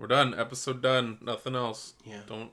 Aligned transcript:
We're 0.00 0.06
done. 0.08 0.34
Episode 0.36 0.80
done. 0.82 1.18
Nothing 1.20 1.54
else. 1.54 1.92
Yeah. 2.04 2.20
Don't 2.26 2.50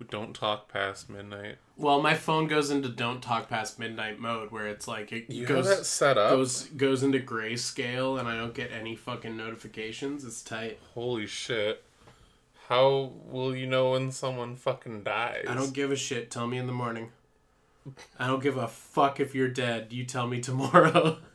we 0.00 0.06
don't 0.06 0.34
talk 0.34 0.66
past 0.72 1.08
midnight. 1.10 1.56
Well, 1.76 2.00
my 2.02 2.14
phone 2.14 2.46
goes 2.48 2.70
into 2.70 2.88
don't 2.88 3.22
talk 3.22 3.48
past 3.50 3.78
midnight 3.78 4.18
mode 4.18 4.50
where 4.50 4.66
it's 4.66 4.88
like 4.88 5.12
it 5.12 5.30
You 5.30 5.46
goes 5.46 5.68
have 5.68 5.78
that 5.78 5.84
set 5.84 6.18
up. 6.18 6.30
goes 6.30 6.64
goes 6.64 7.02
into 7.02 7.20
grayscale 7.20 8.18
and 8.18 8.26
I 8.26 8.34
don't 8.36 8.54
get 8.54 8.72
any 8.72 8.96
fucking 8.96 9.36
notifications. 9.36 10.24
It's 10.24 10.42
tight. 10.42 10.78
Holy 10.94 11.26
shit. 11.26 11.84
How 12.68 13.12
will 13.26 13.54
you 13.54 13.66
know 13.66 13.92
when 13.92 14.10
someone 14.10 14.56
fucking 14.56 15.02
dies? 15.04 15.44
I 15.48 15.54
don't 15.54 15.74
give 15.74 15.90
a 15.92 15.96
shit. 15.96 16.30
Tell 16.30 16.46
me 16.46 16.56
in 16.58 16.66
the 16.66 16.72
morning. 16.72 17.10
I 18.18 18.26
don't 18.26 18.42
give 18.42 18.56
a 18.56 18.68
fuck 18.68 19.20
if 19.20 19.34
you're 19.34 19.48
dead. 19.48 19.92
You 19.92 20.04
tell 20.04 20.26
me 20.26 20.40
tomorrow. 20.40 21.18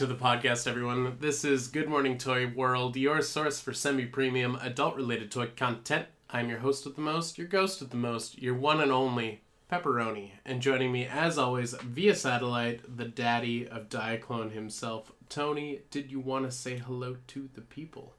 to 0.00 0.06
the 0.06 0.14
podcast, 0.14 0.66
everyone. 0.66 1.18
This 1.20 1.44
is 1.44 1.68
Good 1.68 1.86
Morning 1.86 2.16
Toy 2.16 2.46
World, 2.46 2.96
your 2.96 3.20
source 3.20 3.60
for 3.60 3.74
semi 3.74 4.06
premium 4.06 4.56
adult 4.62 4.96
related 4.96 5.30
toy 5.30 5.48
content. 5.54 6.06
I'm 6.30 6.48
your 6.48 6.60
host 6.60 6.86
with 6.86 6.96
the 6.96 7.02
most, 7.02 7.36
your 7.36 7.46
ghost 7.46 7.82
with 7.82 7.90
the 7.90 7.98
most, 7.98 8.40
your 8.40 8.54
one 8.54 8.80
and 8.80 8.90
only 8.90 9.42
Pepperoni. 9.70 10.30
And 10.46 10.62
joining 10.62 10.90
me, 10.90 11.04
as 11.04 11.36
always, 11.36 11.74
via 11.74 12.14
satellite, 12.14 12.80
the 12.96 13.04
daddy 13.04 13.68
of 13.68 13.90
Diaclone 13.90 14.52
himself, 14.52 15.12
Tony. 15.28 15.80
Did 15.90 16.10
you 16.10 16.18
want 16.18 16.46
to 16.46 16.50
say 16.50 16.78
hello 16.78 17.18
to 17.26 17.50
the 17.52 17.60
people? 17.60 18.14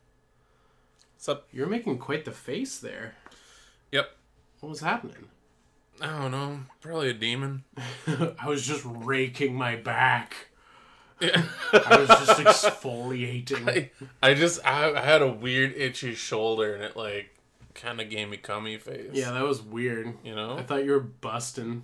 What's 1.16 1.29
up? 1.29 1.48
You're 1.52 1.66
making 1.66 1.98
quite 1.98 2.26
the 2.26 2.32
face 2.32 2.77
there. 2.77 3.16
Yep. 3.91 4.07
What 4.59 4.70
was 4.70 4.82
happening? 4.82 5.29
I 5.99 6.20
don't 6.20 6.29
know. 6.29 6.59
Probably 6.79 7.09
a 7.09 7.13
demon. 7.16 7.63
I 8.07 8.48
was 8.48 8.68
just 8.68 8.84
raking 8.85 9.55
my 9.55 9.77
back. 9.77 10.51
Yeah. 11.22 11.44
I 11.74 11.98
was 12.00 12.08
just 12.08 12.40
exfoliating. 12.40 13.70
I, 13.70 13.91
I 14.22 14.34
just 14.34 14.66
I, 14.66 14.94
I 14.94 15.02
had 15.02 15.22
a 15.22 15.32
weird 15.32 15.74
itchy 15.76 16.16
shoulder 16.16 16.74
and 16.74 16.84
it 16.84 16.96
like 16.96 17.38
kind 17.74 18.02
of 18.02 18.10
gave 18.10 18.30
me 18.30 18.38
cummy 18.38 18.77
face. 18.77 19.12
Yeah, 19.14 19.32
that 19.32 19.44
was 19.44 19.62
weird. 19.62 20.14
You 20.24 20.36
know? 20.36 20.58
I 20.58 20.64
thought 20.64 20.84
you 20.84 20.92
were 20.92 20.99
busting. 20.99 21.84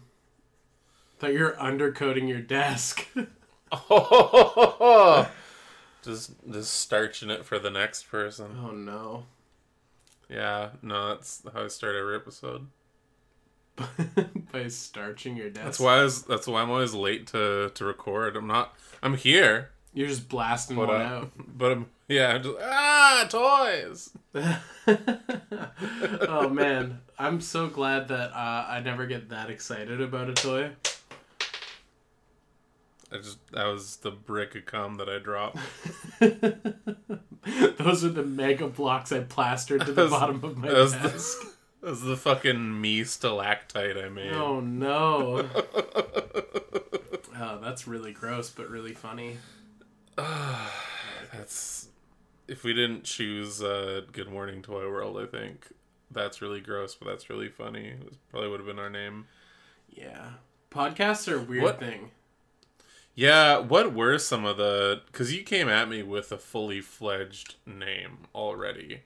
I 1.17 1.19
thought 1.19 1.33
you 1.33 1.43
were 1.43 1.57
undercoating 1.59 2.27
your 2.27 2.41
desk. 2.41 3.07
Oh, 3.71 5.29
just 6.03 6.31
just 6.49 6.73
starching 6.73 7.29
it 7.29 7.45
for 7.45 7.59
the 7.59 7.71
next 7.71 8.09
person. 8.09 8.57
oh 8.63 8.71
no. 8.71 9.25
Yeah, 10.29 10.71
no, 10.81 11.09
that's 11.09 11.41
how 11.53 11.63
I 11.63 11.67
start 11.67 11.95
every 11.95 12.15
episode. 12.15 12.67
By 14.51 14.67
starching 14.69 15.37
your 15.37 15.49
desk. 15.49 15.65
That's 15.65 15.79
why 15.79 15.99
I 15.99 16.03
was, 16.03 16.23
that's 16.23 16.47
why 16.47 16.61
I'm 16.61 16.69
always 16.71 16.93
late 16.93 17.27
to 17.27 17.69
to 17.73 17.85
record. 17.85 18.35
I'm 18.35 18.47
not. 18.47 18.73
I'm 19.03 19.15
here, 19.15 19.69
You're 19.93 20.07
just 20.07 20.27
blasting 20.29 20.75
but 20.77 20.87
one 20.87 21.01
uh, 21.01 21.05
out. 21.05 21.31
but 21.57 21.71
I'm 21.71 21.85
yeah. 22.07 22.33
I'm 22.35 22.43
just 22.43 22.57
ah 22.61 23.27
toys. 23.29 24.09
oh 26.27 26.49
man, 26.49 27.01
I'm 27.19 27.39
so 27.41 27.67
glad 27.67 28.07
that 28.07 28.31
uh, 28.31 28.65
I 28.69 28.81
never 28.83 29.05
get 29.05 29.29
that 29.29 29.49
excited 29.49 30.01
about 30.01 30.29
a 30.29 30.33
toy. 30.33 30.71
I 33.11 33.17
just 33.17 33.37
that 33.51 33.65
was 33.65 33.97
the 33.97 34.11
brick 34.11 34.55
of 34.55 34.65
cum 34.65 34.95
that 34.95 35.07
I 35.07 35.19
dropped. 35.19 35.59
Those 37.77 38.03
are 38.03 38.09
the 38.09 38.23
Mega 38.23 38.67
Bloks 38.67 39.11
I 39.11 39.19
plastered 39.21 39.85
to 39.85 39.93
the 39.93 40.03
was- 40.03 40.11
bottom 40.11 40.43
of 40.43 40.57
my 40.57 40.67
desk. 40.69 40.99
the- 41.41 41.56
That 41.81 41.89
was 41.91 42.01
the 42.01 42.17
fucking 42.17 42.79
me 42.81 43.03
stalactite 43.03 43.97
I 43.97 44.09
made. 44.09 44.33
Oh 44.33 44.59
no. 44.59 45.47
oh, 47.39 47.59
that's 47.61 47.87
really 47.87 48.11
gross, 48.11 48.49
but 48.49 48.69
really 48.69 48.93
funny. 48.93 49.37
That's 51.33 51.89
if 52.47 52.63
we 52.63 52.73
didn't 52.73 53.03
choose 53.03 53.61
uh, 53.61 54.01
Good 54.11 54.29
Morning 54.29 54.61
Toy 54.61 54.89
World, 54.89 55.19
I 55.19 55.25
think 55.25 55.67
that's 56.09 56.41
really 56.41 56.61
gross, 56.61 56.95
but 56.95 57.05
that's 57.07 57.29
really 57.29 57.49
funny. 57.49 57.87
It 57.89 58.13
probably 58.31 58.49
would 58.49 58.61
have 58.61 58.67
been 58.67 58.79
our 58.79 58.89
name. 58.89 59.25
Yeah. 59.89 60.29
Podcasts 60.71 61.29
are 61.31 61.37
a 61.37 61.41
weird 61.43 61.63
What- 61.63 61.79
thing. 61.79 62.11
Yeah, 63.13 63.57
what 63.57 63.93
were 63.93 64.17
some 64.19 64.45
of 64.45 64.57
the? 64.57 65.01
Because 65.07 65.33
you 65.33 65.41
came 65.43 65.67
at 65.67 65.89
me 65.89 66.03
with 66.03 66.31
a 66.31 66.37
fully 66.37 66.81
fledged 66.81 67.55
name 67.65 68.19
already, 68.35 69.01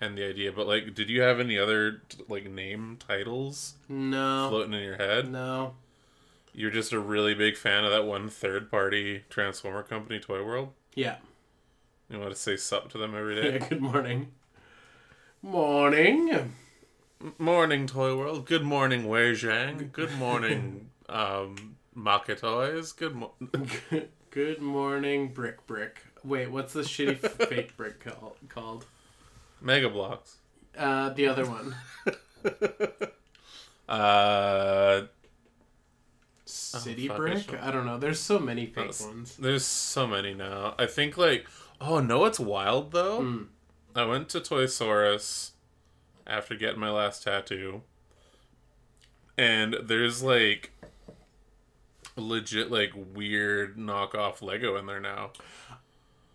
and 0.00 0.16
the 0.16 0.28
idea. 0.28 0.52
But 0.52 0.66
like, 0.66 0.94
did 0.94 1.08
you 1.10 1.22
have 1.22 1.40
any 1.40 1.58
other 1.58 2.02
like 2.28 2.50
name 2.50 2.98
titles 3.06 3.74
No. 3.88 4.48
floating 4.50 4.74
in 4.74 4.82
your 4.82 4.96
head? 4.96 5.30
No. 5.30 5.74
You're 6.54 6.70
just 6.70 6.92
a 6.92 6.98
really 6.98 7.34
big 7.34 7.56
fan 7.56 7.84
of 7.84 7.90
that 7.90 8.04
one 8.04 8.28
third 8.28 8.70
party 8.70 9.24
Transformer 9.30 9.82
company, 9.82 10.18
Toy 10.18 10.44
World. 10.44 10.72
Yeah. 10.94 11.16
You 12.10 12.18
want 12.18 12.30
to 12.30 12.36
say 12.40 12.56
sup 12.56 12.90
to 12.92 12.98
them 12.98 13.14
every 13.14 13.34
day. 13.42 13.52
Yeah, 13.60 13.68
good 13.68 13.80
morning. 13.82 14.28
Morning. 15.42 16.52
morning, 17.38 17.86
Toy 17.86 18.16
World. 18.16 18.46
Good 18.46 18.64
morning, 18.64 19.04
Weijiang. 19.04 19.92
Good 19.92 20.12
morning, 20.18 20.90
um, 21.08 21.76
MakeToys. 21.96 22.96
Good 22.96 23.14
mo- 23.14 23.34
good 24.30 24.60
morning, 24.60 25.28
Brick 25.28 25.64
Brick. 25.66 26.02
Wait, 26.24 26.50
what's 26.50 26.72
the 26.72 26.80
shitty 26.82 27.18
fake 27.48 27.76
brick 27.76 28.00
call- 28.04 28.36
called? 28.48 28.86
Mega 29.60 29.88
Bloks. 29.88 30.36
Uh, 30.76 31.10
the 31.10 31.26
other 31.26 31.44
one. 31.46 31.74
Uh, 33.88 35.04
City 36.44 37.08
fuck, 37.08 37.14
I 37.16 37.18
Brick? 37.18 37.54
I 37.62 37.70
don't 37.70 37.86
know. 37.86 37.98
There's 37.98 38.20
so 38.20 38.38
many 38.38 38.66
fake 38.66 38.74
That's- 38.74 39.02
ones. 39.02 39.36
There's 39.36 39.64
so 39.64 40.06
many 40.06 40.34
now. 40.34 40.74
I 40.78 40.84
think 40.86 41.16
like 41.16 41.46
oh 41.80 42.00
no, 42.00 42.26
it's 42.26 42.38
wild 42.38 42.92
though. 42.92 43.20
Mm. 43.22 43.46
I 43.96 44.04
went 44.04 44.28
to 44.30 44.40
Toys 44.40 44.78
R 44.80 45.06
Us 45.06 45.52
after 46.26 46.54
getting 46.54 46.78
my 46.80 46.90
last 46.90 47.22
tattoo, 47.22 47.80
and 49.38 49.74
there's 49.82 50.22
like 50.22 50.72
legit 52.14 52.70
like 52.70 52.92
weird 52.94 53.78
knockoff 53.78 54.42
Lego 54.42 54.76
in 54.76 54.84
there 54.84 55.00
now. 55.00 55.30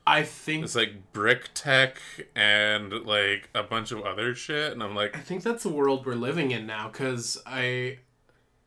I 0.06 0.24
think 0.24 0.66
It's 0.66 0.76
like 0.76 1.14
brick 1.14 1.50
tech 1.54 1.98
and 2.36 2.92
like 3.06 3.50
a 3.56 3.64
bunch 3.64 3.92
of 3.92 4.02
other 4.02 4.36
shit, 4.36 4.74
and 4.74 4.84
I'm 4.84 4.96
like, 4.96 5.16
I 5.16 5.22
think 5.22 5.44
that's 5.44 5.64
the 5.64 5.70
world 5.70 6.06
we're 6.06 6.16
living 6.16 6.52
in 6.52 6.66
now 6.68 6.90
because 6.90 7.42
I 7.46 8.00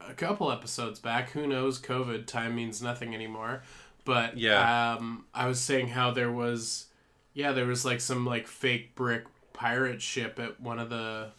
a 0.00 0.14
couple 0.14 0.50
episodes 0.52 0.98
back, 0.98 1.30
who 1.30 1.47
knows, 1.47 1.80
COVID 1.80 2.26
time 2.26 2.54
means 2.54 2.80
nothing 2.80 3.14
anymore. 3.14 3.62
But 4.04 4.38
Yeah. 4.38 4.94
um, 4.94 5.26
I 5.34 5.47
was 5.48 5.60
saying 5.60 5.88
how 5.88 6.12
there 6.12 6.30
was, 6.30 6.86
yeah, 7.34 7.53
there 7.53 7.66
was 7.66 7.84
like 7.84 8.00
some 8.00 8.24
like 8.24 8.47
fake 8.47 8.94
brick 8.94 9.24
pirate 9.53 10.00
ship 10.00 10.38
at 10.38 10.60
one 10.60 10.78
of 10.78 10.91
the, 10.91 11.32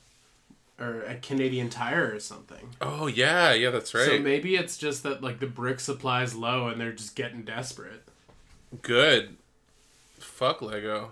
or 0.80 1.02
at 1.04 1.22
Canadian 1.22 1.70
Tire 1.70 2.14
or 2.14 2.20
something. 2.20 2.76
oh 2.82 3.08
yeah, 3.08 3.54
yeah, 3.54 3.70
that's 3.72 3.94
right. 3.94 4.06
So 4.06 4.20
maybe 4.20 4.56
it's 4.56 4.78
just 4.78 5.02
that 5.04 5.24
like 5.24 5.40
the 5.40 5.48
brick 5.48 5.80
supply's 5.80 6.36
low 6.36 6.68
and 6.68 6.80
they're 6.80 6.92
just 6.92 7.16
getting 7.16 7.44
desperate. 7.44 8.04
Good. 8.82 9.38
Fuck 10.20 10.62
Lego. 10.62 11.12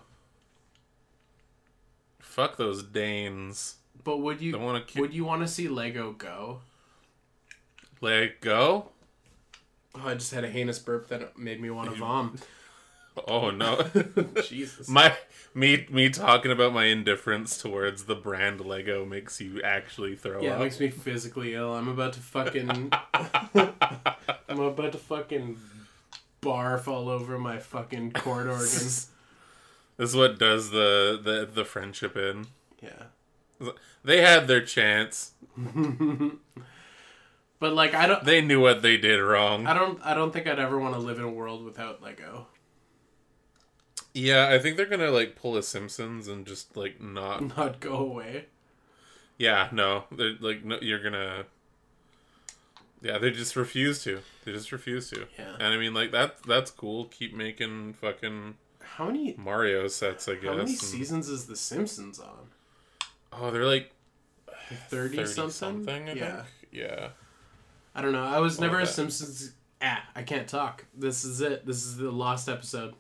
Fuck 2.20 2.58
those 2.58 2.84
Danes. 2.84 3.76
But 4.04 4.18
would 4.18 4.42
you 4.42 4.58
wanna 4.58 4.84
would 4.96 5.14
you 5.14 5.26
want 5.26 5.42
to 5.42 5.48
see 5.48 5.68
Lego 5.68 6.12
go? 6.12 6.60
Lego? 8.02 8.92
Oh, 9.96 10.02
I 10.04 10.14
just 10.16 10.34
had 10.34 10.44
a 10.44 10.50
heinous 10.50 10.80
burp 10.80 11.08
that 11.10 11.38
made 11.38 11.62
me 11.62 11.70
want 11.70 11.92
to 11.92 11.96
vom. 11.96 12.38
Oh 13.30 13.50
no. 13.50 13.82
Jesus. 14.44 14.90
my 14.90 15.16
me 15.54 15.88
me 15.90 16.10
talking 16.10 16.52
about 16.52 16.74
my 16.74 16.86
indifference 16.86 17.58
towards 17.58 18.04
the 18.04 18.16
brand 18.16 18.60
Lego 18.60 19.06
makes 19.06 19.40
you 19.40 19.62
actually 19.62 20.18
throw 20.18 20.42
Yeah, 20.42 20.58
it 20.58 20.60
makes 20.60 20.82
me 20.82 20.90
physically 20.90 21.54
ill. 21.56 21.74
I'm 21.74 21.88
about 21.88 22.12
to 22.14 22.20
fucking. 22.20 22.91
I'm 23.14 24.59
about 24.59 24.91
to 24.91 24.97
fucking 24.97 25.58
barf 26.46 26.88
all 26.88 27.09
over 27.09 27.38
my 27.40 27.58
fucking 27.58 28.12
cord 28.12 28.47
organ. 28.47 28.59
this 28.59 29.09
is 29.97 30.16
what 30.16 30.38
does 30.40 30.70
the, 30.70 31.20
the 31.22 31.50
the 31.52 31.66
friendship 31.66 32.16
in. 32.16 32.47
Yeah. 32.82 33.70
They 34.03 34.22
had 34.22 34.47
their 34.47 34.62
chance. 34.62 35.32
But 37.59 37.74
like, 37.74 37.94
I 37.96 38.06
don't. 38.06 38.24
They 38.24 38.42
knew 38.42 38.59
what 38.59 38.82
they 38.82 38.97
did 38.97 39.18
wrong. 39.20 39.66
I 39.66 39.74
don't. 39.74 40.00
I 40.06 40.14
don't 40.14 40.32
think 40.32 40.46
I'd 40.46 40.59
ever 40.59 40.78
want 40.78 40.94
to 40.94 41.00
live 41.00 41.18
in 41.18 41.24
a 41.24 41.30
world 41.30 41.64
without 41.64 42.02
Lego. 42.02 42.48
Yeah, 44.14 44.50
I 44.50 44.59
think 44.59 44.78
they're 44.78 44.86
gonna 44.86 45.12
like 45.12 45.36
pull 45.36 45.56
a 45.58 45.64
Simpsons 45.64 46.28
and 46.28 46.46
just 46.46 46.76
like 46.76 47.02
not. 47.02 47.41
Not 47.58 47.80
go 47.80 47.96
away. 47.96 48.46
Yeah, 49.38 49.70
no, 49.72 50.03
they're 50.12 50.36
like 50.40 50.64
no, 50.66 50.78
you're 50.82 51.02
gonna. 51.02 51.46
Yeah, 53.05 53.19
they 53.19 53.29
just 53.29 53.55
refuse 53.55 54.02
to. 54.05 54.22
They 54.46 54.52
just 54.52 54.72
refuse 54.72 55.11
to. 55.11 55.28
Yeah. 55.37 55.53
And 55.59 55.73
I 55.73 55.78
mean, 55.78 55.93
like 55.93 56.11
that. 56.11 56.41
That's 56.47 56.72
cool. 56.72 57.05
Keep 57.05 57.35
making 57.35 57.93
fucking 57.93 58.55
How 58.81 59.05
many? 59.05 59.35
Mario 59.37 59.87
sets. 59.87 60.28
I 60.28 60.34
guess. 60.35 60.46
How 60.46 60.55
many 60.55 60.72
and- 60.72 60.79
seasons 60.79 61.29
is 61.29 61.46
The 61.46 61.55
Simpsons 61.55 62.19
on? 62.19 62.47
Oh, 63.31 63.52
they're 63.52 63.66
like. 63.66 63.91
thirty 64.90 65.17
30 65.17 65.28
something. 65.28 65.52
something, 65.52 66.09
I 66.09 66.13
yeah, 66.13 66.35
think. 66.37 66.47
Yeah. 66.72 67.09
I 67.93 68.02
don't 68.02 68.11
know. 68.11 68.23
I 68.23 68.40
was 68.40 68.59
never 68.59 68.79
a. 68.79 68.87
Simpsons. 68.87 69.52
Ah, 69.81 70.03
I 70.16 70.23
can't 70.23 70.47
talk. 70.47 70.85
This 70.97 71.23
is 71.25 71.41
it. 71.41 71.63
This 71.66 71.85
is 71.85 71.97
the 71.97 72.09
lost 72.09 72.49
episode. 72.49 72.96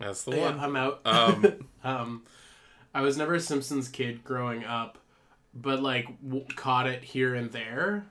That's 0.00 0.22
the 0.24 0.36
Yeah, 0.36 0.50
one. 0.52 0.60
I'm 0.60 0.76
out. 0.76 1.00
Um, 1.04 1.68
um, 1.84 2.22
I 2.94 3.02
was 3.02 3.18
never 3.18 3.34
a 3.34 3.40
Simpsons 3.40 3.88
kid 3.88 4.24
growing 4.24 4.64
up, 4.64 4.96
but 5.54 5.82
like 5.82 6.06
w- 6.22 6.46
caught 6.56 6.86
it 6.86 7.02
here 7.04 7.34
and 7.34 7.52
there. 7.52 8.06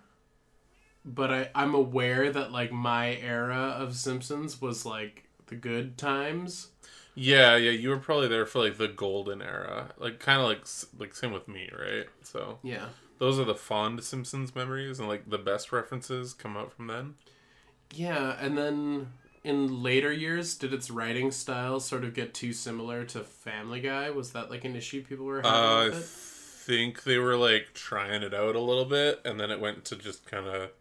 But 1.06 1.32
I, 1.32 1.50
I'm 1.56 1.76
aware 1.76 2.32
that 2.32 2.52
like 2.52 2.72
my 2.72 3.16
era 3.18 3.76
of 3.78 3.96
Simpsons 3.96 4.62
was 4.62 4.86
like 4.86 5.30
the 5.48 5.56
good 5.56 5.98
times. 5.98 6.70
Yeah, 7.14 7.56
yeah, 7.56 7.72
you 7.72 7.90
were 7.90 7.98
probably 8.00 8.28
there 8.28 8.46
for 8.46 8.60
like 8.64 8.78
the 8.78 8.88
golden 8.90 9.42
era, 9.42 9.94
like 9.98 10.20
kind 10.20 10.42
of 10.42 10.48
like 10.48 10.66
like 11.00 11.16
same 11.16 11.32
with 11.32 11.48
me, 11.48 11.70
right? 11.78 12.08
So 12.24 12.60
Yeah. 12.64 12.90
those 13.20 13.40
are 13.40 13.46
the 13.46 13.56
fond 13.56 14.04
Simpsons 14.04 14.56
memories, 14.56 15.00
and 15.00 15.08
like 15.10 15.30
the 15.30 15.38
best 15.40 15.72
references 15.72 16.34
come 16.34 16.58
out 16.58 16.74
from 16.74 16.88
then. 16.88 17.16
Yeah, 17.92 18.36
and 18.40 18.58
then 18.58 19.14
in 19.44 19.82
later 19.82 20.12
years, 20.12 20.56
did 20.56 20.74
its 20.74 20.90
writing 20.92 21.32
style 21.32 21.80
sort 21.80 22.04
of 22.04 22.14
get 22.14 22.34
too 22.34 22.54
similar 22.54 23.06
to 23.06 23.24
Family 23.24 23.80
Guy? 23.82 24.10
Was 24.10 24.32
that 24.34 24.50
like 24.50 24.66
an 24.66 24.76
issue 24.76 25.04
people 25.04 25.26
were 25.26 25.44
having 25.44 25.74
Uh, 25.74 25.90
I 25.90 25.92
with 25.92 25.94
it? 25.94 26.10
think 26.66 27.04
they 27.04 27.18
were 27.18 27.38
like 27.38 27.74
trying 27.74 28.24
it 28.24 28.34
out 28.34 28.56
a 28.56 28.60
little 28.60 28.86
bit, 28.86 29.22
and 29.26 29.40
then 29.40 29.52
it 29.52 29.60
went 29.60 29.86
to 29.86 29.96
just 29.96 30.26
kind 30.26 30.48
of 30.48 30.72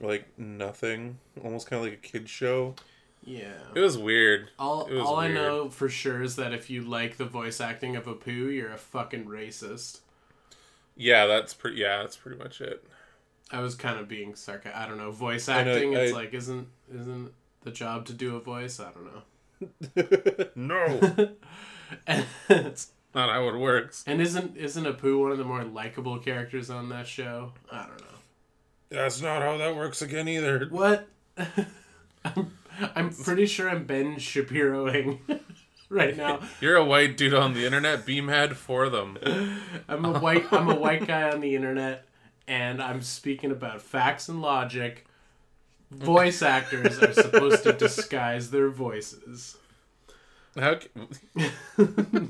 like 0.00 0.26
nothing, 0.38 1.18
almost 1.42 1.68
kind 1.68 1.78
of 1.84 1.84
like 1.90 1.98
a 1.98 2.02
kid 2.08 2.28
show. 2.28 2.74
Yeah. 3.22 3.54
It 3.74 3.80
was 3.80 3.96
weird. 3.96 4.50
All, 4.58 4.86
was 4.86 4.98
all 5.00 5.16
I 5.16 5.28
know 5.28 5.70
for 5.70 5.88
sure 5.88 6.22
is 6.22 6.36
that 6.36 6.52
if 6.52 6.68
you 6.68 6.82
like 6.82 7.16
the 7.16 7.24
voice 7.24 7.60
acting 7.60 7.96
of 7.96 8.06
a 8.06 8.14
Apu, 8.14 8.54
you're 8.54 8.72
a 8.72 8.76
fucking 8.76 9.24
racist. 9.24 10.00
Yeah, 10.96 11.26
that's 11.26 11.54
pretty. 11.54 11.78
Yeah, 11.78 12.02
that's 12.02 12.16
pretty 12.16 12.38
much 12.38 12.60
it. 12.60 12.84
I 13.50 13.60
was 13.60 13.74
kind 13.74 13.98
of 13.98 14.08
being 14.08 14.34
sarcastic. 14.34 14.76
I 14.80 14.86
don't 14.86 14.98
know. 14.98 15.10
Voice 15.10 15.48
I 15.48 15.64
know, 15.64 15.72
acting, 15.74 15.92
it's 15.94 16.12
I- 16.12 16.16
like 16.16 16.34
isn't 16.34 16.68
isn't 16.94 17.32
the 17.62 17.70
job 17.70 18.04
to 18.06 18.12
do 18.12 18.36
a 18.36 18.40
voice? 18.40 18.78
I 18.80 18.90
don't 18.92 19.06
know. 19.06 19.22
no, 20.54 21.34
it's- 22.06 22.90
not 23.14 23.30
how 23.30 23.48
it 23.48 23.56
works. 23.56 24.02
and 24.08 24.20
isn't 24.20 24.56
isn't 24.56 24.84
Apu 24.84 25.20
one 25.20 25.30
of 25.30 25.38
the 25.38 25.44
more 25.44 25.62
likable 25.64 26.18
characters 26.18 26.68
on 26.68 26.88
that 26.88 27.06
show? 27.06 27.52
I 27.70 27.86
don't 27.86 28.00
know. 28.00 28.13
That's 28.94 29.20
not 29.20 29.42
how 29.42 29.56
that 29.58 29.74
works 29.76 30.02
again 30.02 30.28
either. 30.28 30.66
What? 30.70 31.08
I'm, 32.24 32.52
I'm 32.94 33.10
pretty 33.10 33.46
sure 33.46 33.68
I'm 33.68 33.84
Ben 33.84 34.16
Shapiroing 34.16 35.18
right 35.88 36.16
now. 36.16 36.40
You're 36.60 36.76
a 36.76 36.84
white 36.84 37.16
dude 37.16 37.34
on 37.34 37.54
the 37.54 37.66
internet. 37.66 38.06
Be 38.06 38.20
mad 38.20 38.56
for 38.56 38.88
them. 38.88 39.18
I'm 39.88 40.04
a 40.04 40.18
white 40.18 40.50
I'm 40.52 40.68
a 40.70 40.74
white 40.74 41.06
guy 41.06 41.30
on 41.30 41.40
the 41.40 41.54
internet 41.54 42.06
and 42.48 42.82
I'm 42.82 43.02
speaking 43.02 43.50
about 43.50 43.82
facts 43.82 44.28
and 44.28 44.40
logic. 44.40 45.06
Voice 45.90 46.40
actors 46.42 46.98
are 47.02 47.12
supposed 47.12 47.62
to 47.64 47.72
disguise 47.72 48.50
their 48.50 48.70
voices. 48.70 49.56
How 50.58 50.76
ca- 50.76 52.28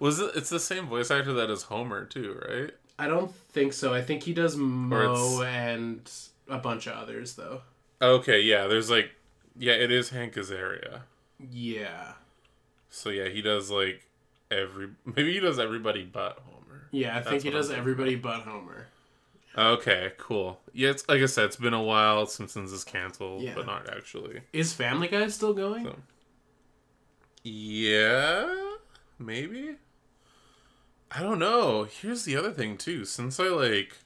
was 0.00 0.18
it? 0.20 0.32
It's 0.34 0.50
the 0.50 0.60
same 0.60 0.86
voice 0.86 1.10
actor 1.10 1.32
that 1.34 1.50
is 1.50 1.64
Homer 1.64 2.04
too, 2.04 2.40
right? 2.48 2.70
I 2.98 3.06
don't 3.06 3.32
think 3.52 3.72
so. 3.72 3.94
I 3.94 4.02
think 4.02 4.24
he 4.24 4.32
does 4.34 4.56
Moe 4.56 5.42
and 5.42 6.10
a 6.48 6.58
bunch 6.58 6.86
of 6.86 6.94
others 6.94 7.34
though. 7.34 7.62
Okay, 8.02 8.40
yeah. 8.40 8.66
There's 8.66 8.90
like, 8.90 9.10
yeah, 9.56 9.74
it 9.74 9.90
is 9.90 10.10
Hank 10.10 10.34
Azaria. 10.34 11.02
Yeah. 11.38 12.12
So 12.90 13.10
yeah, 13.10 13.28
he 13.28 13.42
does 13.42 13.70
like 13.70 14.02
every. 14.50 14.88
Maybe 15.04 15.32
he 15.34 15.40
does 15.40 15.58
everybody 15.58 16.04
but 16.04 16.38
Homer. 16.44 16.86
Yeah, 16.90 17.16
I 17.18 17.22
think 17.22 17.42
he 17.42 17.50
does 17.50 17.70
everybody 17.70 18.16
but 18.16 18.40
Homer. 18.42 18.86
Okay, 19.56 20.12
cool. 20.18 20.60
Yeah, 20.72 20.90
it's 20.90 21.08
like 21.08 21.20
I 21.20 21.26
said, 21.26 21.46
it's 21.46 21.56
been 21.56 21.74
a 21.74 21.82
while. 21.82 22.26
Simpsons 22.26 22.72
is 22.72 22.84
canceled, 22.84 23.42
Yeah. 23.42 23.54
but 23.56 23.66
not 23.66 23.88
actually. 23.90 24.40
Is 24.52 24.72
Family 24.72 25.08
Guy 25.08 25.26
still 25.28 25.52
going? 25.54 25.84
So- 25.84 25.96
Yeah, 27.42 28.74
maybe. 29.18 29.76
I 31.10 31.22
don't 31.22 31.38
know. 31.38 31.84
Here's 31.84 32.24
the 32.24 32.36
other 32.36 32.52
thing 32.52 32.76
too. 32.76 33.04
Since 33.04 33.40
I 33.40 33.48
like 33.48 33.96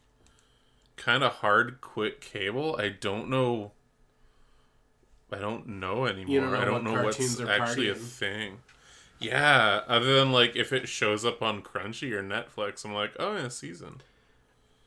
kind 0.96 1.25
of 1.25 1.32
hard 1.32 1.81
quit 1.81 2.20
cable, 2.20 2.76
I 2.78 2.90
don't 2.90 3.28
know. 3.28 3.72
I 5.32 5.38
don't 5.38 5.66
know 5.66 6.06
anymore. 6.06 6.40
don't 6.40 6.52
know 6.52 6.58
I 6.58 6.64
don't 6.64 6.75
what 6.75 6.84
know 6.84 7.04
what's 7.04 7.40
actually 7.40 7.88
a 7.88 7.94
thing. 7.94 8.58
Yeah, 9.19 9.82
other 9.87 10.19
than 10.19 10.32
like 10.32 10.56
if 10.56 10.72
it 10.72 10.88
shows 10.88 11.25
up 11.25 11.43
on 11.43 11.62
Crunchy 11.62 12.12
or 12.12 12.22
Netflix, 12.22 12.84
I'm 12.84 12.93
like, 12.93 13.12
oh, 13.19 13.37
yeah, 13.37 13.48
season. 13.48 14.02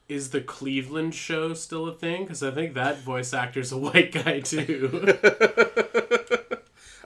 Is 0.07 0.29
the 0.29 0.41
Cleveland 0.41 1.15
show 1.15 1.53
still 1.53 1.87
a 1.87 1.93
thing? 1.93 2.23
Because 2.23 2.43
I 2.43 2.51
think 2.51 2.75
that 2.75 2.99
voice 2.99 3.33
actor's 3.33 3.71
a 3.71 3.77
white 3.79 4.11
guy 4.11 4.39
too. 4.41 5.17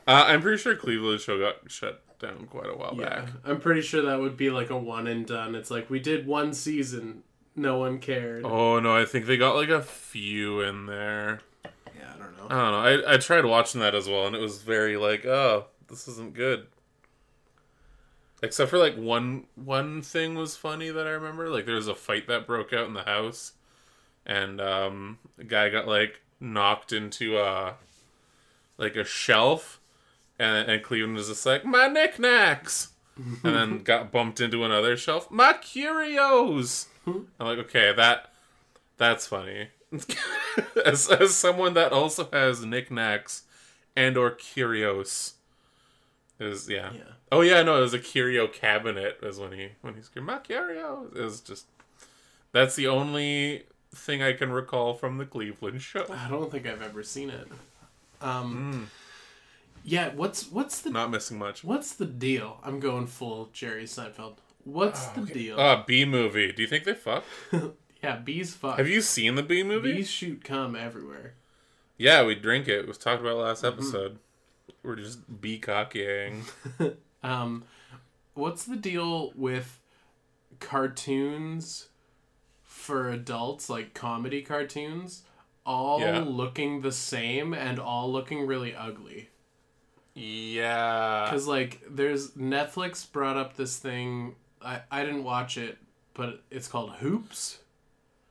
Uh, 0.08 0.26
I'm 0.26 0.42
pretty 0.42 0.58
sure 0.58 0.76
Cleveland 0.76 1.22
show 1.22 1.38
got 1.38 1.70
shut 1.70 2.02
down 2.20 2.48
quite 2.48 2.70
a 2.70 2.76
while 2.76 2.94
yeah, 2.96 3.22
back. 3.22 3.30
I'm 3.46 3.60
pretty 3.60 3.82
sure 3.82 4.02
that 4.04 4.20
would 4.20 4.38
be 4.38 4.50
like 4.50 4.70
a 4.70 4.78
one 4.78 5.08
and 5.08 5.26
done. 5.26 5.56
It's 5.56 5.72
like 5.72 5.90
we 5.90 6.00
did 6.00 6.28
one 6.28 6.54
season, 6.54 7.24
no 7.56 7.78
one 7.78 8.00
cared. 8.00 8.46
Oh 8.46 8.80
no, 8.80 8.96
I 8.96 9.06
think 9.06 9.26
they 9.26 9.38
got 9.38 9.56
like 9.56 9.70
a 9.70 9.82
few 9.82 10.62
in 10.62 10.86
there. 10.86 11.40
Yeah, 11.66 12.14
I 12.16 12.18
don't 12.18 12.38
know. 12.38 12.46
I 12.50 12.72
don't 12.72 12.72
know. 12.72 13.10
I 13.10 13.14
I 13.14 13.18
tried 13.18 13.46
watching 13.46 13.82
that 13.82 13.96
as 13.96 14.08
well, 14.08 14.28
and 14.28 14.36
it 14.36 14.42
was 14.42 14.62
very 14.62 14.98
like, 14.98 15.26
oh, 15.26 15.66
this 15.88 16.08
isn't 16.08 16.34
good. 16.34 16.68
Except 18.42 18.70
for 18.70 18.78
like 18.78 18.96
one 18.96 19.46
one 19.56 20.02
thing 20.02 20.36
was 20.36 20.56
funny 20.56 20.90
that 20.90 21.08
I 21.08 21.12
remember. 21.12 21.50
Like 21.50 21.66
there 21.66 21.76
was 21.76 21.88
a 21.88 21.96
fight 21.96 22.28
that 22.28 22.48
broke 22.48 22.72
out 22.72 22.88
in 22.88 22.94
the 22.94 23.04
house, 23.04 23.54
and 24.26 24.62
um, 24.62 25.20
a 25.38 25.44
guy 25.44 25.70
got 25.70 25.88
like 25.88 26.22
knocked 26.40 26.94
into 26.94 27.38
a 27.38 27.76
like 28.78 28.96
a 28.96 29.04
shelf, 29.04 29.79
and 30.40 30.70
and 30.70 30.84
Cleveland 30.84 31.16
was 31.16 31.28
just 31.28 31.46
like 31.46 31.66
my 31.66 31.88
knickknacks, 31.88 32.90
and 33.18 33.38
then 33.56 33.80
got 33.84 34.12
bumped 34.12 34.40
into 34.40 34.64
another 34.64 34.96
shelf. 34.98 35.30
My 35.30 35.54
curios. 35.54 36.88
I'm 37.06 37.28
like, 37.40 37.58
okay, 37.60 37.92
that 37.96 38.32
that's 38.98 39.28
funny. 39.28 39.70
as, 40.86 41.10
as 41.10 41.36
someone 41.36 41.74
that 41.74 41.92
also 41.92 42.30
has 42.32 42.64
knickknacks 42.64 43.44
and 43.96 44.16
or 44.18 44.30
curios, 44.32 45.34
is 46.40 46.70
yeah. 46.70 46.92
Yeah. 46.94 47.02
Oh 47.32 47.42
yeah, 47.42 47.62
no, 47.64 47.78
it 47.78 47.82
was 47.82 47.94
a 47.94 48.00
curio 48.00 48.48
cabinet. 48.48 49.18
Is 49.24 49.40
when 49.40 49.52
he 49.54 49.70
when 49.82 49.96
he 49.96 50.02
screamed 50.02 50.28
my 50.28 50.38
curios. 50.38 51.12
It 51.16 51.22
was 51.22 51.42
just 51.42 51.66
that's 52.52 52.76
the 52.76 52.88
only 52.88 53.64
thing 53.94 54.22
I 54.22 54.34
can 54.34 54.52
recall 54.52 54.94
from 54.94 55.18
the 55.18 55.26
Cleveland 55.26 55.82
show. 55.82 56.06
I 56.12 56.30
don't 56.30 56.52
think 56.52 56.68
I've 56.68 56.82
ever 56.84 57.02
seen 57.04 57.30
it. 57.32 57.48
Um, 58.22 58.90
Mm. 58.90 58.99
Yeah. 59.84 60.10
What's 60.14 60.50
what's 60.52 60.82
the 60.82 60.90
Not 60.90 61.12
missing 61.12 61.38
much. 61.40 61.64
what's 61.64 61.94
the 61.94 62.06
deal? 62.06 62.60
I'm 62.64 62.80
going 62.80 63.08
full 63.08 63.50
Jerry 63.54 63.86
Seinfeld. 63.86 64.38
What's 64.64 65.08
Oh, 65.16 65.22
the 65.26 65.34
deal? 65.34 65.60
Uh, 65.60 65.84
B 65.86 66.06
movie. 66.06 66.52
Do 66.52 66.62
you 66.62 66.68
think 66.68 66.84
they 66.84 66.94
fuck? 66.94 67.24
yeah, 68.04 68.18
bees 68.18 68.54
fuck. 68.56 68.78
Have 68.78 68.88
you 68.88 69.02
seen 69.02 69.36
the 69.36 69.44
B 69.44 69.64
movie? 69.64 69.94
Bees 69.94 70.10
shoot 70.10 70.44
cum 70.44 70.76
everywhere. 70.76 71.34
Yeah, 71.98 72.24
we 72.24 72.36
drink 72.36 72.68
it. 72.68 72.80
It 72.80 72.88
was 72.88 72.98
talked 72.98 73.22
about 73.22 73.38
last 73.38 73.64
Mm-hmm. 73.64 73.74
episode. 73.80 74.20
We're 74.84 74.96
just 74.96 75.42
bee 75.42 75.60
cockying. 75.60 76.44
Um, 77.22 77.66
what's 78.34 78.64
the 78.64 78.78
deal 78.78 79.34
with 79.36 79.82
cartoons 80.62 81.90
for 82.64 83.10
adults, 83.10 83.70
like 83.70 83.94
comedy 83.94 84.42
cartoons, 84.42 85.24
all 85.66 86.00
Yeah. 86.00 86.20
looking 86.20 86.80
the 86.82 86.94
same 86.94 87.54
and 87.54 87.78
all 87.80 88.10
looking 88.12 88.48
really 88.48 88.74
ugly? 88.74 89.30
Yeah. 90.20 91.26
Because 91.26 91.48
like, 91.48 91.82
there's 91.90 92.32
Netflix 92.32 93.10
brought 93.12 93.38
up 93.38 93.56
this 93.56 93.78
thing. 93.78 94.36
I 94.62 94.82
I 94.92 95.04
didn't 95.06 95.24
watch 95.24 95.58
it, 95.58 95.78
but 96.14 96.42
it's 96.52 96.68
called 96.68 96.92
Hoops. 96.96 97.60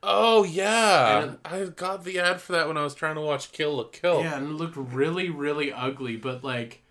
Oh 0.01 0.43
yeah, 0.45 1.23
And- 1.23 1.37
I 1.43 1.65
got 1.65 2.05
the 2.05 2.19
ad 2.19 2.39
for 2.39 2.53
that 2.53 2.67
when 2.69 2.77
I 2.77 2.83
was 2.83 2.95
trying 2.95 3.15
to 3.15 3.21
watch 3.21 3.51
Kill 3.51 3.75
la 3.77 3.83
Kill. 3.91 4.21
Yeah, 4.21 4.37
and 4.37 4.47
it 4.47 4.53
looked 4.53 4.77
really, 4.77 5.29
really 5.29 5.73
ugly, 5.73 6.15
but 6.15 6.41
like, 6.43 6.83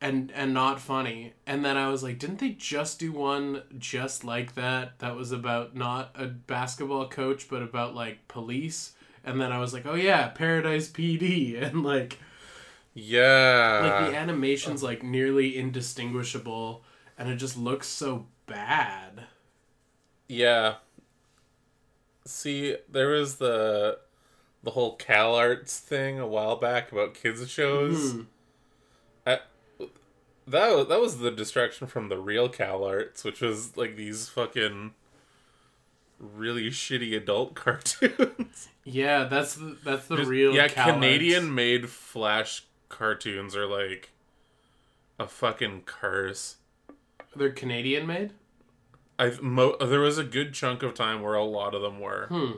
and 0.00 0.30
and 0.32 0.52
not 0.52 0.78
funny. 0.80 1.32
And 1.46 1.64
then 1.64 1.78
I 1.78 1.88
was 1.88 2.02
like, 2.02 2.18
didn't 2.18 2.40
they 2.40 2.50
just 2.50 2.98
do 2.98 3.12
one 3.12 3.62
just 3.78 4.24
like 4.24 4.54
that? 4.56 4.98
That 4.98 5.16
was 5.16 5.32
about 5.32 5.74
not 5.74 6.10
a 6.16 6.26
basketball 6.26 7.08
coach, 7.08 7.48
but 7.48 7.62
about 7.62 7.94
like 7.94 8.28
police. 8.28 8.92
And 9.24 9.40
then 9.40 9.50
I 9.50 9.58
was 9.58 9.72
like, 9.72 9.86
oh 9.86 9.94
yeah, 9.94 10.28
Paradise 10.28 10.90
PD, 10.90 11.62
and 11.66 11.82
like, 11.82 12.18
yeah. 12.94 13.80
like 13.82 14.10
the 14.10 14.16
animation's 14.16 14.82
like 14.82 15.02
nearly 15.02 15.56
indistinguishable, 15.56 16.82
and 17.18 17.28
it 17.28 17.36
just 17.36 17.56
looks 17.58 17.88
so 17.88 18.26
bad. 18.46 19.24
yeah. 20.28 20.76
See, 22.26 22.76
there 22.88 23.08
was 23.08 23.36
the 23.36 23.98
the 24.62 24.70
whole 24.70 24.96
CalArts 24.96 25.78
thing 25.78 26.18
a 26.18 26.26
while 26.26 26.56
back 26.56 26.90
about 26.90 27.14
kids 27.14 27.48
shows. 27.50 28.12
Hmm. 28.12 28.20
I, 29.26 29.40
that 30.46 30.76
was, 30.76 30.88
that 30.88 31.00
was 31.00 31.18
the 31.18 31.30
distraction 31.30 31.86
from 31.86 32.08
the 32.08 32.18
real 32.18 32.48
CalArts, 32.48 33.24
which 33.24 33.40
was 33.40 33.76
like 33.76 33.96
these 33.96 34.28
fucking 34.28 34.94
really 36.18 36.70
shitty 36.70 37.16
adult 37.16 37.54
cartoons. 37.54 38.68
Yeah, 38.84 39.24
that's 39.24 39.54
the 39.54 39.76
that's 39.84 40.06
the 40.06 40.24
real 40.24 40.54
yeah, 40.54 40.68
cowards. 40.68 40.94
Canadian 40.94 41.54
made 41.54 41.88
Flash 41.88 42.64
cartoons 42.88 43.54
are 43.56 43.66
like 43.66 44.10
a 45.18 45.26
fucking 45.26 45.82
curse. 45.86 46.56
They're 47.36 47.50
Canadian 47.50 48.06
made. 48.06 48.32
I 49.18 49.32
mo- 49.40 49.76
there 49.78 50.00
was 50.00 50.18
a 50.18 50.24
good 50.24 50.54
chunk 50.54 50.82
of 50.82 50.94
time 50.94 51.22
where 51.22 51.34
a 51.34 51.44
lot 51.44 51.74
of 51.74 51.82
them 51.82 52.00
were 52.00 52.26
Hmm. 52.28 52.52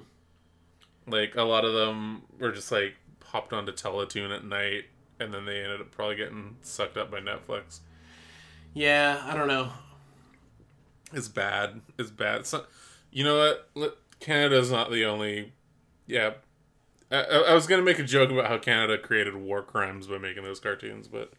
like 1.07 1.35
a 1.37 1.43
lot 1.43 1.65
of 1.65 1.73
them 1.75 2.23
were 2.39 2.53
just 2.53 2.73
like 2.73 2.97
popped 3.21 3.53
onto 3.53 3.73
Teletoon 3.73 4.35
at 4.35 4.45
night, 4.45 4.85
and 5.21 5.35
then 5.35 5.45
they 5.45 5.61
ended 5.63 5.81
up 5.81 5.91
probably 5.91 6.17
getting 6.17 6.57
sucked 6.63 6.97
up 6.97 7.11
by 7.11 7.21
Netflix. 7.21 7.81
Yeah, 8.75 9.21
I 9.25 9.35
don't 9.35 9.49
know. 9.49 9.71
It's 11.13 11.29
bad. 11.29 11.81
It's 11.99 12.11
bad. 12.11 12.47
So, 12.47 12.65
you 13.11 13.25
know 13.25 13.57
what? 13.75 13.99
Canada's 14.21 14.71
not 14.71 14.91
the 14.91 15.05
only. 15.05 15.53
Yeah, 16.07 16.35
I, 17.11 17.23
I 17.23 17.37
I 17.51 17.55
was 17.55 17.67
gonna 17.67 17.83
make 17.83 17.99
a 17.99 18.05
joke 18.05 18.31
about 18.31 18.47
how 18.47 18.59
Canada 18.59 18.99
created 18.99 19.37
war 19.37 19.63
crimes 19.63 20.07
by 20.07 20.19
making 20.19 20.43
those 20.43 20.61
cartoons, 20.61 21.09
but 21.09 21.33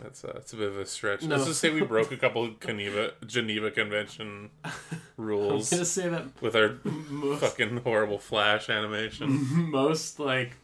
that's 0.00 0.24
uh, 0.24 0.32
that's 0.34 0.52
a 0.52 0.56
bit 0.56 0.68
of 0.68 0.78
a 0.78 0.86
stretch. 0.86 1.22
No. 1.22 1.36
Let's 1.36 1.46
just 1.46 1.60
say 1.60 1.70
we 1.70 1.80
broke 1.86 2.10
a 2.12 2.16
couple 2.16 2.44
of 2.44 2.60
Geneva 2.60 3.12
Geneva 3.26 3.70
Convention 3.70 4.50
I 4.64 4.72
rules 5.16 5.52
was 5.52 5.70
gonna 5.70 5.84
say 5.84 6.08
that 6.08 6.42
with 6.42 6.56
our 6.56 6.78
most 6.84 7.40
fucking 7.40 7.78
horrible 7.78 8.18
Flash 8.18 8.68
animation. 8.68 9.70
most 9.70 10.18
like 10.18 10.56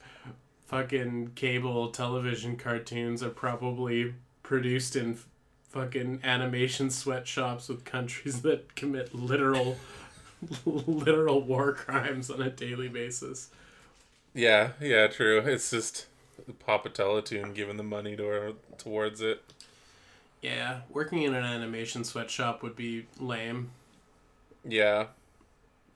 fucking 0.66 1.33
cable 1.35 1.90
television 1.90 2.57
cartoons 2.57 3.23
are 3.23 3.30
probably 3.30 4.14
produced 4.42 4.97
in 4.97 5.19
fucking 5.69 6.21
animation 6.25 6.90
sweatshops 6.90 7.69
with 7.69 7.85
countries 7.85 8.42
that 8.42 8.75
commit 8.75 9.14
literal 9.14 9.76
literal 10.64 11.42
war 11.42 11.73
crimes 11.73 12.30
on 12.30 12.40
a 12.42 12.50
daily 12.50 12.88
basis. 12.88 13.50
yeah, 14.35 14.70
yeah, 14.80 15.06
true. 15.06 15.38
It's 15.40 15.70
just 15.70 16.06
Papa 16.64 16.90
Teletoon 16.90 17.54
giving 17.54 17.76
the 17.76 17.82
money 17.82 18.16
to, 18.16 18.25
her, 18.25 18.52
towards 18.78 19.20
it. 19.20 19.42
Yeah, 20.42 20.80
working 20.88 21.23
in 21.23 21.35
an 21.35 21.44
animation 21.44 22.04
sweatshop 22.04 22.62
would 22.62 22.75
be 22.75 23.06
lame. 23.18 23.70
Yeah, 24.64 25.06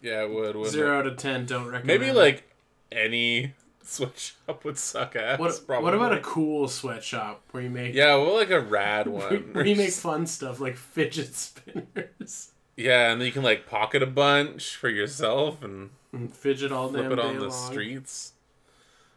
yeah, 0.03 0.25
it 0.25 0.31
would. 0.31 0.57
it? 0.57 0.69
Zero 0.69 0.99
out 0.99 1.07
of 1.07 1.17
ten. 1.17 1.47
Don't 1.47 1.67
recommend. 1.67 1.87
Maybe 1.87 2.13
like 2.13 2.45
any 2.93 3.55
sweatshop 3.83 4.65
would 4.65 4.77
suck 4.77 5.17
ass. 5.17 5.39
what? 5.39 5.59
probably. 5.67 5.85
What 5.85 5.95
about 5.95 6.13
a 6.13 6.21
cool 6.21 6.69
sweatshop 6.69 7.43
where 7.53 7.63
you 7.63 7.71
make 7.71 7.95
yeah? 7.95 8.17
Well, 8.17 8.35
like 8.35 8.51
a 8.51 8.61
rad 8.61 9.07
where, 9.09 9.31
one. 9.31 9.53
where 9.55 9.67
you 9.67 9.77
make 9.77 9.93
fun 9.93 10.27
stuff 10.27 10.61
like 10.61 10.77
fidget 10.77 11.35
spinners 11.35 12.51
yeah, 12.77 13.11
and 13.11 13.21
then 13.21 13.27
you 13.27 13.33
can 13.33 13.43
like 13.43 13.67
pocket 13.67 14.03
a 14.03 14.07
bunch 14.07 14.77
for 14.77 14.89
yourself 14.89 15.63
and 15.63 15.91
and 16.13 16.35
fidget 16.35 16.73
all 16.73 16.89
flip 16.89 17.11
it 17.11 17.19
on 17.19 17.37
the 17.37 17.49
long. 17.49 17.51
streets. 17.51 18.33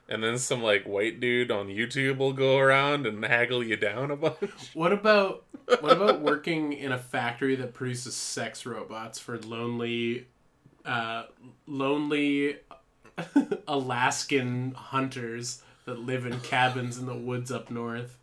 And 0.09 0.23
then 0.23 0.37
some 0.37 0.63
like 0.63 0.85
white 0.85 1.19
dude 1.19 1.51
on 1.51 1.67
YouTube 1.67 2.17
will 2.17 2.31
go 2.31 2.57
around 2.57 3.05
and 3.05 3.25
haggle 3.25 3.63
you 3.63 3.75
down 3.75 4.09
a 4.09 4.15
bunch. 4.15 4.37
What 4.73 4.93
about 4.93 5.43
what 5.79 5.91
about 5.91 6.21
working 6.21 6.71
in 6.71 6.91
a 6.93 6.97
factory 6.97 7.55
that 7.55 7.73
produces 7.73 8.15
sex 8.15 8.65
robots 8.65 9.19
for 9.19 9.37
lonely, 9.37 10.27
uh, 10.85 11.23
lonely 11.65 12.57
Alaskan 13.67 14.71
hunters 14.75 15.61
that 15.85 15.99
live 15.99 16.25
in 16.25 16.39
cabins 16.39 16.97
in 16.97 17.05
the 17.05 17.15
woods 17.15 17.51
up 17.51 17.69
north? 17.69 18.17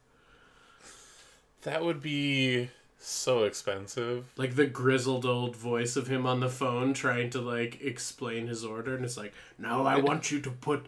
That 1.63 1.85
would 1.85 2.01
be 2.01 2.71
so 3.07 3.45
expensive. 3.45 4.33
Like 4.37 4.57
the 4.57 4.67
grizzled 4.67 5.27
old 5.27 5.57
voice 5.57 5.97
of 5.97 6.09
him 6.09 6.27
on 6.27 6.41
the 6.41 6.49
phone 6.49 6.95
trying 6.95 7.31
to 7.31 7.41
like 7.41 7.81
explain 7.83 8.47
his 8.47 8.65
order, 8.65 8.95
and 8.95 9.05
it's 9.05 9.17
like, 9.17 9.35
"Now 9.59 9.85
I 9.85 9.97
want 9.97 10.31
you 10.31 10.41
to 10.41 10.51
put 10.51 10.87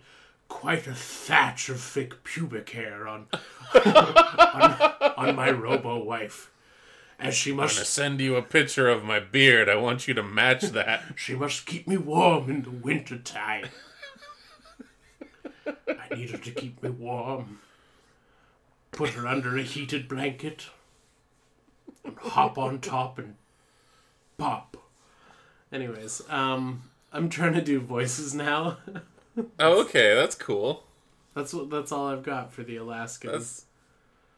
quite 0.48 0.86
a 0.86 0.94
thatch 0.94 1.68
of 1.68 1.80
thick 1.80 2.24
pubic 2.24 2.70
hair 2.70 3.06
on 3.06 3.26
on, 3.74 4.92
on 5.16 5.36
my 5.36 5.50
robo 5.50 5.98
wife, 5.98 6.50
as 7.18 7.34
she 7.34 7.52
must 7.52 7.84
send 7.86 8.20
you 8.20 8.36
a 8.36 8.42
picture 8.42 8.88
of 8.88 9.04
my 9.04 9.20
beard. 9.20 9.68
I 9.68 9.76
want 9.76 10.08
you 10.08 10.14
to 10.14 10.22
match 10.22 10.62
that. 10.62 11.02
she 11.16 11.34
must 11.34 11.66
keep 11.66 11.86
me 11.86 11.96
warm 11.96 12.48
in 12.50 12.62
the 12.62 12.70
winter 12.70 13.18
time. 13.18 13.66
I 15.66 16.14
need 16.14 16.30
her 16.30 16.38
to 16.38 16.50
keep 16.50 16.82
me 16.82 16.90
warm. 16.90 17.60
Put 18.92 19.10
her 19.10 19.26
under 19.26 19.58
a 19.58 19.62
heated 19.62 20.08
blanket 20.08 20.68
and 22.06 22.18
hop 22.18 22.58
on 22.58 22.80
top 22.80 23.18
and 23.18 23.34
pop. 24.38 24.76
Anyways, 25.72 26.22
um, 26.28 26.84
I'm 27.12 27.28
trying 27.28 27.54
to 27.54 27.62
do 27.62 27.80
voices 27.80 28.34
now. 28.34 28.78
oh, 29.58 29.82
okay, 29.82 30.14
that's 30.14 30.34
cool. 30.34 30.84
That's 31.34 31.52
what. 31.52 31.70
That's 31.70 31.92
all 31.92 32.08
I've 32.08 32.22
got 32.22 32.52
for 32.52 32.62
the 32.62 32.76
Alaskan. 32.76 33.32
That's 33.32 33.66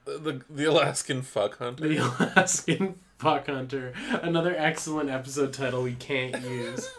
the 0.05 0.43
the 0.51 0.65
Alaskan 0.65 1.23
fuck 1.23 1.59
hunter. 1.59 1.87
the 1.89 1.99
Alaskan 2.37 2.99
fuck 3.19 3.47
hunter. 3.47 3.93
Another 4.23 4.55
excellent 4.57 5.11
episode 5.11 5.53
title 5.53 5.83
we 5.83 5.95
can't 5.95 6.41
use. 6.43 6.91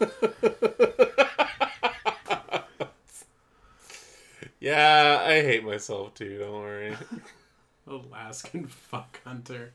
Yeah, 4.60 5.22
I 5.26 5.40
hate 5.40 5.64
myself 5.64 6.12
too. 6.12 6.38
Don't 6.38 6.52
worry. 6.52 6.94
Alaskan 7.88 8.66
fuck 8.66 9.18
hunter. 9.24 9.72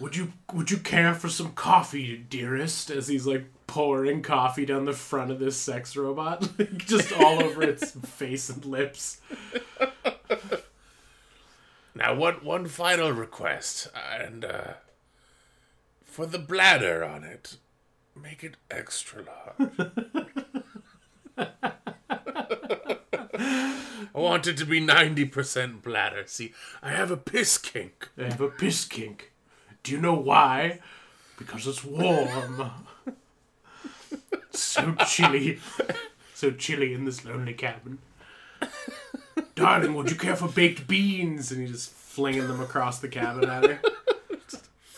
Would 0.00 0.16
you 0.16 0.32
would 0.52 0.70
you 0.70 0.78
care 0.78 1.12
for 1.12 1.28
some 1.28 1.52
coffee, 1.52 2.16
dearest? 2.16 2.90
As 2.90 3.08
he's 3.08 3.26
like 3.26 3.46
pouring 3.66 4.22
coffee 4.22 4.64
down 4.64 4.84
the 4.84 4.92
front 4.92 5.30
of 5.30 5.40
this 5.40 5.56
sex 5.56 5.96
robot, 5.96 6.48
like, 6.58 6.78
just 6.78 7.12
all 7.12 7.42
over 7.42 7.62
its 7.62 7.90
face 8.06 8.48
and 8.48 8.64
lips. 8.64 9.20
Now, 11.98 12.14
one 12.14 12.34
one 12.44 12.66
final 12.66 13.10
request, 13.10 13.88
and 13.94 14.44
uh, 14.44 14.74
for 16.04 16.26
the 16.26 16.38
bladder 16.38 17.04
on 17.04 17.24
it, 17.24 17.56
make 18.14 18.44
it 18.44 18.56
extra 18.70 19.24
large. 19.24 19.70
I 24.14 24.20
want 24.20 24.46
it 24.46 24.56
to 24.58 24.64
be 24.64 24.78
ninety 24.78 25.24
percent 25.24 25.82
bladder. 25.82 26.22
See, 26.26 26.52
I 26.84 26.90
have 26.90 27.10
a 27.10 27.16
piss 27.16 27.58
kink. 27.58 28.10
I 28.16 28.24
have 28.24 28.40
a 28.40 28.48
piss 28.48 28.84
kink. 28.84 29.27
Do 29.88 29.94
you 29.94 30.00
know 30.02 30.12
why? 30.14 30.80
Because 31.38 31.66
it's 31.66 31.82
warm. 31.82 32.70
so 34.50 34.94
chilly. 35.06 35.60
So 36.34 36.50
chilly 36.50 36.92
in 36.92 37.06
this 37.06 37.24
lonely 37.24 37.54
cabin. 37.54 38.00
Darling, 39.54 39.94
would 39.94 40.10
you 40.10 40.16
care 40.16 40.36
for 40.36 40.46
baked 40.48 40.86
beans? 40.86 41.50
And 41.50 41.62
he's 41.62 41.70
just 41.70 41.90
flinging 41.90 42.48
them 42.48 42.60
across 42.60 42.98
the 42.98 43.08
cabin 43.08 43.48
at 43.48 43.64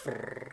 her. 0.04 0.52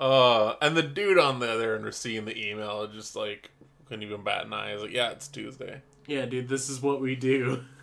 Uh, 0.00 0.54
and 0.62 0.74
the 0.74 0.82
dude 0.82 1.18
on 1.18 1.38
the 1.40 1.50
other 1.50 1.74
end 1.74 1.84
receiving 1.84 2.24
the 2.24 2.48
email 2.48 2.86
just 2.86 3.14
like 3.14 3.50
couldn't 3.86 4.02
even 4.04 4.22
bat 4.24 4.46
an 4.46 4.54
eye. 4.54 4.72
He's 4.72 4.80
like, 4.80 4.90
"Yeah, 4.90 5.10
it's 5.10 5.28
Tuesday." 5.28 5.82
Yeah, 6.06 6.24
dude, 6.24 6.48
this 6.48 6.70
is 6.70 6.80
what 6.80 7.00
we 7.02 7.14
do. 7.14 7.62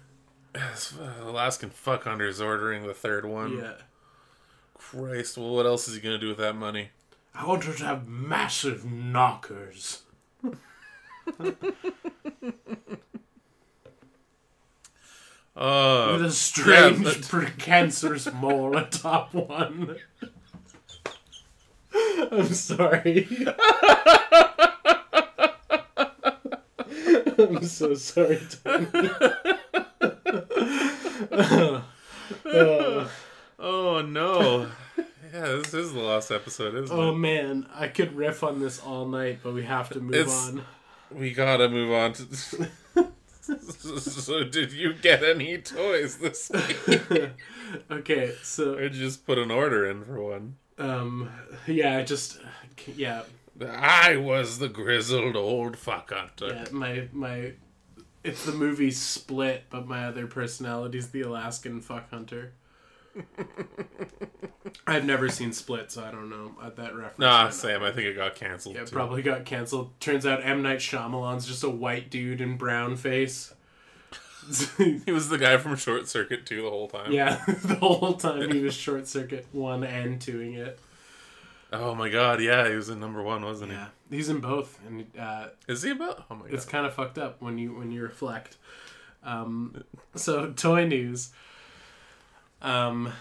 Uh, 0.53 1.29
Alaskan 1.29 1.69
fuck 1.69 2.03
hunter's 2.03 2.41
ordering 2.41 2.85
the 2.85 2.93
third 2.93 3.23
one. 3.25 3.57
Yeah. 3.57 3.75
Christ, 4.89 5.37
well, 5.37 5.51
what 5.55 5.65
else 5.65 5.87
is 5.87 5.95
he 5.95 6.01
gonna 6.01 6.17
do 6.17 6.27
with 6.29 6.37
that 6.39 6.55
money? 6.55 6.89
I 7.33 7.45
want 7.47 7.63
her 7.63 7.73
to 7.73 7.85
have 7.85 8.07
massive 8.07 8.83
knockers. 8.85 10.01
Uh, 15.55 16.13
With 16.13 16.25
a 16.27 16.31
strange, 16.31 17.03
but- 17.03 17.15
precancerous 17.21 18.33
mole 18.33 18.77
atop 18.77 19.33
one. 19.33 19.97
I'm 22.31 22.45
sorry. 22.53 23.27
I'm 27.37 27.61
so 27.63 27.93
sorry, 27.95 28.39
Tony. 28.63 28.87
Uh, 32.45 33.07
Oh 33.61 34.01
no. 34.01 34.67
yeah, 34.97 35.05
this 35.31 35.73
is 35.73 35.93
the 35.93 35.99
last 35.99 36.31
episode, 36.31 36.75
isn't 36.75 36.97
oh 36.97 37.01
it? 37.01 37.05
Oh 37.11 37.15
man, 37.15 37.67
I 37.73 37.87
could 37.87 38.15
riff 38.15 38.43
on 38.43 38.59
this 38.59 38.79
all 38.81 39.05
night, 39.07 39.39
but 39.43 39.53
we 39.53 39.63
have 39.63 39.89
to 39.91 39.99
move 39.99 40.15
It's- 40.15 40.49
on. 40.49 40.63
We 41.11 41.33
gotta 41.33 41.67
move 41.69 41.91
on 41.91 42.13
to. 42.13 42.25
so, 43.99 44.43
did 44.45 44.71
you 44.71 44.93
get 44.93 45.23
any 45.23 45.57
toys 45.57 46.17
this 46.17 46.49
week? 46.49 47.31
okay, 47.91 48.33
so 48.41 48.79
I 48.79 48.87
just 48.87 49.25
put 49.25 49.37
an 49.37 49.51
order 49.51 49.85
in 49.85 50.05
for 50.05 50.21
one? 50.23 50.55
um, 50.77 51.29
yeah, 51.67 51.97
I 51.97 52.03
just 52.03 52.39
yeah, 52.95 53.23
I 53.61 54.15
was 54.15 54.59
the 54.59 54.69
grizzled 54.69 55.35
old 55.35 55.77
fuck 55.77 56.13
hunter. 56.13 56.47
yeah, 56.47 56.65
my 56.71 57.09
my, 57.11 57.51
it's 58.23 58.45
the 58.45 58.53
movie 58.53 58.91
Split, 58.91 59.65
but 59.69 59.85
my 59.87 60.05
other 60.05 60.27
personality 60.27 60.97
is 60.97 61.09
the 61.09 61.21
Alaskan 61.23 61.81
fuck 61.81 62.09
hunter. 62.09 62.53
I've 64.87 65.05
never 65.05 65.29
seen 65.29 65.51
Split, 65.53 65.91
so 65.91 66.03
I 66.03 66.11
don't 66.11 66.29
know 66.29 66.53
uh, 66.61 66.69
that 66.71 66.95
reference. 66.95 67.19
Nah, 67.19 67.49
Sam. 67.49 67.83
I 67.83 67.91
think 67.91 68.07
it 68.07 68.15
got 68.15 68.35
canceled. 68.35 68.75
Yeah, 68.75 68.85
too. 68.85 68.93
probably 68.93 69.21
got 69.21 69.45
canceled. 69.45 69.99
Turns 69.99 70.25
out 70.25 70.45
M 70.45 70.61
Night 70.61 70.79
Shyamalan's 70.79 71.45
just 71.45 71.63
a 71.63 71.69
white 71.69 72.09
dude 72.09 72.41
in 72.41 72.57
brown 72.57 72.95
face. 72.95 73.53
He 75.05 75.11
was 75.11 75.29
the 75.29 75.37
guy 75.37 75.57
from 75.57 75.75
Short 75.75 76.07
Circuit 76.07 76.47
too 76.47 76.63
the 76.63 76.69
whole 76.69 76.87
time. 76.87 77.11
yeah, 77.11 77.43
the 77.47 77.75
whole 77.75 78.13
time 78.13 78.51
he 78.51 78.61
was 78.61 78.73
Short 78.73 79.07
Circuit 79.07 79.45
one 79.51 79.83
and 79.83 80.19
twoing 80.19 80.57
it. 80.57 80.79
Oh 81.71 81.93
my 81.93 82.09
god, 82.09 82.41
yeah, 82.41 82.67
he 82.67 82.75
was 82.75 82.89
in 82.89 82.99
number 82.99 83.21
one, 83.21 83.45
wasn't 83.45 83.71
he? 83.71 83.77
Yeah, 83.77 83.87
he's 84.09 84.29
in 84.29 84.39
both, 84.39 84.79
and 84.87 85.05
uh. 85.17 85.49
Is 85.67 85.83
he 85.83 85.91
about? 85.91 86.25
Oh 86.29 86.35
my 86.35 86.45
god. 86.45 86.53
it's 86.55 86.65
kind 86.65 86.87
of 86.87 86.93
fucked 86.93 87.19
up 87.19 87.39
when 87.39 87.59
you 87.59 87.75
when 87.75 87.91
you 87.91 88.01
reflect. 88.01 88.57
Um, 89.23 89.83
so 90.15 90.51
toy 90.51 90.87
news. 90.87 91.29
Um, 92.61 93.11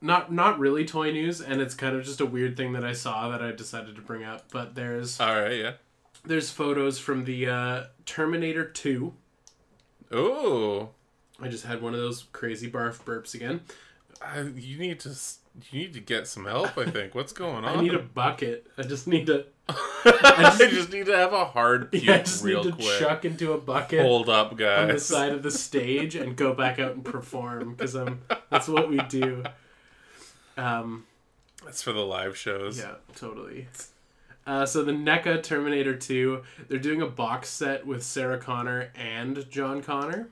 not 0.00 0.32
not 0.32 0.58
really 0.58 0.84
toy 0.84 1.10
news, 1.12 1.40
and 1.40 1.60
it's 1.60 1.74
kind 1.74 1.96
of 1.96 2.04
just 2.04 2.20
a 2.20 2.26
weird 2.26 2.56
thing 2.56 2.72
that 2.72 2.84
I 2.84 2.92
saw 2.92 3.28
that 3.28 3.42
I 3.42 3.52
decided 3.52 3.96
to 3.96 4.02
bring 4.02 4.24
up. 4.24 4.50
But 4.50 4.74
there's 4.74 5.20
All 5.20 5.40
right, 5.40 5.58
yeah. 5.58 5.72
there's 6.24 6.50
photos 6.50 6.98
from 6.98 7.24
the 7.24 7.48
uh, 7.48 7.84
Terminator 8.04 8.64
Two. 8.64 9.14
Oh, 10.12 10.90
I 11.40 11.48
just 11.48 11.64
had 11.64 11.82
one 11.82 11.94
of 11.94 12.00
those 12.00 12.24
crazy 12.32 12.70
barf 12.70 13.02
burps 13.02 13.34
again. 13.34 13.60
I, 14.22 14.40
you 14.42 14.78
need 14.78 15.00
to 15.00 15.10
you 15.70 15.80
need 15.80 15.94
to 15.94 16.00
get 16.00 16.26
some 16.26 16.44
help. 16.46 16.76
I 16.78 16.90
think. 16.90 17.14
What's 17.14 17.32
going 17.32 17.64
on? 17.64 17.78
I 17.78 17.80
need 17.80 17.94
a 17.94 17.98
bucket. 17.98 18.66
I 18.78 18.82
just 18.82 19.06
need 19.06 19.26
to. 19.26 19.46
I 19.68 20.54
just, 20.58 20.92
need 20.92 21.06
to 21.06 21.16
have 21.16 21.32
a 21.32 21.44
hard 21.44 21.90
puke 21.90 22.04
Yeah, 22.04 22.14
I 22.14 22.18
just 22.18 22.44
real 22.44 22.62
need 22.62 22.70
to 22.70 22.76
quick. 22.76 22.98
chuck 23.00 23.24
into 23.24 23.52
a 23.52 23.58
bucket 23.58 24.02
Hold 24.02 24.28
up, 24.28 24.56
guys. 24.56 24.82
on 24.82 24.88
the 24.88 25.00
side 25.00 25.32
of 25.32 25.42
the 25.42 25.50
stage 25.66 26.14
and 26.14 26.36
go 26.36 26.54
back 26.54 26.78
out 26.78 26.92
and 26.92 27.04
perform 27.04 27.74
because 27.74 27.94
I'm. 27.94 28.20
That's 28.50 28.68
what 28.68 28.88
we 28.88 28.98
do. 29.08 29.42
Um. 30.56 31.06
That's 31.64 31.82
for 31.82 31.92
the 31.92 32.06
live 32.06 32.36
shows. 32.36 32.78
Yeah, 32.78 32.94
totally. 33.16 33.66
Uh, 34.46 34.64
so 34.64 34.84
the 34.84 34.92
NECA 34.92 35.42
Terminator 35.42 35.96
2, 35.96 36.42
they're 36.68 36.78
doing 36.78 37.02
a 37.02 37.06
box 37.08 37.48
set 37.48 37.84
with 37.84 38.04
Sarah 38.04 38.38
Connor 38.38 38.92
and 38.94 39.50
John 39.50 39.82
Connor. 39.82 40.28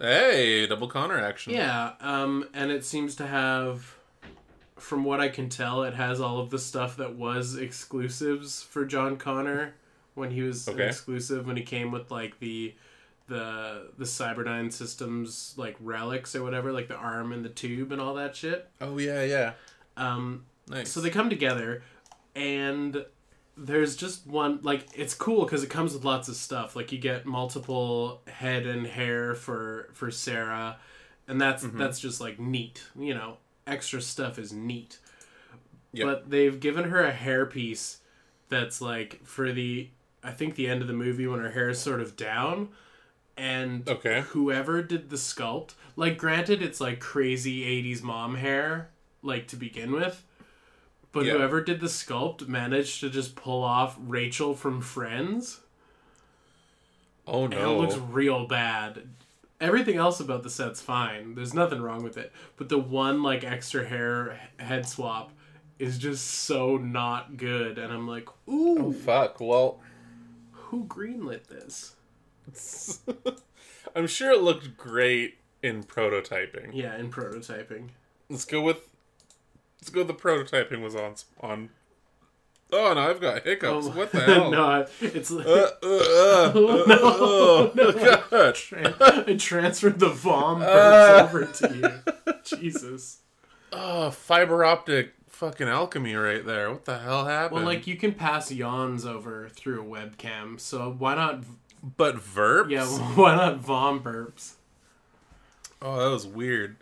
Hey, 0.00 0.66
double 0.66 0.88
Connor 0.88 1.18
action. 1.20 1.52
Yeah, 1.52 1.92
um, 2.00 2.48
and 2.54 2.70
it 2.70 2.84
seems 2.86 3.14
to 3.16 3.26
have, 3.26 3.96
from 4.84 5.02
what 5.04 5.18
I 5.20 5.28
can 5.28 5.48
tell, 5.48 5.82
it 5.84 5.94
has 5.94 6.20
all 6.20 6.38
of 6.40 6.50
the 6.50 6.58
stuff 6.58 6.96
that 6.98 7.14
was 7.16 7.56
exclusives 7.56 8.62
for 8.62 8.84
John 8.84 9.16
Connor 9.16 9.74
when 10.14 10.30
he 10.30 10.42
was 10.42 10.68
an 10.68 10.74
Okay. 10.74 10.86
exclusive 10.88 11.46
when 11.46 11.56
he 11.56 11.62
came 11.62 11.90
with 11.90 12.10
like 12.10 12.38
the 12.38 12.74
the 13.26 13.88
the 13.96 14.04
Cyberdyne 14.04 14.70
systems 14.70 15.54
like 15.56 15.76
relics 15.80 16.36
or 16.36 16.42
whatever, 16.42 16.70
like 16.72 16.88
the 16.88 16.94
arm 16.96 17.32
and 17.32 17.42
the 17.44 17.48
tube 17.48 17.90
and 17.92 18.00
all 18.00 18.14
that 18.14 18.36
shit. 18.36 18.68
Oh 18.80 18.98
yeah, 18.98 19.22
yeah. 19.24 19.52
Um, 19.96 20.44
Nice. 20.68 20.90
so 20.90 21.00
they 21.00 21.10
come 21.10 21.30
together, 21.30 21.82
and 22.36 23.04
there's 23.56 23.96
just 23.96 24.26
one 24.26 24.58
like 24.62 24.86
it's 24.94 25.14
cool 25.14 25.44
because 25.44 25.62
it 25.62 25.70
comes 25.70 25.94
with 25.94 26.04
lots 26.04 26.28
of 26.28 26.36
stuff. 26.36 26.76
Like 26.76 26.92
you 26.92 26.98
get 26.98 27.24
multiple 27.24 28.20
head 28.28 28.66
and 28.66 28.86
hair 28.86 29.34
for 29.34 29.88
for 29.94 30.10
Sarah, 30.10 30.76
and 31.26 31.40
that's 31.40 31.62
that's 31.64 31.98
just 32.00 32.20
like 32.20 32.38
neat. 32.38 32.82
You 32.98 33.14
know, 33.14 33.38
extra 33.66 34.00
stuff 34.00 34.38
is 34.38 34.52
neat. 34.52 34.98
Yep. 35.92 36.06
But 36.06 36.30
they've 36.30 36.58
given 36.58 36.90
her 36.90 37.04
a 37.04 37.12
hairpiece 37.12 37.98
that's 38.48 38.80
like 38.80 39.24
for 39.24 39.52
the 39.52 39.88
I 40.22 40.30
think 40.32 40.54
the 40.54 40.68
end 40.68 40.80
of 40.82 40.88
the 40.88 40.94
movie 40.94 41.26
when 41.26 41.40
her 41.40 41.50
hair 41.50 41.68
is 41.70 41.78
sort 41.78 42.00
of 42.00 42.16
down. 42.16 42.68
And 43.36 43.88
Okay. 43.88 44.22
whoever 44.28 44.80
did 44.82 45.10
the 45.10 45.16
sculpt, 45.16 45.74
like 45.96 46.16
granted 46.16 46.62
it's 46.62 46.80
like 46.80 47.00
crazy 47.00 47.64
80s 47.64 48.02
mom 48.02 48.36
hair, 48.36 48.90
like 49.22 49.48
to 49.48 49.56
begin 49.56 49.92
with. 49.92 50.24
But 51.12 51.26
Yeah. 51.26 51.34
whoever 51.34 51.60
did 51.60 51.80
the 51.80 51.86
sculpt 51.88 52.48
managed 52.48 53.00
to 53.00 53.10
just 53.10 53.34
pull 53.36 53.62
off 53.62 53.96
Rachel 54.00 54.54
from 54.54 54.80
Friends. 54.80 55.60
oh 57.26 57.44
And 57.44 57.54
no. 57.54 57.74
it 57.74 57.80
looks 57.80 57.96
real 57.96 58.46
bad. 58.46 59.08
Everything 59.60 59.96
else 59.96 60.20
about 60.20 60.42
the 60.42 60.50
set's 60.50 60.80
fine. 60.80 61.34
There's 61.34 61.54
nothing 61.54 61.80
wrong 61.80 62.02
with 62.02 62.16
it. 62.18 62.32
But 62.56 62.68
the 62.68 62.78
one 62.78 63.22
like 63.22 63.44
extra 63.44 63.86
hair 63.86 64.38
head 64.58 64.86
swap 64.86 65.30
is 65.78 65.98
just 65.98 66.24
so 66.26 66.76
not 66.76 67.36
good. 67.36 67.78
And 67.78 67.92
I'm 67.92 68.06
like, 68.08 68.28
ooh, 68.48 68.86
Oh, 68.88 68.92
fuck. 68.92 69.40
Well, 69.40 69.80
who 70.52 70.84
greenlit 70.86 71.46
this? 71.46 71.94
I'm 73.96 74.06
sure 74.06 74.32
it 74.32 74.42
looked 74.42 74.76
great 74.76 75.38
in 75.62 75.84
prototyping. 75.84 76.70
Yeah, 76.72 76.96
in 76.96 77.10
prototyping. 77.10 77.90
Let's 78.28 78.44
go 78.44 78.60
with. 78.60 78.88
Let's 79.80 79.90
go. 79.90 80.00
with 80.00 80.08
The 80.08 80.14
prototyping 80.14 80.82
was 80.82 80.94
on 80.94 81.14
on. 81.40 81.70
Oh 82.72 82.92
no, 82.94 83.00
I've 83.10 83.20
got 83.20 83.44
hiccups. 83.44 83.86
What 83.88 84.10
the 84.10 84.20
hell? 84.20 84.50
no, 84.52 84.86
it's 85.00 85.30
Uh, 85.30 85.36
uh, 85.36 85.70
uh, 85.82 85.86
uh, 85.86 86.52
No, 86.86 86.94
uh, 86.94 87.70
oh, 87.76 88.22
God. 88.30 89.28
I 89.28 89.34
transferred 89.34 90.00
the 90.00 90.08
vom 90.08 90.60
burps 90.60 91.20
Uh. 91.20 91.24
over 91.24 91.44
to 91.44 92.02
you. 92.56 92.62
Jesus. 92.62 93.20
Oh, 93.72 94.10
fiber 94.10 94.64
optic 94.64 95.14
fucking 95.28 95.68
alchemy 95.68 96.14
right 96.14 96.44
there. 96.44 96.70
What 96.70 96.84
the 96.84 96.98
hell 96.98 97.26
happened? 97.26 97.56
Well, 97.58 97.64
like 97.64 97.86
you 97.86 97.96
can 97.96 98.12
pass 98.14 98.50
yawns 98.50 99.04
over 99.04 99.48
through 99.50 99.82
a 99.82 99.84
webcam, 99.84 100.58
so 100.60 100.94
why 100.98 101.14
not? 101.16 101.44
but 101.98 102.16
verbs. 102.16 102.70
Yeah, 102.70 102.86
why 102.86 103.36
not 103.36 103.58
vom 103.58 104.00
burps? 104.02 104.54
Oh, 105.82 105.98
that 106.02 106.10
was 106.10 106.26
weird. 106.26 106.76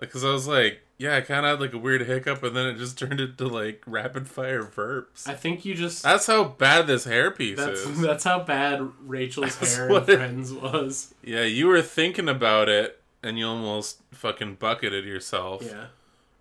Like, 0.00 0.10
cause 0.10 0.24
I 0.24 0.30
was 0.30 0.48
like, 0.48 0.80
yeah, 0.98 1.16
I 1.16 1.20
kind 1.20 1.46
of 1.46 1.52
had 1.52 1.60
like 1.60 1.72
a 1.72 1.78
weird 1.78 2.02
hiccup, 2.02 2.42
and 2.42 2.56
then 2.56 2.66
it 2.66 2.76
just 2.78 2.98
turned 2.98 3.20
into 3.20 3.46
like 3.46 3.82
rapid 3.86 4.28
fire 4.28 4.62
verbs. 4.62 5.26
I 5.26 5.34
think 5.34 5.64
you 5.64 5.74
just. 5.74 6.02
That's 6.02 6.26
how 6.26 6.44
bad 6.44 6.86
this 6.86 7.06
hairpiece 7.06 7.56
That's 7.56 7.80
is. 7.80 8.00
that's 8.02 8.24
how 8.24 8.40
bad 8.40 8.88
Rachel's 9.06 9.56
That's 9.60 9.76
hair 9.76 9.86
in 9.86 9.92
what 9.92 10.08
it- 10.08 10.16
Friends 10.16 10.52
was. 10.52 11.14
Yeah, 11.22 11.44
you 11.44 11.66
were 11.68 11.82
thinking 11.82 12.28
about 12.28 12.68
it, 12.68 13.00
and 13.22 13.38
you 13.38 13.46
almost 13.46 14.00
fucking 14.12 14.56
bucketed 14.56 15.04
yourself. 15.04 15.62
Yeah. 15.62 15.86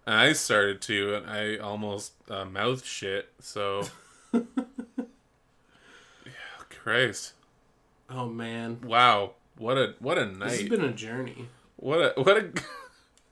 And 0.05 0.15
I 0.15 0.31
started 0.33 0.81
to, 0.83 1.15
and 1.15 1.29
I 1.29 1.57
almost 1.57 2.13
uh, 2.29 2.45
mouth 2.45 2.85
shit. 2.85 3.29
So, 3.41 3.83
yeah, 4.33 4.41
Christ, 6.69 7.33
Oh 8.09 8.27
man, 8.27 8.79
wow, 8.85 9.31
what 9.57 9.77
a 9.77 9.95
what 9.99 10.17
a 10.17 10.25
night! 10.25 10.49
this 10.49 10.59
has 10.61 10.69
been 10.69 10.83
a 10.85 10.93
journey. 10.93 11.49
what 11.75 11.97
a 12.17 12.21
what 12.21 12.37
a 12.37 12.51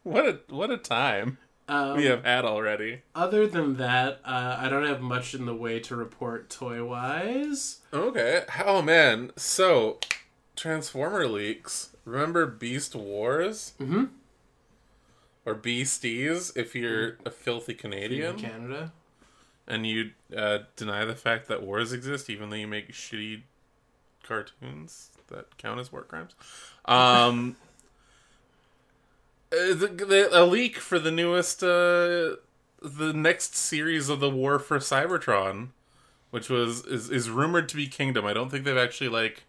what 0.05 0.25
a 0.25 0.39
what 0.49 0.71
a 0.71 0.77
time 0.77 1.37
Um, 1.67 1.97
we 1.97 2.05
have 2.05 2.23
had 2.23 2.45
already. 2.45 3.01
Other 3.13 3.45
than 3.47 3.75
that, 3.77 4.21
uh, 4.23 4.55
I 4.59 4.69
don't 4.69 4.85
have 4.85 5.01
much 5.01 5.33
in 5.33 5.45
the 5.45 5.55
way 5.55 5.79
to 5.81 5.95
report 5.95 6.49
toy 6.49 6.83
wise. 6.85 7.79
Okay, 7.93 8.43
oh 8.65 8.81
man, 8.81 9.31
so 9.35 9.99
Transformer 10.55 11.27
leaks. 11.27 11.89
Remember 12.05 12.45
Beast 12.45 12.93
Wars 12.95 13.73
Mm-hmm. 13.79 14.05
or 15.45 15.55
Beasties 15.55 16.55
if 16.55 16.75
you're 16.75 17.17
a 17.25 17.29
filthy 17.31 17.73
In 17.73 17.77
Canadian? 17.79 18.37
Canada. 18.37 18.93
and 19.67 19.87
you 19.87 20.11
uh, 20.37 20.59
deny 20.75 21.03
the 21.03 21.15
fact 21.15 21.47
that 21.47 21.63
wars 21.63 21.91
exist, 21.91 22.29
even 22.29 22.49
though 22.51 22.55
you 22.55 22.67
make 22.67 22.91
shitty 22.91 23.41
cartoons 24.23 25.09
that 25.27 25.57
count 25.57 25.79
as 25.79 25.91
war 25.91 26.03
crimes. 26.03 26.35
Um, 26.85 27.55
uh, 29.51 29.73
the, 29.73 29.87
the, 29.87 30.29
a 30.31 30.43
leak 30.45 30.77
for 30.77 30.99
the 30.99 31.11
newest, 31.11 31.63
uh, 31.63 32.35
the 32.81 33.13
next 33.13 33.55
series 33.55 34.09
of 34.09 34.19
the 34.19 34.29
War 34.29 34.59
for 34.59 34.79
Cybertron, 34.79 35.69
which 36.31 36.49
was 36.49 36.85
is 36.85 37.09
is 37.09 37.29
rumored 37.29 37.69
to 37.69 37.75
be 37.75 37.87
Kingdom. 37.87 38.25
I 38.25 38.33
don't 38.33 38.49
think 38.49 38.65
they've 38.65 38.75
actually 38.77 39.09
like 39.09 39.43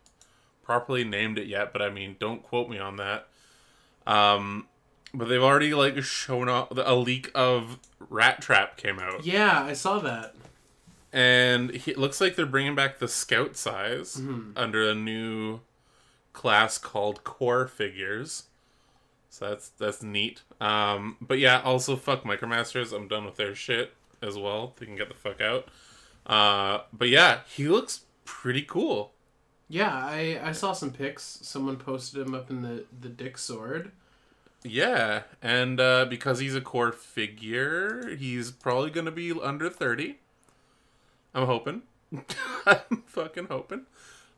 properly 0.63 1.05
named 1.05 1.39
it 1.39 1.47
yet, 1.47 1.73
but 1.73 1.83
I 1.83 1.91
mean, 1.91 2.17
don't 2.21 2.43
quote 2.43 2.69
me 2.69 2.79
on 2.79 2.97
that. 2.97 3.27
Um, 4.07 4.67
but 5.15 5.29
they've 5.29 5.43
already 5.43 5.75
like 5.75 6.01
shown 6.03 6.49
off 6.49 6.69
a 6.77 6.95
leak 6.95 7.31
of 7.35 7.79
Rat 8.11 8.41
Trap 8.41 8.77
came 8.77 8.99
out 8.99 9.25
Yeah, 9.25 9.63
I 9.63 9.73
saw 9.73 9.99
that. 10.01 10.35
and 11.13 11.71
he, 11.71 11.93
it 11.93 11.99
looks 11.99 12.21
like 12.21 12.37
they're 12.37 12.47
bringing 12.47 12.75
back 12.75 12.99
the 12.99 13.09
scout 13.09 13.57
size 13.57 14.21
under 14.55 14.89
a 14.89 14.95
new 14.95 15.61
class 16.33 16.79
called 16.79 17.25
core 17.25 17.67
figures 17.67 18.45
so 19.29 19.49
that's 19.51 19.69
that's 19.71 20.03
neat. 20.03 20.43
Um 20.61 21.17
but 21.21 21.39
yeah 21.39 21.61
also 21.63 21.97
fuck 21.97 22.23
micromasters. 22.25 22.93
I'm 22.95 23.09
done 23.09 23.25
with 23.25 23.37
their 23.37 23.55
shit 23.55 23.93
as 24.23 24.37
well. 24.39 24.75
They 24.79 24.87
can 24.87 24.97
get 24.97 25.09
the 25.09 25.15
fuck 25.15 25.41
out. 25.41 25.69
Uh 26.27 26.81
but 26.93 27.09
yeah 27.09 27.41
he 27.47 27.69
looks 27.69 28.03
pretty 28.25 28.63
cool. 28.63 29.13
Yeah, 29.69 29.93
I, 29.93 30.41
I 30.45 30.53
saw 30.53 30.73
some 30.73 30.93
pics. 30.93 31.41
Someone 31.43 31.77
posted 31.77 32.25
him 32.25 32.35
up 32.35 32.51
in 32.51 32.63
the 32.63 32.85
the 33.01 33.09
Dick 33.09 33.37
Sword. 33.39 33.91
yeah 34.65 35.23
and 35.43 35.79
uh 35.81 36.05
because 36.09 36.39
he's 36.41 36.55
a 36.55 36.61
core 36.61 36.93
figure 36.93 38.15
he's 38.17 38.51
probably 38.51 38.91
gonna 38.91 39.11
be 39.13 39.33
under 39.33 39.69
30 39.71 40.19
i'm 41.35 41.47
hoping. 41.47 41.83
I'm 42.67 43.03
fucking 43.07 43.47
hoping. 43.51 43.83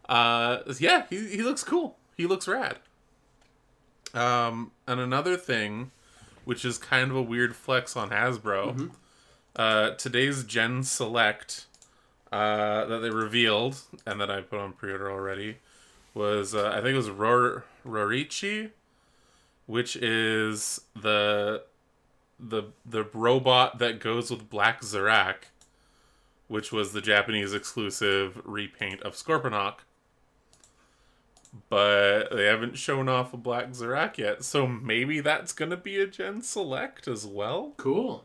Uh 0.09 0.59
yeah 0.79 1.05
he, 1.11 1.29
he 1.29 1.43
looks 1.43 1.63
cool. 1.63 1.97
He 2.17 2.27
looks 2.27 2.49
rad 2.49 2.77
um 4.15 4.71
and 4.87 5.01
another 5.01 5.37
thing 5.37 5.91
which 6.45 6.65
is 6.65 6.79
kind 6.79 7.11
of 7.11 7.17
a 7.17 7.23
weird 7.23 7.55
flex 7.55 7.95
on 7.95 8.09
Hasbro. 8.09 8.91
Uh, 9.55 9.91
today's 9.97 10.45
Gen 10.45 10.83
Select 10.83 11.67
uh, 12.33 12.87
that 12.87 13.01
they 13.01 13.11
revealed 13.11 13.83
and 14.07 14.19
that 14.19 14.31
I 14.31 14.41
put 14.41 14.59
on 14.59 14.73
pre-order 14.73 15.11
already 15.11 15.59
was 16.15 16.55
uh, 16.55 16.71
I 16.71 16.77
think 16.77 16.95
it 16.95 16.97
was 16.97 17.11
Ror- 17.11 17.65
Rorichi, 17.87 18.71
which 19.67 19.95
is 19.97 20.81
the 20.95 21.65
the 22.41 22.65
the 22.87 23.05
robot 23.13 23.79
that 23.79 24.01
goes 24.01 24.31
with 24.31 24.49
Black 24.49 24.81
Zarak, 24.81 25.51
which 26.47 26.73
was 26.73 26.93
the 26.93 27.03
Japanese 27.03 27.53
exclusive 27.53 28.41
repaint 28.45 29.03
of 29.03 29.13
Scorponok. 29.15 29.81
But 31.71 32.29
they 32.31 32.45
haven't 32.45 32.77
shown 32.77 33.09
off 33.09 33.33
a 33.33 33.37
Black 33.37 33.71
Zarak 33.71 34.19
yet, 34.19 34.45
so 34.45 34.67
maybe 34.67 35.21
that's 35.21 35.53
gonna 35.53 35.77
be 35.77 35.99
a 36.01 36.07
Gen 36.07 36.43
Select 36.43 37.09
as 37.09 37.27
well. 37.27 37.73
Cool. 37.77 38.25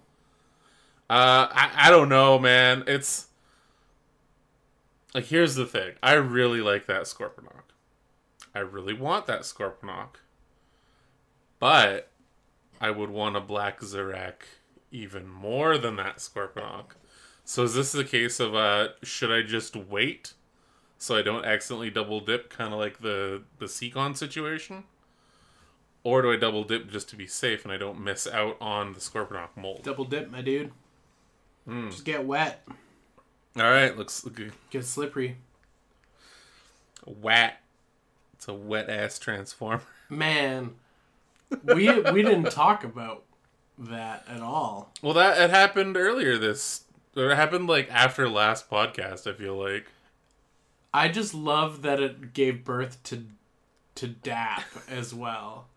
Uh, 1.10 1.48
I, 1.52 1.72
I 1.76 1.90
don't 1.90 2.10
know, 2.10 2.40
man. 2.40 2.84
It's 2.88 3.28
like 5.14 5.26
here's 5.26 5.56
the 5.56 5.66
thing. 5.66 5.94
I 6.02 6.14
really 6.14 6.62
like 6.62 6.86
that 6.88 7.04
Scorponok. 7.04 7.72
I 8.56 8.60
really 8.60 8.94
want 8.94 9.26
that 9.28 9.42
Scorponok. 9.42 10.16
But 11.60 12.10
I 12.82 12.92
would 12.92 13.10
want 13.10 13.38
a 13.38 13.42
Black 13.42 13.80
Zarak 13.82 14.44
even 14.92 15.28
more 15.28 15.78
than 15.78 15.96
that 15.96 16.18
Scorponok. 16.18 16.92
So 17.46 17.64
is 17.64 17.76
this 17.76 17.92
the 17.92 18.04
case 18.04 18.40
of 18.40 18.56
uh 18.56 18.90
should 19.02 19.32
I 19.32 19.42
just 19.42 19.76
wait 19.76 20.34
so 21.04 21.18
I 21.18 21.22
don't 21.22 21.44
accidentally 21.44 21.90
double 21.90 22.22
dip 22.22 22.50
kind 22.50 22.72
of 22.74 22.80
like 22.80 23.02
the 23.02 23.44
the 23.60 23.66
Seacon 23.66 24.16
situation? 24.16 24.86
Or 26.02 26.22
do 26.22 26.32
I 26.32 26.38
double 26.38 26.64
dip 26.64 26.90
just 26.90 27.10
to 27.10 27.18
be 27.18 27.28
safe 27.28 27.66
and 27.66 27.74
I 27.74 27.78
don't 27.78 28.02
miss 28.02 28.26
out 28.26 28.56
on 28.62 28.94
the 28.94 29.02
Scorponok 29.02 29.50
mold? 29.58 29.84
Double 29.84 30.06
dip, 30.06 30.32
my 30.32 30.42
dude. 30.42 30.72
Hmm. 31.68 31.90
Just 31.90 32.06
get 32.06 32.26
wet. 32.26 32.66
All 33.58 33.64
right, 33.64 33.98
looks 33.98 34.22
good. 34.22 34.54
Get 34.70 34.86
slippery. 34.86 35.36
wet. 37.06 37.58
It's 38.36 38.48
a 38.48 38.54
wet 38.54 38.90
ass 38.90 39.20
transformer. 39.20 39.84
Man, 40.10 40.72
we 41.66 42.00
we 42.00 42.24
didn't 42.24 42.50
talk 42.52 42.86
about 42.86 43.24
that 43.78 44.24
at 44.30 44.40
all. 44.40 44.94
Well, 45.02 45.16
that 45.16 45.38
it 45.38 45.50
happened 45.50 45.98
earlier. 45.98 46.38
This 46.38 46.86
or 47.18 47.32
it 47.32 47.36
happened 47.36 47.68
like 47.68 47.92
after 47.92 48.30
last 48.30 48.70
podcast. 48.70 49.30
I 49.30 49.34
feel 49.34 49.58
like. 49.62 49.88
I 50.94 51.08
just 51.10 51.34
love 51.34 51.82
that 51.82 52.00
it 52.00 52.34
gave 52.34 52.64
birth 52.64 53.02
to 53.04 53.26
to 53.96 54.08
DAP 54.08 54.64
as 54.90 55.14
well. 55.14 55.68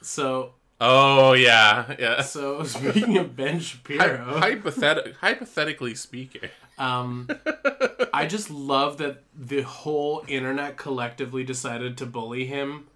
So 0.00 0.54
Oh 0.80 1.32
yeah, 1.34 1.94
yeah. 1.98 2.22
so 2.22 2.62
speaking 2.64 3.16
of 3.18 3.36
Ben 3.36 3.60
Shapiro, 3.60 4.38
Hy- 4.38 4.56
hypothet- 4.56 5.14
hypothetically 5.16 5.94
speaking. 5.94 6.50
um, 6.78 7.28
I 8.12 8.26
just 8.26 8.50
love 8.50 8.98
that 8.98 9.22
the 9.38 9.62
whole 9.62 10.24
internet 10.26 10.76
collectively 10.76 11.44
decided 11.44 11.96
to 11.98 12.06
bully 12.06 12.46
him, 12.46 12.88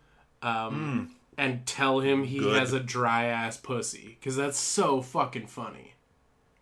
um, 0.42 1.14
and 1.38 1.64
tell 1.64 2.00
him 2.00 2.24
he 2.24 2.40
Good. 2.40 2.59
has 2.59 2.72
a 2.72 2.81
dry 2.81 3.26
ass 3.26 3.57
pussy 3.57 4.16
because 4.18 4.35
that's 4.37 4.59
so 4.59 5.00
fucking 5.00 5.46
funny. 5.46 5.94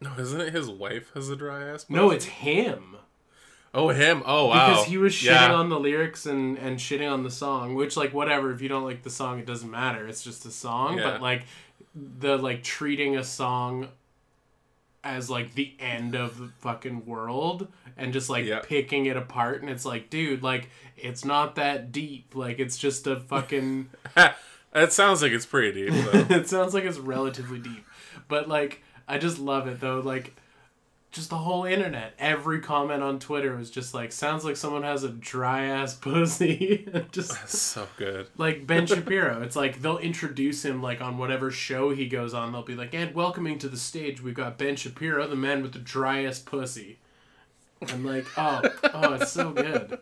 No, 0.01 0.13
isn't 0.19 0.41
it 0.41 0.53
his 0.53 0.69
wife 0.69 1.11
has 1.15 1.31
a 1.31 1.37
dry 1.37 1.65
ass? 1.67 1.87
No, 1.89 2.11
it's 2.11 2.27
him. 2.27 2.97
Oh 3.75 3.89
him. 3.89 4.23
Oh 4.25 4.47
wow. 4.47 4.69
because 4.71 4.87
he 4.87 4.97
was 4.97 5.13
shitting 5.13 5.49
Yeah. 5.49 5.55
on 5.55 5.69
the 5.69 5.79
lyrics 5.81 6.25
and 6.27 6.57
and 6.59 6.79
shitting 6.79 7.11
on 7.11 7.23
the 7.25 7.31
song 7.31 7.75
which 7.75 7.97
like 7.97 8.15
whatever 8.15 8.53
if 8.53 8.63
you 8.63 8.69
don't 8.69 8.85
like 8.85 9.03
the 9.03 9.11
song 9.11 9.39
it 9.41 9.47
doesn't 9.47 9.71
matter 9.71 10.07
it's 10.09 10.23
just 10.23 10.47
a 10.47 10.51
song 10.51 10.99
Yeah. 10.99 11.11
but 11.11 11.21
like 11.23 11.43
the 11.95 12.37
like 12.39 12.63
treating 12.63 13.17
a 13.17 13.25
song 13.25 13.89
as 15.03 15.29
like 15.29 15.55
the 15.55 15.75
end 15.79 16.15
of 16.15 16.39
the 16.39 16.49
fucking 16.61 17.05
world 17.05 17.69
and 17.97 18.13
just 18.13 18.31
like 18.31 18.47
Yeah. 18.47 18.61
picking 18.65 19.07
it 19.07 19.17
apart 19.17 19.61
and 19.61 19.71
it's 19.71 19.85
like 19.85 20.09
dude 20.09 20.43
like 20.43 20.71
it's 20.97 21.25
not 21.25 21.57
that 21.57 21.93
deep 21.93 22.35
like 22.35 22.59
it's 22.59 22.79
just 22.79 23.07
a 23.07 23.21
fucking 23.21 23.91
it 24.75 24.93
sounds 24.93 25.21
like 25.23 25.33
it's 25.33 25.45
pretty 25.47 25.91
deep. 25.91 26.05
Though. 26.05 26.27
it 26.37 26.49
sounds 26.49 26.73
like 26.75 26.85
it's 26.85 26.99
relatively 26.99 27.59
deep 27.59 27.85
but 28.29 28.49
like 28.49 28.83
i 29.07 29.19
just 29.19 29.39
love 29.39 29.67
it 29.69 29.81
though 29.81 30.01
like 30.01 30.35
just 31.15 31.31
the 31.31 31.37
whole 31.39 31.65
internet 31.65 32.13
every 32.19 32.61
comment 32.61 33.03
on 33.03 33.19
twitter 33.19 33.57
was 33.57 33.71
just 33.71 33.95
like 33.95 34.13
sounds 34.13 34.45
like 34.45 34.57
someone 34.57 34.83
has 34.83 35.05
a 35.05 35.09
dry 35.09 35.65
ass 35.65 35.95
pussy 36.01 36.87
just 37.13 37.49
so 37.49 37.87
good. 37.97 38.27
like 38.37 38.67
ben 38.67 38.85
shapiro 38.89 39.41
it's 39.43 39.57
like 39.57 39.81
they'll 39.81 39.99
introduce 39.99 40.65
him 40.65 40.83
like 40.83 41.01
on 41.01 41.17
whatever 41.17 41.51
show 41.51 41.95
he 41.95 42.07
goes 42.09 42.35
on 42.35 42.53
they'll 42.53 42.63
be 42.63 42.75
like 42.75 42.93
and 42.95 43.15
welcoming 43.15 43.59
to 43.59 43.69
the 43.69 43.77
stage 43.77 44.21
we've 44.23 44.35
got 44.35 44.59
ben 44.59 44.77
shapiro 44.77 45.27
the 45.27 45.37
man 45.37 45.63
with 45.63 45.73
the 45.73 45.79
driest 45.79 46.45
pussy 46.47 46.99
i'm 47.89 48.05
like 48.05 48.27
oh 48.37 48.61
oh 48.93 49.15
it's 49.15 49.33
so 49.33 49.51
good 49.53 49.99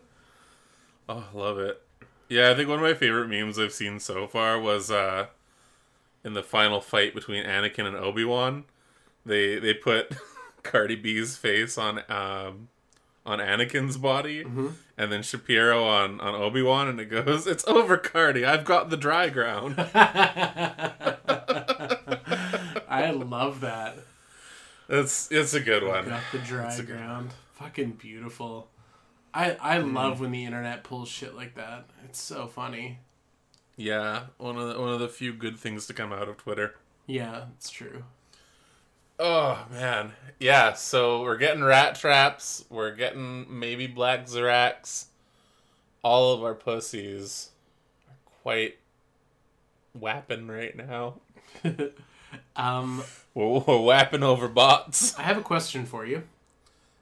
Oh, 1.09 1.25
I 1.33 1.37
love 1.37 1.59
it. 1.59 1.81
Yeah, 2.29 2.49
I 2.49 2.55
think 2.55 2.69
one 2.69 2.79
of 2.79 2.83
my 2.83 2.93
favorite 2.93 3.27
memes 3.27 3.59
I've 3.59 3.73
seen 3.73 3.99
so 3.99 4.25
far 4.27 4.59
was 4.59 4.89
uh 4.89 5.27
in 6.23 6.33
the 6.33 6.43
final 6.43 6.79
fight 6.79 7.13
between 7.13 7.43
Anakin 7.43 7.85
and 7.85 7.95
Obi-Wan. 7.95 8.63
They 9.25 9.59
they 9.59 9.73
put 9.73 10.13
Cardi 10.63 10.95
B's 10.95 11.37
face 11.37 11.77
on 11.77 11.99
um 12.09 12.69
on 13.25 13.39
Anakin's 13.39 13.95
body 13.97 14.41
and 14.97 15.11
then 15.11 15.21
Shapiro 15.23 15.83
on 15.83 16.19
on 16.19 16.35
Obi-Wan 16.35 16.87
and 16.89 16.99
it 16.99 17.05
goes, 17.05 17.47
"It's 17.47 17.65
over, 17.67 17.97
Cardi. 17.97 18.43
I've 18.45 18.65
got 18.65 18.89
the 18.89 18.97
dry 18.97 19.29
ground." 19.29 19.75
i 22.89 23.11
love 23.11 23.61
that 23.61 23.97
It's 24.89 25.31
it's 25.31 25.53
a 25.53 25.59
good 25.59 25.83
one. 25.83 26.05
Got 26.05 26.21
the 26.31 26.37
dry 26.39 26.67
It's 26.67 26.79
a 26.79 26.83
good- 26.83 26.97
ground. 26.97 27.31
Fucking 27.53 27.91
beautiful. 27.93 28.69
I 29.33 29.55
I 29.61 29.77
Mm. 29.77 29.93
love 29.93 30.19
when 30.19 30.31
the 30.31 30.45
internet 30.45 30.83
pulls 30.83 31.07
shit 31.09 31.33
like 31.35 31.55
that. 31.55 31.85
It's 32.05 32.21
so 32.21 32.47
funny. 32.47 32.99
Yeah, 33.75 34.25
one 34.37 34.57
of 34.57 34.67
the, 34.73 34.79
one 34.79 34.89
of 34.89 34.99
the 34.99 35.07
few 35.07 35.33
good 35.33 35.57
things 35.57 35.87
to 35.87 35.93
come 35.93 36.13
out 36.13 36.27
of 36.27 36.37
Twitter. 36.37 36.75
Yeah, 37.07 37.45
it's 37.57 37.69
true. 37.71 38.03
Oh 39.19 39.65
man, 39.71 40.11
yeah. 40.39 40.73
So 40.73 41.21
we're 41.21 41.37
getting 41.37 41.63
rat 41.63 41.95
traps. 41.95 42.65
We're 42.69 42.95
getting 42.95 43.45
maybe 43.59 43.87
black 43.87 44.25
Zaraks. 44.27 45.05
All 46.01 46.33
of 46.33 46.43
our 46.43 46.55
pussies 46.55 47.49
are 48.09 48.15
quite 48.41 48.77
whapping 49.93 50.47
right 50.47 50.75
now. 50.75 51.15
Um, 52.55 53.03
We're, 53.35 53.59
we're 53.59 53.79
whapping 53.79 54.23
over 54.23 54.47
bots. 54.47 55.17
I 55.19 55.21
have 55.21 55.37
a 55.37 55.41
question 55.41 55.85
for 55.85 56.03
you. 56.03 56.23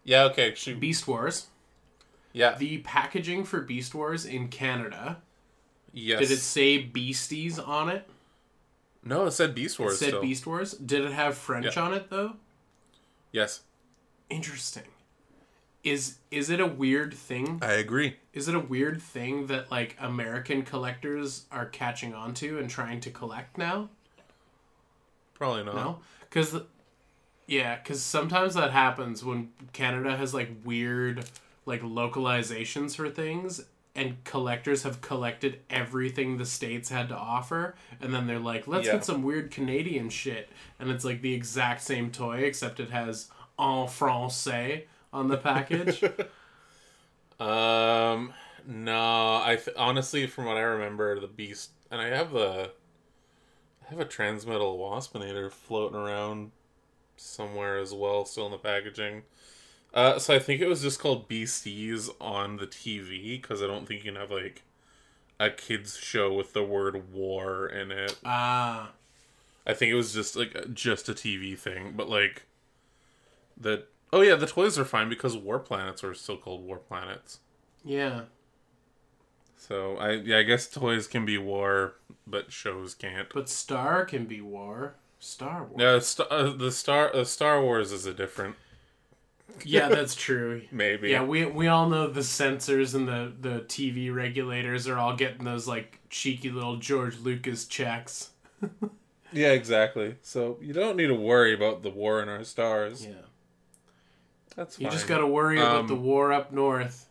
Yeah. 0.04 0.24
Okay. 0.26 0.54
Shoot. 0.56 0.78
Beast 0.82 1.08
Wars. 1.08 1.47
Yeah. 2.34 2.56
The 2.56 2.80
packaging 2.80 3.45
for 3.45 3.62
Beast 3.62 3.95
Wars 3.95 4.26
in 4.26 4.50
Canada. 4.50 5.21
yes. 5.93 6.19
Did 6.19 6.32
it 6.32 6.39
say 6.39 6.84
Beasties 6.84 7.60
on 7.60 7.88
it? 7.88 8.10
No, 9.04 9.26
it 9.26 9.32
said 9.32 9.56
Beast 9.56 9.80
Wars. 9.80 9.94
It 9.94 9.98
said 9.98 10.08
still. 10.10 10.22
Beast 10.22 10.46
Wars. 10.46 10.74
Did 10.74 11.04
it 11.06 11.12
have 11.14 11.36
French 11.38 11.76
Yeah. 11.76 11.82
on 11.84 11.94
it 11.94 12.10
though? 12.10 12.36
Yes, 13.32 13.62
Interesting. 14.30 14.84
Is 15.84 16.20
is 16.30 16.50
it 16.52 16.60
a 16.60 16.66
weird 16.68 17.14
thing? 17.14 17.60
I 17.62 17.74
agree. 17.74 18.18
Is 18.34 18.48
it 18.48 18.54
a 18.56 18.60
weird 18.60 19.02
thing 19.02 19.48
that 19.48 19.72
like 19.72 19.98
American 20.00 20.62
collectors 20.62 21.46
are 21.52 21.66
catching 21.66 22.14
on 22.14 22.34
to 22.36 22.60
and 22.60 22.70
trying 22.70 23.00
to 23.02 23.10
collect 23.10 23.58
now? 23.58 23.90
Probably 25.34 25.64
not. 25.64 25.76
No, 25.76 26.00
because 26.22 26.56
yeah, 27.48 27.78
because 27.78 28.02
sometimes 28.04 28.54
that 28.54 28.72
happens 28.72 29.26
when 29.26 29.52
Canada 29.74 30.16
has 30.16 30.34
like 30.36 30.52
weird 30.64 31.26
like 31.66 31.82
localizations 31.82 32.96
for 32.96 33.10
things, 33.10 33.62
and 33.96 34.24
collectors 34.24 34.84
have 34.84 35.02
collected 35.02 35.60
everything 35.70 36.38
the 36.38 36.46
states 36.46 36.90
had 36.90 37.10
to 37.10 37.16
offer, 37.16 37.76
and 38.00 38.14
then 38.14 38.26
they're 38.28 38.40
like, 38.40 38.68
let's 38.68 38.86
Yeah. 38.88 38.94
get 38.94 39.06
some 39.06 39.24
weird 39.24 39.52
Canadian 39.52 40.10
shit, 40.10 40.50
and 40.80 40.90
it's 40.90 41.04
like 41.06 41.22
the 41.22 41.34
exact 41.34 41.82
same 41.82 42.12
toy 42.12 42.38
except 42.40 42.80
it 42.80 42.90
has 42.92 43.30
en 43.60 43.88
français 43.88 44.84
on 45.14 45.28
the 45.28 45.38
package. 45.38 46.04
Um, 47.40 48.34
no, 48.68 49.42
I 49.44 49.58
th- 49.64 49.76
honestly, 49.76 50.28
from 50.28 50.46
what 50.46 50.58
I 50.58 50.62
remember, 50.62 51.20
the 51.20 51.28
beast, 51.28 51.72
and 51.90 52.00
I 52.00 52.08
have 52.10 52.32
the, 52.32 52.72
I 53.84 53.90
have 53.90 54.00
a 54.00 54.06
transmetal 54.06 54.78
waspinator 54.78 55.52
floating 55.52 55.98
around 55.98 56.52
somewhere 57.18 57.80
as 57.80 57.94
well, 57.96 58.26
still 58.26 58.46
in 58.46 58.52
the 58.52 58.60
packaging. 58.60 59.24
Uh, 59.94 60.18
so 60.20 60.34
I 60.36 60.40
think 60.40 60.62
it 60.62 60.68
was 60.68 60.82
just 60.82 61.00
called 61.00 61.28
Beasties 61.28 62.10
on 62.22 62.58
the 62.58 62.68
TV 62.68 63.42
because 63.42 63.62
I 63.62 63.68
don't 63.68 63.86
think 63.88 64.04
you 64.04 64.12
can 64.12 64.20
have 64.22 64.32
like 64.32 64.64
a 65.40 65.50
kids 65.50 65.98
show 65.98 66.32
with 66.34 66.54
the 66.54 66.64
word 66.64 67.12
war 67.14 67.68
in 67.68 67.92
it. 67.92 68.18
Ah, 68.24 68.92
I 69.66 69.74
think 69.74 69.92
it 69.92 69.96
was 69.96 70.14
just 70.14 70.36
like 70.36 70.74
just 70.74 71.10
a 71.10 71.14
TV 71.14 71.58
thing, 71.58 71.94
but 71.96 72.10
like 72.10 72.44
the 73.58 73.86
oh 74.14 74.22
yeah, 74.22 74.36
the 74.36 74.48
toys 74.48 74.80
are 74.80 74.86
fine 74.86 75.10
because 75.10 75.36
War 75.38 75.60
Planets 75.60 76.04
are 76.04 76.14
still 76.14 76.38
called 76.38 76.66
War 76.66 76.78
Planets. 76.78 77.40
yeah. 77.84 78.22
So 79.58 79.98
I 79.98 80.14
yeah, 80.14 80.40
I 80.40 80.44
guess 80.44 80.68
toys 80.68 81.08
can 81.08 81.26
be 81.26 81.38
war, 81.38 81.96
but 82.26 82.52
shows 82.52 82.96
can't. 82.96 83.28
But 83.34 83.48
Star 83.50 84.06
can 84.06 84.26
be 84.26 84.42
war. 84.42 84.96
Star 85.20 85.66
Wars. 85.66 85.80
Yeah, 85.80 86.00
st- 86.00 86.32
uh, 86.32 86.52
the 86.54 86.72
Star 86.72 87.16
uh, 87.16 87.24
Star 87.24 87.62
Wars 87.62 87.92
is 87.92 88.06
a 88.08 88.14
different 88.14 88.56
Yeah, 89.65 89.89
that's 89.89 90.15
true. 90.15 90.63
maybe. 90.71 91.10
Yeah, 91.10 91.24
we 91.24 91.45
we 91.45 91.67
all 91.67 91.89
know 91.89 92.08
the 92.08 92.24
censors 92.24 92.95
and 92.95 93.08
the 93.08 93.32
the 93.39 93.60
TV 93.62 94.13
regulators 94.13 94.88
are 94.88 94.97
all 94.97 95.15
getting 95.15 95.43
those 95.45 95.67
like 95.67 96.00
cheeky 96.10 96.50
little 96.50 96.78
George 96.78 97.19
Lucas 97.19 97.65
checks. 97.65 98.30
Yeah, 99.34 99.52
exactly. 99.54 100.15
So 100.21 100.58
you 100.62 100.74
don't 100.74 100.97
need 100.97 101.08
to 101.08 101.15
worry 101.15 101.54
about 101.54 101.84
the 101.84 101.89
war 101.89 102.21
in 102.21 102.28
our 102.28 102.43
stars. 102.43 103.06
Yeah. 103.06 103.13
That's 104.58 104.78
You 104.78 104.89
just 104.89 105.08
got 105.08 105.19
to 105.19 105.28
worry 105.28 105.58
about 105.58 105.76
Um, 105.82 105.88
the 105.88 105.95
war 105.95 106.34
up 106.34 106.52
north. 106.52 107.08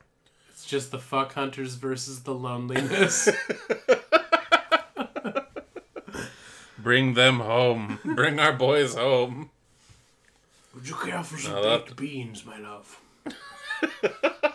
It's 0.51 0.67
just 0.67 0.91
the 0.91 0.99
fuck 0.99 1.33
hunters 1.33 1.77
versus 1.77 2.25
the 2.25 2.35
loneliness. 2.35 3.31
bring 6.79 7.15
them 7.15 7.41
home. 7.41 7.99
bring 8.05 8.39
our 8.39 8.53
boys 8.53 8.95
home. 8.95 9.51
Would 10.81 10.89
you 10.89 10.95
care 10.95 11.23
for 11.23 11.37
some 11.37 11.63
baked 11.63 11.95
beans, 11.95 12.47
my 12.47 12.59
love? 12.59 13.03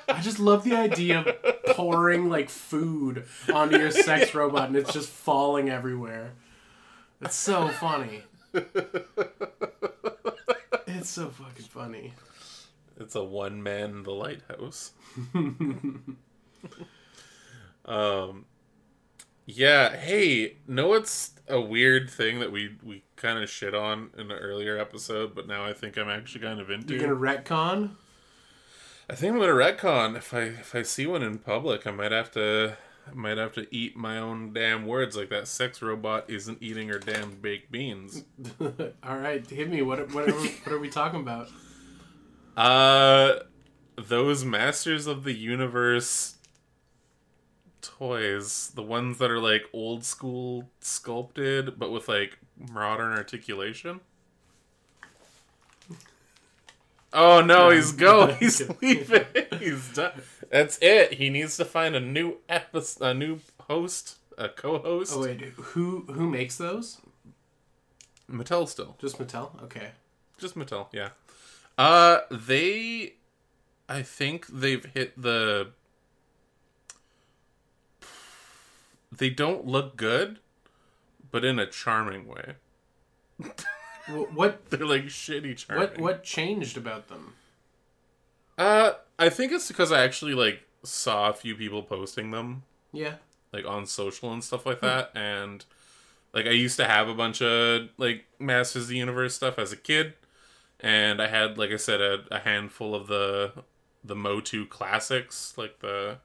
I 0.08 0.22
just 0.24 0.40
love 0.40 0.64
the 0.64 0.76
idea 0.76 1.20
of 1.20 1.76
pouring 1.76 2.30
like 2.30 2.50
food 2.50 3.26
onto 3.54 3.78
your 3.78 3.92
sex 3.92 4.34
robot 4.36 4.70
and 4.70 4.76
it's 4.76 4.92
just 4.92 5.08
falling 5.08 5.70
everywhere. 5.70 6.34
It's 7.22 7.36
so 7.36 7.68
funny. 7.68 8.24
It's 10.88 11.10
so 11.12 11.30
fucking 11.30 11.66
funny. 11.66 12.14
It's 13.00 13.14
a 13.14 13.24
one 13.24 13.62
man 13.62 14.02
the 14.02 14.12
lighthouse. 14.12 14.94
um 17.86 18.46
Yeah, 19.46 19.96
hey, 19.96 20.58
know 20.68 20.88
what's 20.88 21.34
a 21.48 21.62
weird 21.62 22.10
thing 22.10 22.40
that 22.40 22.52
we 22.52 22.78
we 22.84 23.04
kind 23.16 23.42
of 23.42 23.50
shit 23.50 23.74
on 23.74 24.10
in 24.18 24.32
an 24.32 24.38
earlier 24.38 24.78
episode, 24.78 25.36
but 25.36 25.48
now 25.48 25.66
I 25.66 25.74
think 25.74 25.98
I'm 25.98 26.10
actually 26.10 26.42
kind 26.42 26.60
of 26.60 26.70
into. 26.70 26.94
You're 26.96 27.08
gonna 27.08 27.20
retcon? 27.20 27.92
I 29.10 29.16
think 29.16 29.34
I'm 29.34 29.40
gonna 29.40 29.54
retcon. 29.54 30.18
If 30.18 30.34
I 30.34 30.42
if 30.42 30.76
I 30.76 30.82
see 30.82 31.06
one 31.08 31.24
in 31.24 31.40
public, 31.40 31.86
I 31.86 31.92
might 31.92 32.12
have 32.12 32.32
to 32.32 32.78
I 33.08 33.14
might 33.14 33.38
have 33.38 33.54
to 33.54 33.68
eat 33.76 33.96
my 33.96 34.18
own 34.18 34.54
damn 34.54 34.86
words. 34.86 35.16
Like 35.16 35.30
that 35.30 35.48
sex 35.48 35.82
robot 35.82 36.26
isn't 36.28 36.58
eating 36.62 36.90
her 36.90 37.00
damn 37.00 37.36
baked 37.36 37.72
beans. 37.72 38.24
All 39.04 39.18
right, 39.18 39.48
hit 39.48 39.70
me. 39.70 39.82
What 39.82 40.14
what 40.14 40.28
are 40.28 40.34
what 40.34 40.72
are 40.72 40.80
we 40.80 40.90
talking 40.90 41.20
about? 41.20 41.50
Uh, 42.58 43.40
those 43.98 44.46
Masters 44.46 45.08
of 45.08 45.24
the 45.24 45.34
Universe 45.34 46.36
toys, 47.82 48.72
the 48.74 48.82
ones 48.82 49.18
that 49.20 49.30
are 49.30 49.40
like 49.40 49.64
old 49.74 50.04
school 50.04 50.70
sculpted, 50.80 51.78
but 51.78 51.92
with 51.92 52.08
like 52.08 52.40
modern 52.58 53.12
articulation. 53.12 54.02
Oh 57.14 57.42
no, 57.42 57.70
he's 57.70 57.94
going. 57.94 58.36
He's 58.40 58.62
leaving. 58.82 59.26
He's 59.60 59.94
done. 59.94 60.22
That's 60.52 60.78
it. 60.82 61.14
He 61.14 61.30
needs 61.30 61.56
to 61.58 61.66
find 61.66 61.96
a 61.96 62.00
new 62.02 62.38
episode, 62.50 63.06
a 63.06 63.14
new 63.14 63.40
host, 63.62 64.18
a 64.38 64.50
co-host. 64.50 65.14
Oh 65.16 65.22
wait, 65.22 65.42
who 65.42 66.02
who 66.12 66.30
makes 66.30 66.58
those? 66.58 67.00
Mattel 68.30 68.68
still. 68.68 68.98
Just 69.00 69.18
Mattel. 69.18 69.64
Okay. 69.64 69.92
Just 70.38 70.56
Mattel, 70.56 70.88
yeah. 70.92 71.10
Uh, 71.78 72.20
they, 72.30 73.14
I 73.88 74.02
think 74.02 74.48
they've 74.48 74.86
hit 74.86 75.22
the. 75.22 75.70
They 79.12 79.30
don't 79.30 79.66
look 79.66 79.96
good, 79.96 80.40
but 81.32 81.44
in 81.46 81.60
a 81.60 81.66
charming 81.66 82.28
way. 82.28 82.54
What 84.08 84.66
They're 84.70 84.86
like 84.86 85.06
shitty 85.06 85.58
charming. 85.58 85.90
what 85.90 85.98
what 86.00 86.24
changed 86.24 86.78
about 86.78 87.08
them? 87.08 87.34
Uh, 88.58 88.94
I 89.20 89.30
think 89.30 89.52
it's 89.52 89.68
because 89.68 89.92
I 89.92 90.04
actually 90.04 90.34
like 90.34 90.62
saw 90.84 91.30
a 91.30 91.34
few 91.34 91.56
people 91.56 91.84
posting 91.84 92.32
them 92.32 92.64
Yeah. 92.94 93.16
like 93.52 93.66
on 93.66 93.86
social 93.86 94.32
and 94.32 94.44
stuff 94.44 94.66
like 94.66 94.80
that, 94.82 95.12
and 95.16 95.66
like 96.34 96.46
I 96.46 96.52
used 96.52 96.78
to 96.78 96.86
have 96.86 97.08
a 97.10 97.14
bunch 97.16 97.42
of 97.42 97.90
like 97.98 98.26
Masters 98.40 98.84
of 98.84 98.90
the 98.90 98.98
Universe 98.98 99.34
stuff 99.34 99.58
as 99.60 99.72
a 99.74 99.78
kid, 99.78 100.14
and 100.80 101.22
I 101.22 101.28
had 101.28 101.58
like 101.58 101.72
I 101.72 101.78
said 101.78 102.00
a, 102.02 102.24
a 102.32 102.40
handful 102.40 102.94
of 102.96 103.08
the 103.08 103.52
the 104.04 104.16
Motu 104.16 104.66
classics, 104.68 105.54
like 105.58 105.80
the 105.80 106.18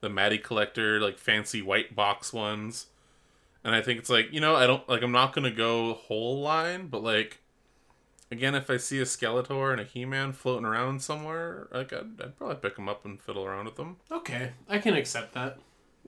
the 0.00 0.08
Matty 0.08 0.38
Collector, 0.38 1.00
like 1.00 1.18
fancy 1.18 1.60
white 1.60 1.94
box 1.94 2.32
ones. 2.32 2.86
And 3.62 3.74
I 3.74 3.82
think 3.82 3.98
it's 3.98 4.08
like, 4.10 4.32
you 4.32 4.40
know, 4.40 4.56
I 4.56 4.66
don't 4.66 4.88
like 4.88 5.02
I'm 5.02 5.12
not 5.12 5.34
gonna 5.34 5.50
go 5.50 5.94
whole 5.94 6.40
line, 6.40 6.86
but 6.88 7.02
like 7.02 7.38
again, 8.30 8.54
if 8.54 8.70
I 8.70 8.76
see 8.78 8.98
a 9.00 9.04
Skeletor 9.04 9.72
and 9.72 9.80
a 9.80 9.84
He 9.84 10.04
Man 10.04 10.32
floating 10.32 10.64
around 10.64 11.02
somewhere, 11.02 11.68
like 11.72 11.92
I'd, 11.92 12.20
I'd 12.22 12.36
probably 12.38 12.56
pick 12.56 12.76
them 12.76 12.88
up 12.88 13.04
and 13.04 13.20
fiddle 13.20 13.44
around 13.44 13.66
with 13.66 13.76
them. 13.76 13.96
Okay, 14.10 14.52
I 14.68 14.78
can 14.78 14.94
accept 14.94 15.34
that. 15.34 15.58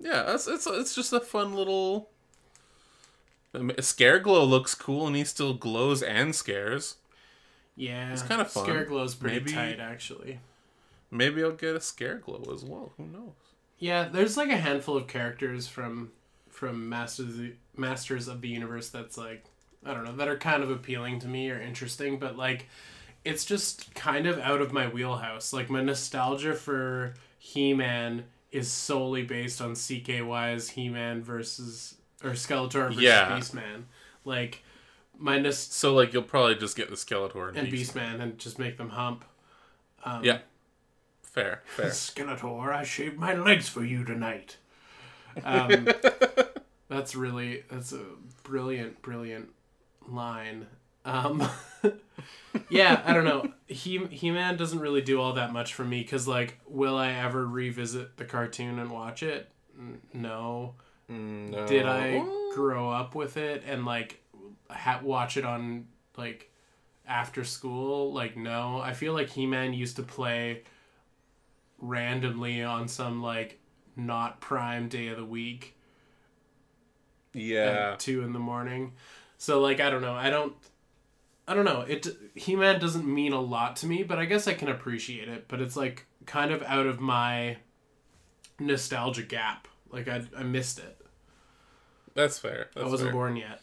Yeah, 0.00 0.32
it's 0.34 0.46
it's 0.46 0.66
it's 0.66 0.94
just 0.94 1.12
a 1.12 1.20
fun 1.20 1.54
little. 1.54 2.08
I 3.54 3.58
mean, 3.58 3.76
Scare 3.82 4.18
Glow 4.18 4.44
looks 4.44 4.74
cool, 4.74 5.06
and 5.06 5.14
he 5.14 5.24
still 5.24 5.52
glows 5.52 6.02
and 6.02 6.34
scares. 6.34 6.96
Yeah, 7.76 8.12
it's 8.12 8.22
kinda 8.22 8.46
fun. 8.46 8.64
Scare 8.64 8.84
glow's 8.86 9.14
pretty 9.14 9.40
Maybe- 9.40 9.52
tight, 9.52 9.78
actually. 9.80 10.40
Maybe 11.10 11.44
I'll 11.44 11.52
get 11.52 11.76
a 11.76 11.80
Scare 11.82 12.16
Glow 12.16 12.42
as 12.54 12.64
well. 12.64 12.92
Who 12.96 13.04
knows? 13.04 13.32
Yeah, 13.78 14.08
there's 14.08 14.38
like 14.38 14.48
a 14.48 14.56
handful 14.56 14.96
of 14.96 15.06
characters 15.06 15.68
from 15.68 16.12
from 16.52 16.88
Masters 16.88 17.38
of 17.38 17.46
Masters 17.76 18.28
of 18.28 18.40
the 18.40 18.48
Universe 18.48 18.88
that's 18.90 19.18
like 19.18 19.44
I 19.84 19.92
don't 19.94 20.04
know 20.04 20.14
that 20.16 20.28
are 20.28 20.36
kind 20.38 20.62
of 20.62 20.70
appealing 20.70 21.18
to 21.20 21.26
me 21.28 21.50
or 21.50 21.60
interesting, 21.60 22.18
but 22.20 22.36
like 22.36 22.66
it's 23.24 23.44
just 23.44 23.92
kind 23.94 24.26
of 24.26 24.38
out 24.38 24.60
of 24.60 24.72
my 24.72 24.86
wheelhouse. 24.88 25.52
Like 25.52 25.68
my 25.70 25.82
nostalgia 25.82 26.54
for 26.54 27.14
He 27.38 27.74
Man 27.74 28.24
is 28.52 28.70
solely 28.70 29.22
based 29.24 29.60
on 29.60 29.72
CKY's 29.72 30.70
He 30.70 30.88
Man 30.88 31.22
versus 31.22 31.96
or 32.22 32.30
Skeletor 32.30 32.88
versus 32.88 33.02
Yeah. 33.02 33.28
Beastman. 33.30 33.84
Like 34.24 34.62
my 35.18 35.38
nos- 35.38 35.58
So 35.58 35.94
like 35.94 36.12
you'll 36.12 36.22
probably 36.22 36.54
just 36.56 36.76
get 36.76 36.90
the 36.90 36.96
Skeletor 36.96 37.48
and, 37.48 37.56
and 37.58 37.70
Beast. 37.70 37.94
Beastman 37.94 38.20
and 38.20 38.38
just 38.38 38.58
make 38.58 38.76
them 38.76 38.90
hump. 38.90 39.24
Um, 40.04 40.24
Yeah, 40.24 40.38
fair, 41.22 41.62
fair. 41.66 41.86
Skeletor, 41.90 42.72
I 42.74 42.82
shaved 42.84 43.18
my 43.18 43.34
legs 43.34 43.68
for 43.68 43.84
you 43.84 44.04
tonight. 44.04 44.56
Um, 45.44 45.88
that's 46.88 47.14
really 47.14 47.64
that's 47.70 47.92
a 47.92 48.04
brilliant, 48.44 49.02
brilliant 49.02 49.50
line. 50.08 50.66
Um, 51.04 51.48
yeah, 52.68 53.02
I 53.04 53.12
don't 53.12 53.24
know. 53.24 53.52
He 53.66 54.04
He 54.06 54.30
Man 54.30 54.56
doesn't 54.56 54.78
really 54.78 55.00
do 55.02 55.20
all 55.20 55.32
that 55.34 55.52
much 55.52 55.74
for 55.74 55.84
me 55.84 56.02
because, 56.02 56.28
like, 56.28 56.58
will 56.66 56.96
I 56.96 57.12
ever 57.12 57.46
revisit 57.46 58.16
the 58.16 58.24
cartoon 58.24 58.78
and 58.78 58.90
watch 58.90 59.22
it? 59.22 59.50
No. 60.12 60.74
Mm, 61.10 61.50
no. 61.50 61.66
Did 61.66 61.86
I 61.86 62.24
grow 62.54 62.90
up 62.90 63.14
with 63.14 63.36
it 63.36 63.64
and 63.66 63.84
like 63.84 64.20
ha- 64.70 65.00
watch 65.02 65.36
it 65.36 65.44
on 65.44 65.86
like 66.16 66.50
after 67.06 67.44
school? 67.44 68.12
Like, 68.12 68.36
no. 68.36 68.80
I 68.80 68.92
feel 68.92 69.12
like 69.12 69.30
He 69.30 69.46
Man 69.46 69.72
used 69.72 69.96
to 69.96 70.02
play 70.02 70.62
randomly 71.78 72.62
on 72.62 72.86
some 72.86 73.22
like 73.22 73.58
not 73.96 74.40
prime 74.40 74.88
day 74.88 75.08
of 75.08 75.16
the 75.16 75.24
week 75.24 75.76
Yeah, 77.34 77.94
at 77.94 77.98
two 77.98 78.22
in 78.22 78.32
the 78.32 78.38
morning. 78.38 78.92
So 79.38 79.60
like 79.60 79.80
I 79.80 79.90
don't 79.90 80.02
know. 80.02 80.14
I 80.14 80.30
don't. 80.30 80.54
I 81.48 81.54
don't 81.54 81.64
know. 81.64 81.82
It 81.82 82.06
He 82.34 82.56
Man 82.56 82.80
doesn't 82.80 83.06
mean 83.06 83.32
a 83.32 83.40
lot 83.40 83.76
to 83.76 83.86
me, 83.86 84.02
but 84.02 84.18
I 84.18 84.24
guess 84.26 84.46
I 84.48 84.54
can 84.54 84.68
appreciate 84.68 85.28
it. 85.28 85.46
But 85.48 85.60
it's 85.60 85.76
like 85.76 86.06
kind 86.26 86.52
of 86.52 86.62
out 86.64 86.86
of 86.86 87.00
my 87.00 87.58
nostalgia 88.58 89.22
gap. 89.22 89.68
Like 89.90 90.08
I 90.08 90.24
I 90.36 90.42
missed 90.42 90.78
it. 90.78 90.98
that's 92.14 92.38
fair. 92.38 92.70
That's 92.74 92.84
I 92.84 92.86
wasn't 92.88 93.10
fair. 93.10 93.12
born 93.12 93.36
yet. 93.36 93.62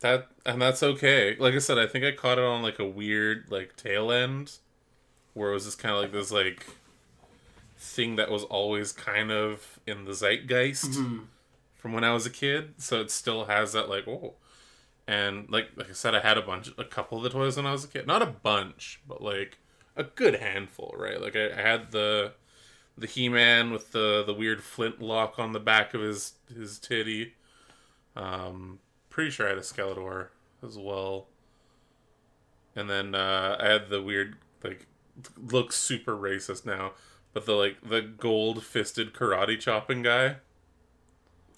That 0.00 0.28
and 0.44 0.60
that's 0.60 0.82
okay. 0.82 1.36
Like 1.38 1.54
I 1.54 1.58
said, 1.58 1.78
I 1.78 1.86
think 1.86 2.04
I 2.04 2.12
caught 2.12 2.38
it 2.38 2.44
on 2.44 2.62
like 2.62 2.78
a 2.78 2.84
weird 2.88 3.46
like 3.50 3.76
tail 3.76 4.10
end, 4.10 4.58
where 5.34 5.50
it 5.50 5.54
was 5.54 5.64
just 5.66 5.78
kind 5.78 5.94
of 5.94 6.00
like 6.02 6.12
this 6.12 6.32
like 6.32 6.66
thing 7.82 8.16
that 8.16 8.30
was 8.30 8.44
always 8.44 8.92
kind 8.92 9.30
of 9.30 9.80
in 9.86 10.04
the 10.04 10.12
zeitgeist 10.12 10.94
from 11.74 11.92
when 11.92 12.04
I 12.04 12.14
was 12.14 12.24
a 12.26 12.30
kid. 12.30 12.74
So 12.78 13.00
it 13.00 13.10
still 13.10 13.46
has 13.46 13.72
that 13.72 13.88
like 13.88 14.06
oh, 14.06 14.34
and 15.06 15.50
like 15.50 15.70
like 15.76 15.90
I 15.90 15.92
said, 15.92 16.14
I 16.14 16.20
had 16.20 16.38
a 16.38 16.42
bunch, 16.42 16.70
a 16.78 16.84
couple 16.84 17.18
of 17.18 17.24
the 17.24 17.30
toys 17.30 17.56
when 17.56 17.66
I 17.66 17.72
was 17.72 17.84
a 17.84 17.88
kid. 17.88 18.06
Not 18.06 18.22
a 18.22 18.26
bunch, 18.26 19.00
but 19.06 19.22
like 19.22 19.58
a 19.96 20.04
good 20.04 20.36
handful, 20.36 20.94
right? 20.96 21.20
Like 21.20 21.36
I, 21.36 21.50
I 21.50 21.60
had 21.60 21.90
the 21.90 22.32
the 22.96 23.06
He 23.06 23.28
Man 23.28 23.72
with 23.72 23.92
the 23.92 24.22
the 24.24 24.34
weird 24.34 24.62
flint 24.62 25.02
lock 25.02 25.38
on 25.38 25.52
the 25.52 25.60
back 25.60 25.94
of 25.94 26.00
his 26.00 26.34
his 26.54 26.78
titty. 26.78 27.34
Um, 28.14 28.78
pretty 29.10 29.30
sure 29.30 29.46
I 29.46 29.50
had 29.50 29.58
a 29.58 29.62
Skeletor 29.62 30.28
as 30.62 30.78
well. 30.78 31.26
And 32.74 32.88
then 32.88 33.14
uh, 33.14 33.56
I 33.60 33.68
had 33.68 33.90
the 33.90 34.02
weird, 34.02 34.36
like, 34.64 34.86
looks 35.36 35.76
super 35.76 36.16
racist 36.16 36.64
now, 36.64 36.92
but 37.32 37.46
the 37.46 37.52
like 37.54 37.76
the 37.82 38.00
gold 38.02 38.62
fisted 38.64 39.12
karate 39.12 39.58
chopping 39.58 40.02
guy. 40.02 40.36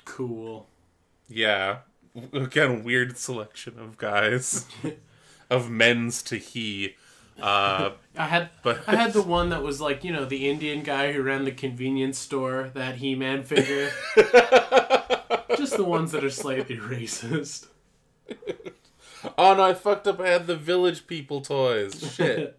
Cool. 0.04 0.68
Yeah, 1.28 1.78
again, 2.32 2.84
weird 2.84 3.16
selection 3.16 3.78
of 3.78 3.96
guys, 3.96 4.66
of 5.50 5.70
men's 5.70 6.22
to 6.24 6.36
he. 6.36 6.96
Uh, 7.40 7.92
I 8.16 8.26
had 8.26 8.50
But- 8.62 8.82
I 8.86 8.94
had 8.96 9.12
the 9.12 9.22
one 9.38 9.48
that 9.48 9.62
was 9.62 9.80
like 9.80 10.04
you 10.04 10.12
know 10.12 10.24
the 10.24 10.48
Indian 10.48 10.82
guy 10.82 11.12
who 11.12 11.22
ran 11.22 11.44
the 11.44 11.52
convenience 11.52 12.18
store 12.18 12.70
that 12.74 12.96
He 12.96 13.14
Man 13.14 13.42
figure. 13.42 13.90
Just 15.56 15.76
the 15.76 15.84
ones 15.84 16.12
that 16.12 16.22
are 16.24 16.30
slightly 16.30 16.76
racist. 16.76 17.66
oh 19.38 19.54
no, 19.54 19.62
I 19.62 19.72
fucked 19.74 20.06
up. 20.06 20.20
I 20.20 20.28
had 20.28 20.46
the 20.46 20.56
village 20.56 21.06
people 21.06 21.40
toys. 21.40 22.12
Shit. 22.14 22.58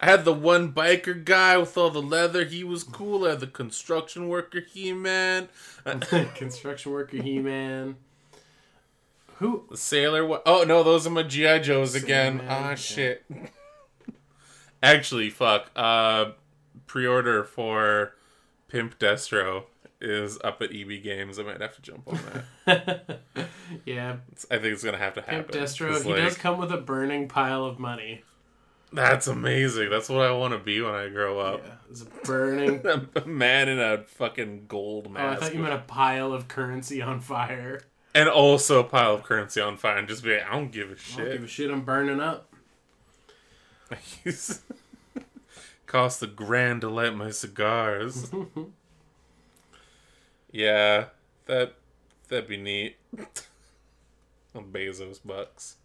I 0.00 0.06
had 0.06 0.24
the 0.24 0.32
one 0.32 0.72
biker 0.72 1.24
guy 1.24 1.56
with 1.56 1.76
all 1.76 1.90
the 1.90 2.02
leather. 2.02 2.44
He 2.44 2.64
was 2.64 2.82
cool. 2.82 3.24
I 3.24 3.30
had 3.30 3.40
the 3.40 3.46
construction 3.46 4.28
worker 4.28 4.60
He 4.60 4.92
Man. 4.92 5.48
Construction 6.34 6.92
worker 6.92 7.18
He 7.18 7.38
Man. 7.38 7.96
Who? 9.38 9.64
The 9.70 9.76
sailor. 9.76 10.40
Oh 10.46 10.64
no, 10.66 10.82
those 10.82 11.06
are 11.06 11.10
my 11.10 11.22
GI 11.22 11.60
Joes 11.60 11.94
again. 11.94 12.38
Man, 12.38 12.46
Ah 12.48 12.68
yeah. 12.70 12.74
shit. 12.74 13.24
Actually, 14.82 15.30
fuck. 15.30 15.70
Uh, 15.76 16.32
pre-order 16.86 17.44
for 17.44 18.14
Pimp 18.68 18.98
Destro 18.98 19.64
is 20.00 20.38
up 20.44 20.60
at 20.62 20.70
EB 20.74 21.02
Games. 21.02 21.38
I 21.38 21.42
might 21.42 21.60
have 21.60 21.74
to 21.76 21.82
jump 21.82 22.08
on 22.08 22.18
that. 22.66 23.20
yeah, 23.84 24.16
I 24.50 24.58
think 24.58 24.66
it's 24.72 24.84
gonna 24.84 24.98
have 24.98 25.14
to 25.14 25.22
happen. 25.22 25.44
Pimp 25.44 25.50
Destro. 25.50 26.02
He 26.02 26.12
does 26.12 26.36
come 26.36 26.58
with 26.58 26.72
a 26.72 26.76
burning 26.78 27.28
pile 27.28 27.64
of 27.64 27.78
money. 27.78 28.22
That's 28.92 29.26
amazing. 29.26 29.90
That's 29.90 30.08
what 30.08 30.20
I 30.26 30.30
want 30.32 30.52
to 30.54 30.58
be 30.58 30.80
when 30.80 30.94
I 30.94 31.08
grow 31.08 31.38
up. 31.40 31.60
Yeah, 31.64 31.72
it's 31.90 32.02
burning. 32.24 32.82
a 33.16 33.26
man 33.26 33.68
in 33.68 33.78
a 33.78 34.04
fucking 34.04 34.66
gold 34.68 35.06
Oh, 35.08 35.10
I 35.10 35.12
mask. 35.12 35.42
thought 35.42 35.54
you 35.54 35.60
meant 35.60 35.74
a 35.74 35.78
pile 35.78 36.32
of 36.32 36.48
currency 36.48 37.02
on 37.02 37.20
fire. 37.20 37.80
and 38.14 38.28
also 38.28 38.80
a 38.80 38.84
pile 38.84 39.14
of 39.14 39.22
currency 39.24 39.60
on 39.60 39.76
fire 39.76 39.98
and 39.98 40.08
just 40.08 40.22
be 40.22 40.34
like, 40.36 40.46
I 40.48 40.52
don't 40.52 40.70
give 40.72 40.90
a 40.90 40.94
I 40.94 41.16
don't 41.24 41.32
give 41.32 41.42
a 41.44 41.46
shit. 41.48 41.70
I'm 41.70 41.82
burning 41.82 42.20
up. 42.20 42.52
Cost 45.86 46.22
a 46.22 46.26
grand 46.26 46.80
to 46.80 46.88
light 46.88 47.14
my 47.14 47.30
cigars. 47.30 48.30
yeah, 50.50 51.06
that 51.46 51.74
that'd 52.28 52.48
be 52.48 52.56
neat. 52.56 52.96
On 54.54 54.64
Bezos 54.72 55.20
bucks. 55.24 55.76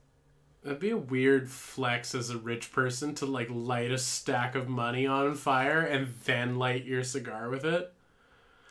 That'd 0.63 0.79
be 0.79 0.91
a 0.91 0.97
weird 0.97 1.49
flex 1.49 2.13
as 2.13 2.29
a 2.29 2.37
rich 2.37 2.71
person 2.71 3.15
to 3.15 3.25
like 3.25 3.47
light 3.49 3.91
a 3.91 3.97
stack 3.97 4.53
of 4.55 4.67
money 4.69 5.07
on 5.07 5.33
fire 5.35 5.81
and 5.81 6.13
then 6.25 6.59
light 6.59 6.85
your 6.85 7.03
cigar 7.03 7.49
with 7.49 7.65
it. 7.65 7.91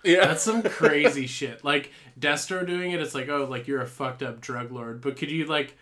Yeah, 0.05 0.27
That's 0.27 0.43
some 0.45 0.63
crazy 0.63 1.27
shit. 1.39 1.65
Like 1.65 1.91
Destro 2.19 2.67
doing 2.67 2.93
it, 2.93 3.01
it's 3.01 3.15
like, 3.15 3.29
oh, 3.29 3.45
like 3.45 3.67
you're 3.67 3.83
a 3.83 3.87
fucked 3.87 4.23
up 4.23 4.41
drug 4.41 4.71
lord. 4.71 5.01
But 5.01 5.17
could 5.17 5.31
you 5.31 5.47
like, 5.47 5.77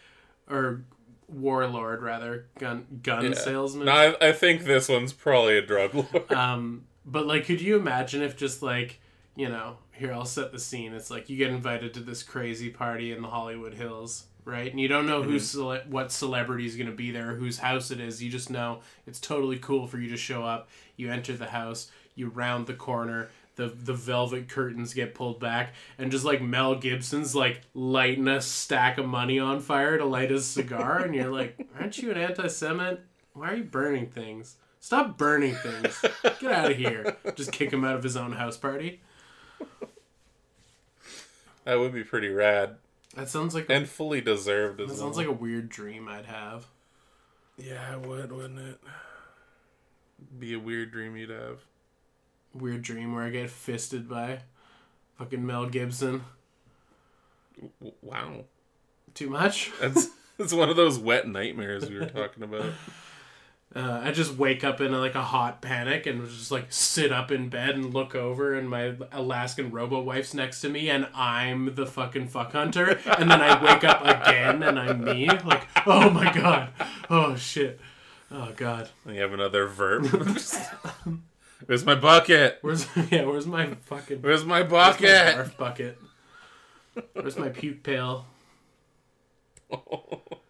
or 0.50 0.82
warlord 1.28 2.02
rather, 2.02 2.46
gun 2.58 2.86
gun 3.02 3.26
Yeah. 3.26 3.34
salesman? 3.34 3.86
No, 3.86 3.92
I, 3.92 4.28
I 4.28 4.32
think 4.32 4.64
this 4.64 4.88
one's 4.88 5.12
probably 5.12 5.58
a 5.58 5.62
drug 5.62 5.94
lord. 5.94 6.30
Um, 6.32 6.84
but 7.04 7.26
like, 7.26 7.44
could 7.44 7.60
you 7.60 7.76
imagine 7.76 8.22
if 8.22 8.36
just 8.36 8.62
like, 8.62 8.98
you 9.36 9.48
know, 9.48 9.76
here 9.92 10.12
I'll 10.12 10.24
set 10.24 10.52
the 10.52 10.58
scene. 10.58 10.94
It's 10.94 11.10
like 11.10 11.28
you 11.28 11.36
get 11.36 11.50
invited 11.50 11.92
to 11.94 12.00
this 12.00 12.22
crazy 12.22 12.70
party 12.70 13.12
in 13.12 13.20
the 13.22 13.28
Hollywood 13.28 13.74
Hills, 13.74 14.24
right? 14.48 14.70
And 14.70 14.80
you 14.80 14.88
don't 14.88 15.06
know 15.06 15.22
who's 15.22 15.48
mm-hmm. 15.48 15.60
cele- 15.60 15.90
what 15.90 16.10
celebrity 16.10 16.66
is 16.66 16.74
going 16.74 16.88
to 16.88 16.96
be 16.96 17.10
there, 17.10 17.34
whose 17.34 17.58
house 17.58 17.90
it 17.90 18.00
is. 18.00 18.22
You 18.22 18.30
just 18.30 18.50
know 18.50 18.80
it's 19.06 19.20
totally 19.20 19.58
cool 19.58 19.86
for 19.86 19.98
you 19.98 20.08
to 20.10 20.16
show 20.16 20.42
up. 20.42 20.68
You 20.96 21.12
enter 21.12 21.36
the 21.36 21.46
house, 21.46 21.90
you 22.14 22.28
round 22.28 22.66
the 22.66 22.74
corner. 22.74 23.28
The, 23.56 23.66
the 23.66 23.92
velvet 23.92 24.48
curtains 24.48 24.94
get 24.94 25.16
pulled 25.16 25.40
back 25.40 25.74
and 25.98 26.12
just 26.12 26.24
like 26.24 26.40
Mel 26.40 26.76
Gibson's 26.76 27.34
like 27.34 27.62
lighting 27.74 28.28
a 28.28 28.40
stack 28.40 28.98
of 28.98 29.06
money 29.06 29.40
on 29.40 29.58
fire 29.58 29.98
to 29.98 30.04
light 30.04 30.30
his 30.30 30.46
cigar 30.46 31.00
and 31.00 31.12
you're 31.12 31.32
like 31.32 31.68
aren't 31.76 31.98
you 31.98 32.12
an 32.12 32.18
anti-Semite 32.18 33.00
why 33.32 33.50
are 33.50 33.56
you 33.56 33.64
burning 33.64 34.06
things 34.06 34.58
stop 34.78 35.18
burning 35.18 35.56
things 35.56 36.00
Get 36.38 36.52
out 36.52 36.70
of 36.70 36.76
here. 36.76 37.16
Just 37.34 37.50
kick 37.50 37.72
him 37.72 37.84
out 37.84 37.96
of 37.96 38.04
his 38.04 38.16
own 38.16 38.30
house 38.30 38.56
party. 38.56 39.00
that 41.64 41.80
would 41.80 41.92
be 41.92 42.04
pretty 42.04 42.28
rad 42.28 42.76
That 43.14 43.28
sounds 43.28 43.54
like 43.54 43.66
and 43.70 43.88
fully 43.88 44.20
deserved 44.20 44.80
as 44.80 44.88
that 44.88 44.94
well. 44.94 45.02
sounds 45.04 45.16
like 45.16 45.26
a 45.26 45.32
weird 45.32 45.68
dream 45.68 46.08
I'd 46.08 46.26
have. 46.26 46.66
yeah, 47.56 47.94
it 47.94 48.06
would, 48.06 48.30
wouldn't 48.32 48.58
it? 48.60 48.80
Be 50.38 50.54
a 50.54 50.58
weird 50.58 50.90
dream 50.92 51.16
you'd 51.16 51.30
have. 51.30 51.60
Weird 52.54 52.82
dream 52.82 53.14
where 53.14 53.24
I 53.24 53.30
get 53.30 53.50
fisted 53.50 54.08
by 54.08 54.40
fucking 55.18 55.44
Mel 55.44 55.66
Gibson. 55.66 56.22
Wow, 58.02 58.44
Too 59.14 59.30
much? 59.30 59.72
that's 59.80 60.08
that's 60.38 60.52
one 60.52 60.68
of 60.68 60.76
those 60.76 60.98
wet 60.98 61.26
nightmares 61.26 61.88
we 61.88 61.98
were 61.98 62.06
talking 62.06 62.42
about. 62.42 62.72
Uh, 63.78 64.00
I 64.02 64.10
just 64.10 64.34
wake 64.36 64.64
up 64.64 64.80
in 64.80 64.90
like 64.90 65.14
a 65.14 65.22
hot 65.22 65.62
panic 65.62 66.06
and 66.06 66.28
just 66.28 66.50
like 66.50 66.66
sit 66.68 67.12
up 67.12 67.30
in 67.30 67.48
bed 67.48 67.76
and 67.76 67.94
look 67.94 68.12
over 68.16 68.54
and 68.54 68.68
my 68.68 68.96
Alaskan 69.12 69.70
robo 69.70 70.00
wife's 70.00 70.34
next 70.34 70.62
to 70.62 70.68
me 70.68 70.90
and 70.90 71.06
I'm 71.14 71.76
the 71.76 71.86
fucking 71.86 72.26
fuck 72.26 72.50
hunter 72.54 72.98
and 73.16 73.30
then 73.30 73.40
I 73.40 73.62
wake 73.62 73.84
up 73.84 74.00
again 74.02 74.64
and 74.64 74.80
I'm 74.80 75.04
me 75.04 75.28
like 75.44 75.68
oh 75.86 76.10
my 76.10 76.32
god 76.34 76.70
oh 77.08 77.36
shit 77.36 77.78
oh 78.32 78.50
god 78.56 78.88
And 79.04 79.14
you 79.14 79.22
have 79.22 79.32
another 79.32 79.68
verb. 79.68 80.06
Where's 81.66 81.84
my 81.86 81.94
bucket? 81.94 82.58
where's 82.62 82.84
yeah 83.12 83.26
where's 83.26 83.46
my 83.46 83.74
fucking 83.84 84.22
Where's 84.22 84.44
my 84.44 84.62
Where's 84.62 84.72
my 84.72 84.90
bucket? 84.90 85.36
barf 85.36 85.56
bucket? 85.56 85.98
Where's 87.12 87.38
my 87.38 87.50
puke 87.50 87.84
pail? 87.84 88.26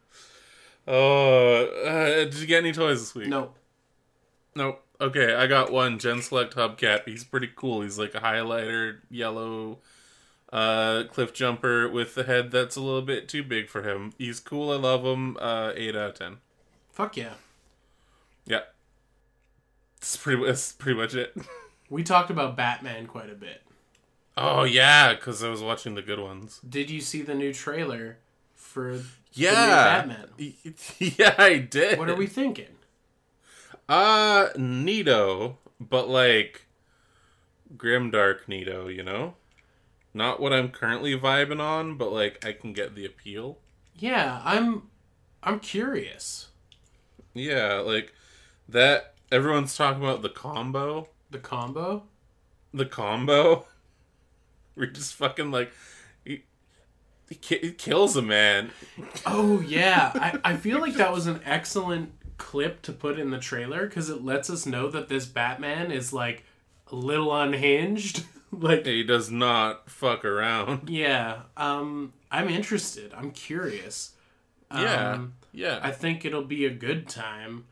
Oh, 0.91 1.67
uh, 1.85 2.25
did 2.25 2.35
you 2.37 2.47
get 2.47 2.65
any 2.65 2.73
toys 2.73 3.01
this 3.01 3.15
week? 3.15 3.29
No. 3.29 3.51
Nope. 4.57 4.83
Okay, 5.01 5.35
I 5.35 5.47
got 5.47 5.71
one 5.71 5.99
Gen 5.99 6.23
Select 6.23 6.57
Hubcap. 6.57 7.05
He's 7.05 7.25
pretty 7.25 7.51
cool. 7.55 7.83
He's 7.83 7.99
like 7.99 8.15
a 8.15 8.21
highlighter 8.21 9.01
yellow 9.11 9.79
uh 10.51 11.05
Cliffjumper 11.13 11.93
with 11.93 12.15
the 12.15 12.25
head 12.25 12.51
that's 12.51 12.75
a 12.75 12.81
little 12.81 13.03
bit 13.03 13.29
too 13.29 13.43
big 13.43 13.69
for 13.69 13.83
him. 13.83 14.15
He's 14.17 14.41
cool. 14.41 14.73
I 14.73 14.77
love 14.77 15.05
him. 15.05 15.37
Uh 15.39 15.73
8 15.77 15.95
out 15.95 16.11
of 16.11 16.15
10. 16.15 16.37
Fuck 16.91 17.19
yeah. 17.19 17.35
Yeah. 18.47 18.63
That's 20.01 20.17
pretty 20.17 20.43
that's 20.45 20.73
pretty 20.73 20.99
much 20.99 21.15
it. 21.15 21.37
We 21.91 22.03
talked 22.03 22.29
about 22.29 22.55
Batman 22.55 23.07
quite 23.07 23.31
a 23.31 23.35
bit. 23.35 23.63
Oh 24.37 24.65
yeah, 24.65 25.15
cuz 25.15 25.43
I 25.43 25.49
was 25.49 25.63
watching 25.63 25.95
the 25.95 26.03
good 26.03 26.19
ones. 26.19 26.61
Did 26.69 26.91
you 26.91 27.01
see 27.01 27.23
the 27.23 27.35
new 27.35 27.55
trailer 27.55 28.19
for 28.55 29.01
Yeah. 29.39 30.07
Batman? 30.07 30.29
Yeah, 30.99 31.35
I 31.39 31.59
did. 31.59 31.99
What 31.99 32.11
are 32.11 32.17
we 32.17 32.27
thinking? 32.27 32.77
Uh, 33.89 34.49
Nito, 34.57 35.59
but 35.81 36.09
like 36.09 36.67
grimdark 37.77 38.49
Nito, 38.49 38.89
you 38.89 39.03
know? 39.03 39.35
Not 40.15 40.41
what 40.41 40.53
I'm 40.53 40.71
currently 40.71 41.19
vibing 41.19 41.61
on, 41.61 41.97
but 41.97 42.13
like 42.13 42.45
I 42.45 42.53
can 42.53 42.73
get 42.73 42.95
the 42.95 43.05
appeal. 43.05 43.59
Yeah, 43.95 44.41
I'm 44.45 44.89
I'm 45.43 45.61
curious. 45.61 46.49
Yeah, 47.35 47.75
like 47.75 48.13
that 48.69 49.15
everyone's 49.31 49.77
talking 49.77 50.03
about 50.03 50.23
the 50.23 50.29
combo. 50.29 51.09
The 51.31 51.39
combo? 51.39 52.05
The 52.73 52.87
combo. 52.87 53.67
We're 54.77 54.87
just 54.87 55.15
fucking 55.15 55.51
like 55.51 55.73
ki- 57.35 57.73
kills 57.79 58.17
a 58.17 58.23
man. 58.23 58.71
Oh 59.27 59.61
yeah. 59.61 60.13
I, 60.15 60.53
I 60.53 60.57
feel 60.57 60.81
like 60.81 60.95
that 60.95 61.13
was 61.13 61.27
an 61.27 61.41
excellent 61.45 62.13
clip 62.39 62.83
to 62.83 62.93
put 62.93 63.19
in 63.19 63.31
the 63.31 63.39
trailer 63.39 63.87
because 63.87 64.09
it 64.09 64.25
lets 64.25 64.49
us 64.49 64.65
know 64.67 64.89
that 64.91 65.09
this 65.09 65.27
Batman 65.27 65.91
is 65.91 66.13
like 66.13 66.45
a 66.91 66.95
little 66.97 67.35
unhinged. 67.35 68.25
like 68.53 68.87
He 68.87 69.03
does 69.03 69.31
not 69.31 69.91
fuck 69.91 70.25
around. 70.25 70.89
Yeah, 70.89 71.43
um, 71.57 72.13
I'm 72.31 72.49
interested. 72.49 73.13
I'm 73.15 73.31
curious. 73.33 74.13
Yeah. 74.73 75.13
Um, 75.13 75.35
Yeah. 75.53 75.81
I 75.83 75.91
think 75.91 76.25
it'll 76.25 76.45
be 76.45 76.65
a 76.65 76.71
good 76.71 77.09
time. 77.09 77.65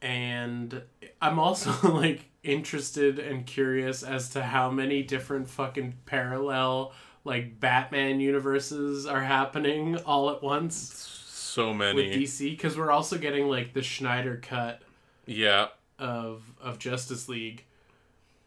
And 0.00 0.82
I'm 1.20 1.38
also 1.38 1.72
like 1.92 2.26
interested 2.42 3.18
and 3.18 3.46
curious 3.46 4.02
as 4.02 4.30
to 4.30 4.42
how 4.42 4.70
many 4.70 5.02
different 5.02 5.50
fucking 5.50 5.94
parallel 6.06 6.92
like 7.24 7.60
Batman 7.60 8.20
universes 8.20 9.06
are 9.06 9.22
happening 9.22 9.96
all 9.98 10.30
at 10.30 10.42
once 10.42 10.76
so 10.76 11.74
many 11.74 12.08
with. 12.08 12.18
DC 12.18 12.50
because 12.50 12.76
we're 12.76 12.90
also 12.90 13.18
getting 13.18 13.48
like 13.48 13.72
the 13.72 13.82
Snyder 13.82 14.38
cut 14.42 14.82
yeah. 15.26 15.68
of 15.98 16.42
of 16.60 16.78
Justice 16.78 17.28
League 17.28 17.64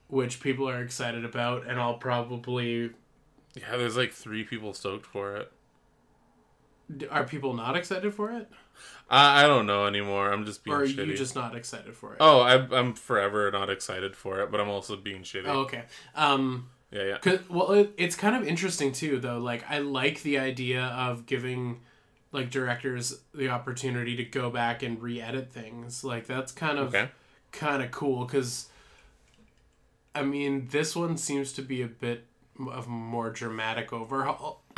which 0.08 0.42
people 0.42 0.68
are 0.68 0.82
excited 0.82 1.24
about 1.24 1.66
and 1.68 1.80
I'll 1.80 1.98
probably 1.98 2.92
Yeah, 3.56 3.78
there's 3.78 3.98
like 3.98 4.14
three 4.14 4.44
people 4.44 4.74
stoked 4.74 5.06
for 5.06 5.38
it. 5.38 5.52
Are 7.10 7.24
people 7.24 7.54
not 7.54 7.78
excited 7.78 8.14
for 8.14 8.32
it, 8.32 8.50
I, 9.10 9.44
I 9.44 9.48
don't 9.48 9.66
know 9.66 9.86
anymore. 9.86 10.32
I'm 10.32 10.46
just 10.46 10.64
being 10.64 10.76
or 10.76 10.82
are 10.82 10.88
shitty. 10.88 11.08
you 11.08 11.18
just 11.18 11.36
not 11.36 11.56
excited 11.56 11.96
for 11.96 12.14
it? 12.14 12.18
Oh, 12.20 12.40
I, 12.42 12.56
I'm 12.78 12.94
forever 12.94 13.52
not 13.52 13.70
excited 13.70 14.16
for 14.16 14.40
it, 14.40 14.52
but 14.52 14.62
I'm 14.62 14.70
also 14.70 14.96
being 14.96 15.24
shitty. 15.24 15.48
Oh, 15.48 15.62
okay. 15.62 15.84
Um, 16.16 16.70
Yeah, 16.92 17.04
yeah. 17.04 17.18
Cause, 17.20 17.40
well, 17.50 17.72
it, 17.72 17.94
it's 17.98 18.16
kind 18.16 18.36
of 18.36 18.48
interesting 18.48 18.92
too, 18.92 19.20
though. 19.20 19.38
Like, 19.40 19.64
I 19.70 19.80
like 19.80 20.24
the 20.24 20.38
idea 20.40 20.84
of 20.88 21.26
giving 21.26 21.80
like 22.34 22.50
directors 22.50 23.20
the 23.34 23.50
opportunity 23.50 24.16
to 24.18 24.24
go 24.24 24.50
back 24.50 24.84
and 24.84 25.02
re-edit 25.02 25.52
things. 25.52 26.04
Like, 26.04 26.28
that's 26.28 26.52
kind 26.52 26.78
of 26.80 26.90
Okay. 26.90 27.10
kind 27.52 27.82
of 27.82 27.92
cool. 27.92 28.26
Because, 28.26 28.68
I 30.14 30.24
mean, 30.24 30.68
this 30.72 30.96
one 30.96 31.18
seems 31.18 31.54
to 31.54 31.62
be 31.62 31.82
a 31.82 31.88
bit 31.88 32.26
of 32.70 32.88
a 32.88 32.90
more 32.90 33.30
dramatic 33.30 33.92
overhaul. 33.94 34.62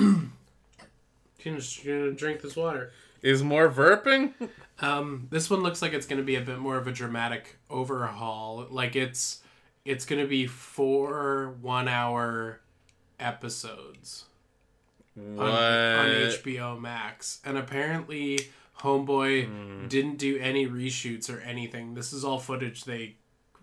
You 1.46 1.60
know, 1.86 2.12
drink 2.12 2.42
this 2.42 2.56
water. 2.56 2.94
Is 3.22 3.44
more 3.44 3.70
verping? 3.70 4.34
Um, 4.80 5.28
this 5.30 5.50
one 5.50 5.62
looks 5.62 5.82
like 5.82 5.92
it's 5.92 6.06
going 6.06 6.18
to 6.20 6.24
be 6.26 6.36
a 6.38 6.42
bit 6.42 6.58
more 6.58 6.78
of 6.78 6.88
a 6.88 6.92
dramatic 6.94 7.58
overhaul. 7.70 8.66
Like 8.70 8.96
it's 8.96 9.42
it's 9.86 10.06
going 10.06 10.22
to 10.22 10.28
be 10.28 10.48
four 10.48 11.56
one 11.62 11.88
hour 11.88 12.62
episodes 13.20 14.26
on, 15.18 15.40
on 15.40 15.50
HBO 15.50 16.80
Max, 16.80 17.40
and 17.46 17.58
apparently 17.58 18.40
Homeboy 18.80 19.46
Hmm. 19.48 19.88
didn't 19.88 20.18
do 20.18 20.38
any 20.40 20.68
reshoots 20.68 21.30
or 21.34 21.40
anything. 21.42 21.94
This 21.94 22.12
is 22.14 22.24
all 22.26 22.40
footage 22.40 22.86
they 22.86 23.16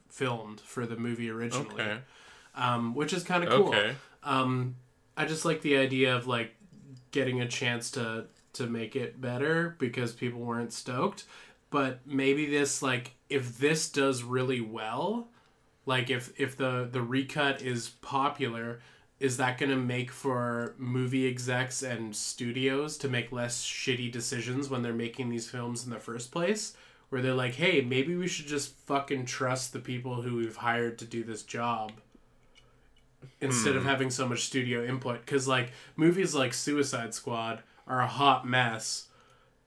filmed 0.09 0.61
for 0.61 0.87
the 0.87 0.97
movie 0.97 1.29
originally, 1.31 1.75
Okay. 1.75 1.99
um, 2.55 2.95
which 2.95 3.13
is 3.13 3.23
kind 3.25 3.45
of 3.45 3.51
cool. 3.51 3.69
Okay. 3.69 3.95
Um, 4.23 4.77
I 5.17 5.25
just 5.25 5.45
like 5.45 5.63
the 5.63 5.77
idea 5.77 6.15
of 6.17 6.27
like 6.27 6.55
getting 7.11 7.41
a 7.41 7.49
chance 7.49 7.91
to 7.93 8.27
to 8.53 8.67
make 8.67 8.97
it 8.97 9.21
better 9.21 9.77
because 9.79 10.13
people 10.13 10.41
weren't 10.41 10.73
stoked. 10.73 11.25
But 11.71 12.01
maybe 12.07 12.47
this 12.47 12.83
like 12.83 13.13
if 13.29 13.59
this 13.59 13.89
does 13.91 14.23
really 14.23 14.61
well, 14.61 15.29
like 15.91 16.09
if 16.09 16.33
if 16.41 16.57
the 16.57 16.89
the 16.91 17.03
recut 17.03 17.61
is 17.61 17.91
popular, 18.01 18.81
is 19.19 19.37
that 19.39 19.59
going 19.59 19.71
to 19.71 19.77
make 19.77 20.13
for 20.13 20.75
movie 20.79 21.27
execs 21.27 21.83
and 21.83 22.15
studios 22.15 22.97
to 22.99 23.09
make 23.09 23.33
less 23.33 23.63
shitty 23.65 24.11
decisions 24.11 24.71
when 24.71 24.83
they're 24.83 24.95
making 24.95 25.29
these 25.29 25.51
films 25.51 25.85
in 25.85 25.91
the 25.91 25.99
first 25.99 26.31
place? 26.31 26.75
Where 27.09 27.21
they're 27.21 27.35
like, 27.35 27.57
hey, 27.57 27.81
maybe 27.81 28.15
we 28.15 28.29
should 28.29 28.47
just 28.47 28.73
fucking 28.87 29.25
trust 29.27 29.73
the 29.73 29.81
people 29.81 30.23
who 30.23 30.37
we've 30.37 30.57
hired 30.57 30.97
to 31.01 31.05
do 31.05 31.25
this 31.25 31.43
job 31.43 31.91
instead 33.41 33.75
of 33.75 33.83
hmm. 33.83 33.89
having 33.89 34.11
so 34.11 34.29
much 34.29 34.45
studio 34.45 34.83
input 34.85 35.21
because 35.21 35.47
like 35.47 35.73
movies 35.97 36.35
like 36.35 36.55
suicide 36.55 37.13
squad 37.13 37.63
are 37.87 38.01
a 38.01 38.07
hot 38.07 38.47
mess 38.47 39.09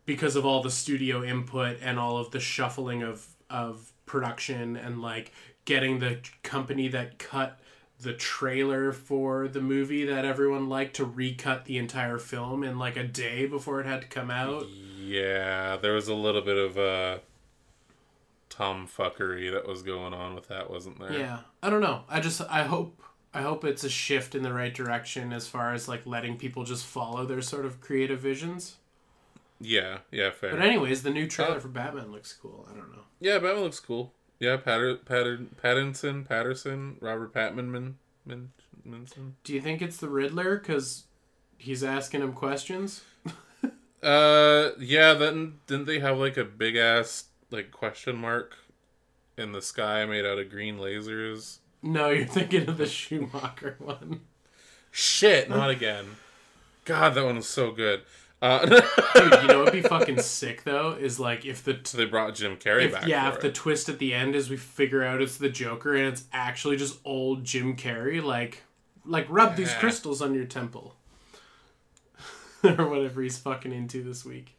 because 0.05 0.35
of 0.35 0.43
all 0.43 0.63
the 0.63 0.71
studio 0.71 1.23
input 1.23 1.77
and 1.81 1.99
all 1.99 2.17
of 2.17 2.31
the 2.31 2.39
shuffling 2.39 3.03
of 3.03 3.27
of 3.51 3.93
production 4.05 4.75
and 4.75 5.01
like 5.01 5.31
getting 5.65 5.99
the 5.99 6.19
company 6.43 6.87
that 6.89 7.17
cut 7.19 7.59
the 7.99 8.13
trailer 8.13 8.91
for 8.91 9.47
the 9.47 9.61
movie 9.61 10.03
that 10.05 10.25
everyone 10.25 10.67
liked 10.67 10.95
to 10.97 11.05
recut 11.05 11.63
the 11.65 11.77
entire 11.77 12.17
film 12.17 12.63
in 12.63 12.77
like 12.77 12.97
a 12.97 13.03
day 13.03 13.45
before 13.45 13.79
it 13.79 13.85
had 13.85 14.01
to 14.01 14.07
come 14.07 14.29
out 14.29 14.65
Yeah, 14.99 15.77
there 15.77 15.93
was 15.93 16.07
a 16.09 16.13
little 16.15 16.41
bit 16.41 16.57
of 16.57 16.77
uh, 16.77 17.19
tomfuckery 18.49 19.51
that 19.51 19.67
was 19.67 19.81
going 19.83 20.13
on 20.13 20.35
with 20.35 20.47
that, 20.49 20.69
wasn't 20.69 20.99
there? 20.99 21.13
Yeah, 21.17 21.39
I 21.61 21.69
don't 21.69 21.81
know. 21.81 22.03
I 22.09 22.19
just 22.19 22.41
I 22.49 22.63
hope 22.63 22.99
I 23.33 23.41
hope 23.41 23.63
it's 23.63 23.83
a 23.83 23.89
shift 23.89 24.35
in 24.35 24.43
the 24.43 24.53
right 24.53 24.73
direction 24.73 25.33
as 25.33 25.47
far 25.47 25.73
as 25.73 25.87
like 25.87 26.05
letting 26.05 26.37
people 26.37 26.63
just 26.63 26.85
follow 26.85 27.25
their 27.25 27.41
sort 27.41 27.65
of 27.65 27.81
creative 27.81 28.19
visions. 28.19 28.75
Yeah, 29.61 29.99
yeah, 30.11 30.29
fair. 30.31 30.51
But 30.51 30.61
anyways, 30.61 31.03
the 31.03 31.09
new 31.09 31.27
trailer 31.27 31.55
Oh. 31.55 31.59
for 31.59 31.69
Batman 31.69 32.11
looks 32.11 32.33
cool. 32.33 32.67
I 32.69 32.75
don't 32.75 32.91
know. 32.91 33.03
yeah, 33.19 33.35
Batman 33.39 33.63
looks 33.63 33.79
cool. 33.79 34.13
Yeah, 34.43 34.57
Patter, 34.57 34.95
Patter, 34.97 35.37
Pattinson, 35.63 36.27
Patterson, 36.27 36.97
Robert 36.99 37.33
Patman, 37.33 37.71
Min, 37.71 37.95
Min, 38.25 38.49
Minson. 38.85 39.35
Do 39.45 39.53
you 39.53 39.61
think 39.61 39.81
it's 39.81 39.95
the 39.95 40.09
Riddler 40.09 40.57
because 40.57 41.05
he's 41.57 41.81
asking 41.81 42.21
him 42.21 42.33
questions? 42.33 43.01
Uh, 44.03 44.71
yeah. 44.79 45.13
Then 45.13 45.59
didn't 45.65 45.85
they 45.85 45.99
have 45.99 46.17
like 46.17 46.35
a 46.35 46.43
big 46.43 46.75
ass 46.75 47.27
like 47.51 47.71
question 47.71 48.17
mark 48.17 48.57
in 49.37 49.53
the 49.53 49.61
sky 49.61 50.03
made 50.03 50.25
out 50.25 50.37
of 50.37 50.49
green 50.49 50.77
lasers? 50.77 51.59
No, 51.81 52.09
you're 52.09 52.25
thinking 52.25 52.67
of 52.67 52.77
the 52.77 52.85
Schumacher 52.85 53.77
one. 53.79 54.19
Shit, 54.91 55.49
not 55.49 55.69
again. 55.69 56.17
God, 56.83 57.13
that 57.13 57.23
one 57.23 57.37
was 57.37 57.47
so 57.47 57.71
good. 57.71 58.01
Uh, 58.43 58.65
Dude, 59.15 59.41
you 59.41 59.47
know 59.47 59.59
what'd 59.59 59.71
be 59.71 59.81
fucking 59.81 60.19
sick 60.19 60.63
though 60.65 60.91
is 60.99 61.17
like 61.17 61.45
if 61.45 61.63
the 61.63 61.79
so 61.85 61.97
they 61.97 62.03
brought 62.03 62.35
Jim 62.35 62.57
Carrey 62.57 62.83
if, 62.83 62.91
back. 62.91 63.07
yeah 63.07 63.29
if 63.29 63.39
the 63.39 63.49
twist 63.49 63.87
at 63.87 63.99
the 63.99 64.13
end 64.13 64.35
is 64.35 64.49
we 64.49 64.57
figure 64.57 65.01
out 65.01 65.21
it's 65.21 65.37
the 65.37 65.47
Joker 65.47 65.95
and 65.95 66.07
it's 66.07 66.25
actually 66.33 66.75
just 66.75 66.99
old 67.05 67.45
Jim 67.45 67.77
Carrey 67.77 68.21
like 68.21 68.63
like 69.05 69.25
rub 69.29 69.55
these 69.55 69.73
crystals 69.75 70.21
on 70.21 70.35
your 70.35 70.43
temple 70.43 70.93
or 72.65 72.89
whatever 72.89 73.21
he's 73.21 73.37
fucking 73.37 73.71
into 73.71 74.03
this 74.03 74.25
week. 74.25 74.57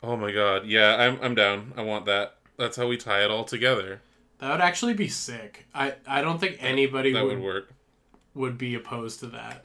Oh 0.00 0.16
my 0.16 0.30
god, 0.30 0.66
yeah, 0.66 0.94
I'm 0.94 1.18
I'm 1.20 1.34
down. 1.34 1.72
I 1.76 1.82
want 1.82 2.06
that. 2.06 2.36
That's 2.56 2.76
how 2.76 2.86
we 2.86 2.96
tie 2.96 3.24
it 3.24 3.32
all 3.32 3.42
together. 3.44 4.00
That 4.38 4.52
would 4.52 4.60
actually 4.60 4.94
be 4.94 5.08
sick. 5.08 5.66
I 5.74 5.94
I 6.06 6.22
don't 6.22 6.38
think 6.38 6.58
anybody 6.60 7.12
That 7.12 7.24
would 7.24 7.38
would 7.38 7.44
work. 7.44 7.70
would 8.34 8.56
be 8.58 8.76
opposed 8.76 9.18
to 9.20 9.26
that. 9.26 9.64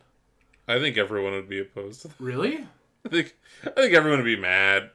I 0.67 0.79
think 0.79 0.97
everyone 0.97 1.33
would 1.33 1.49
be 1.49 1.59
opposed 1.59 2.01
to 2.01 2.07
that. 2.07 2.19
Really? 2.19 2.65
I 3.05 3.09
think 3.09 3.35
I 3.65 3.69
think 3.71 3.93
everyone 3.93 4.19
would 4.19 4.25
be 4.25 4.35
mad. 4.37 4.89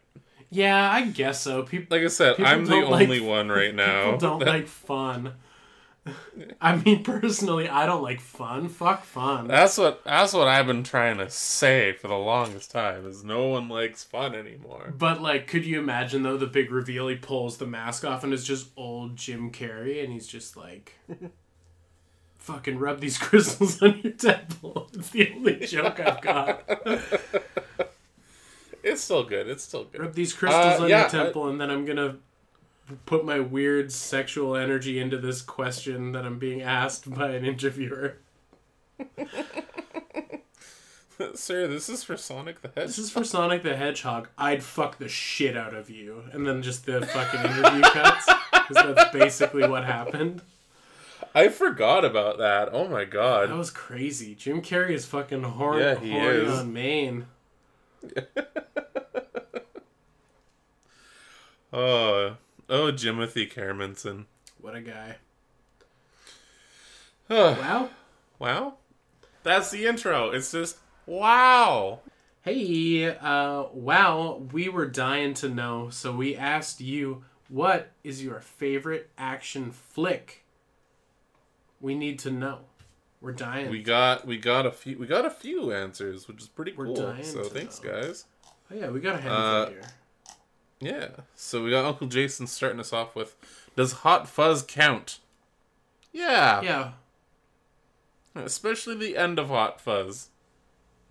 Yeah, 0.51 0.91
I 0.91 1.03
guess 1.07 1.41
so. 1.43 1.65
People 1.65 1.97
Like 1.97 2.05
I 2.05 2.09
said, 2.09 2.41
I'm 2.41 2.65
the 2.65 2.71
don't 2.71 2.91
like- 2.91 3.03
only 3.05 3.21
one 3.37 3.49
right 3.49 3.75
now. 3.75 4.05
people 4.13 4.19
don't 4.19 4.39
that- 4.41 4.49
like 4.49 4.67
fun. 4.69 5.35
I 6.61 6.77
mean, 6.77 7.03
personally, 7.03 7.69
I 7.69 7.85
don't 7.85 8.01
like 8.05 8.21
fun. 8.21 8.69
Fuck 8.69 9.03
fun. 9.05 9.49
That's 9.49 9.77
what 9.77 10.05
that's 10.05 10.33
what 10.33 10.47
I've 10.47 10.69
been 10.69 10.85
trying 10.85 11.19
to 11.19 11.29
say 11.29 11.95
for 11.95 12.07
the 12.07 12.15
longest 12.15 12.71
time. 12.71 13.05
Is 13.09 13.25
no 13.25 13.49
one 13.49 13.69
likes 13.69 14.05
fun 14.05 14.37
anymore. 14.37 14.95
But 14.97 15.21
like, 15.21 15.49
could 15.49 15.67
you 15.67 15.81
imagine 15.81 16.23
though 16.23 16.37
the 16.37 16.47
big 16.47 16.71
reveal? 16.71 17.09
He 17.09 17.17
pulls 17.17 17.57
the 17.57 17.67
mask 17.67 18.05
off 18.05 18.23
and 18.23 18.33
it's 18.33 18.45
just 18.45 18.69
old 18.77 19.17
Jim 19.17 19.51
Carrey, 19.51 20.05
and 20.05 20.13
he's 20.13 20.29
just 20.29 20.57
like, 20.57 20.93
"Fucking 22.39 22.79
rub 22.79 23.01
these 23.01 23.19
crystals 23.19 23.83
on 23.83 23.99
your 24.05 24.13
temple." 24.13 24.89
It's 24.95 25.11
the 25.11 25.33
only 25.35 25.67
joke 25.67 25.99
I've 25.99 26.21
got. 26.23 26.71
It's 28.89 29.03
still 29.03 29.25
good. 29.25 29.49
It's 29.49 29.65
still 29.65 29.85
good. 29.85 30.01
Rub 30.01 30.15
these 30.15 30.33
crystals 30.33 30.81
Uh, 30.81 30.85
on 30.85 30.89
yeah, 30.89 31.01
your 31.03 31.09
temple, 31.11 31.49
and 31.49 31.61
then 31.61 31.71
I'm 31.71 31.85
gonna 31.85 32.17
put 33.05 33.25
my 33.25 33.41
weird 33.41 33.91
sexual 33.91 34.55
energy 34.57 35.01
into 35.01 35.19
this 35.19 35.43
question 35.43 36.13
that 36.13 36.25
I'm 36.25 36.39
being 36.39 36.63
asked 36.63 37.13
by 37.13 37.31
an 37.31 37.45
interviewer. 37.45 38.19
Sir, 41.35 41.67
this 41.67 41.89
is 41.89 42.05
for 42.05 42.17
Sonic 42.17 42.61
the 42.61 42.69
Hedgehog. 42.69 42.87
This 42.87 42.99
is 42.99 43.11
for 43.11 43.25
Sonic 43.25 43.63
the 43.63 43.75
Hedgehog. 43.75 44.29
I'd 44.37 44.63
fuck 44.63 44.99
the 44.99 45.09
shit 45.09 45.57
out 45.57 45.75
of 45.75 45.89
you, 45.89 46.25
and 46.33 46.47
then 46.47 46.63
just 46.63 46.85
the 46.87 47.05
fucking 47.07 47.41
interview 47.41 47.81
cuts, 47.83 48.27
because 48.53 48.95
that's 48.95 49.11
basically 49.13 49.67
what 49.67 49.85
happened. 49.85 50.43
I 51.35 51.49
forgot 51.49 52.05
about 52.05 52.37
that. 52.39 52.69
Oh 52.73 52.87
my 52.87 53.05
god. 53.05 53.49
That 53.51 53.57
was 53.57 53.71
crazy. 53.71 54.35
Jim 54.35 54.61
Carrey 54.63 54.91
is 54.91 55.07
fucking 55.07 55.43
Yeah, 55.43 55.99
he 55.99 56.11
horny 56.13 56.39
is. 56.39 56.59
on 56.59 56.73
Maine. 56.73 57.27
Oh, 61.79 62.37
oh, 62.71 62.91
Jimothy 62.91 63.53
Caremanson. 63.53 64.25
What 64.61 64.75
a 64.75 64.81
guy. 64.81 65.17
Wow. 67.29 67.91
wow. 68.39 68.75
That's 69.43 69.71
the 69.71 69.85
intro. 69.87 70.31
It's 70.31 70.53
just 70.53 70.79
wow. 71.05 72.01
Hey, 72.43 73.09
uh, 73.15 73.65
wow, 73.73 74.43
we 74.53 74.69
were 74.69 74.87
dying 74.87 75.35
to 75.35 75.49
know, 75.49 75.91
so 75.91 76.13
we 76.15 76.37
asked 76.37 76.81
you, 76.81 77.25
what 77.49 77.91
is 78.05 78.23
your 78.23 78.39
favorite 78.41 79.11
action 79.19 79.73
flick? 79.73 80.45
We 81.81 81.95
need 81.97 82.21
to 82.21 82.31
know. 82.31 82.61
We're 83.21 83.33
dying. 83.33 83.69
We 83.71 83.83
got 83.83 84.27
we 84.27 84.39
got 84.39 84.65
a 84.67 84.71
few 84.71 84.97
we 84.99 85.07
got 85.07 85.25
a 85.27 85.31
few 85.31 85.73
answers, 85.73 86.29
which 86.29 86.41
is 86.41 86.49
pretty 86.49 86.73
We're 86.73 86.87
cool. 86.87 86.95
dying 86.95 87.25
So 87.25 87.43
thanks, 87.45 87.83
know. 87.83 87.91
guys. 87.91 88.25
oh, 88.47 88.75
yeah, 88.75 88.89
we 88.89 89.01
got 89.01 89.17
a 89.17 89.21
handful 89.21 89.37
Uh, 89.45 89.69
here. 89.71 89.83
Yeah. 90.81 91.09
So 91.35 91.63
we 91.65 91.71
got 91.71 91.85
Uncle 91.85 92.07
Jason 92.07 92.47
starting 92.47 92.81
us 92.81 92.93
off 92.93 93.15
with 93.15 93.35
Does 93.77 93.93
Hot 93.93 94.29
Fuzz 94.29 94.63
count? 94.63 95.19
Yeah. 96.13 96.63
Yeah, 96.63 96.91
Especially 98.35 98.95
the 98.95 99.17
end 99.17 99.39
of 99.39 99.49
Hot 99.49 99.81
Fuzz. 99.81 100.29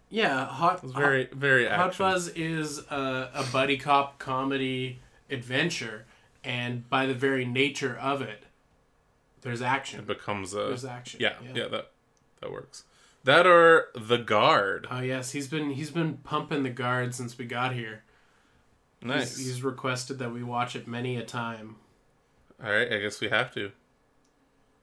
yeah. 0.09 0.45
Hot, 0.45 0.83
It's 0.83 0.93
very 0.93 1.27
very 1.33 1.67
Hot. 1.67 1.93
Fuzz 1.95 2.27
is 2.29 2.79
a, 2.89 3.29
a 3.33 3.43
buddy 3.51 3.77
cop 3.77 4.19
comedy 4.19 4.99
adventure, 5.29 6.05
and 6.43 6.87
by 6.89 7.05
the 7.07 7.13
very 7.15 7.45
nature 7.45 7.97
of 7.99 8.21
it, 8.21 8.43
there's 9.41 9.61
action. 9.61 9.99
It 10.01 10.07
becomes 10.07 10.53
a 10.53 10.57
There's 10.67 10.85
action. 10.85 11.19
yeah, 11.21 11.33
yeah, 11.53 11.67
that 11.67 11.91
that 12.41 12.51
works. 12.51 12.83
That 13.23 13.47
or 13.47 13.87
The 13.95 14.17
Guard. 14.17 14.87
Oh 14.91 14.99
yes, 14.99 15.31
he's 15.31 15.47
been 15.47 15.71
he's 15.71 15.89
been 15.91 16.17
pumping 16.17 16.61
the 16.63 16.69
guard 16.69 17.15
since 17.15 17.37
we 17.37 17.45
got 17.45 17.73
here. 17.73 18.03
Nice. 19.05 19.37
He's, 19.37 19.45
he's 19.47 19.63
requested 19.63 20.19
that 20.19 20.33
we 20.33 20.43
watch 20.43 20.75
it 20.75 20.87
many 20.87 21.15
a 21.17 21.23
time. 21.23 21.75
All 22.63 22.71
right, 22.71 22.91
I 22.91 22.99
guess 22.99 23.21
we 23.21 23.29
have 23.29 23.53
to. 23.53 23.71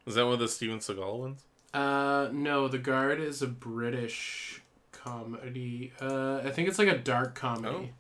Is 0.07 0.15
that 0.15 0.25
one 0.25 0.35
of 0.35 0.41
the 0.41 0.49
Steven 0.49 0.79
Seagal 0.79 1.19
ones? 1.19 1.43
Uh, 1.75 2.29
no, 2.33 2.69
the 2.69 2.79
guard 2.79 3.21
is 3.21 3.43
a 3.43 3.47
British 3.47 4.63
comedy. 4.93 5.93
Uh, 6.01 6.41
I 6.45 6.51
think 6.51 6.69
it's 6.69 6.79
like 6.79 6.89
a 6.89 6.99
dark 6.99 7.35
comedy. 7.35 7.93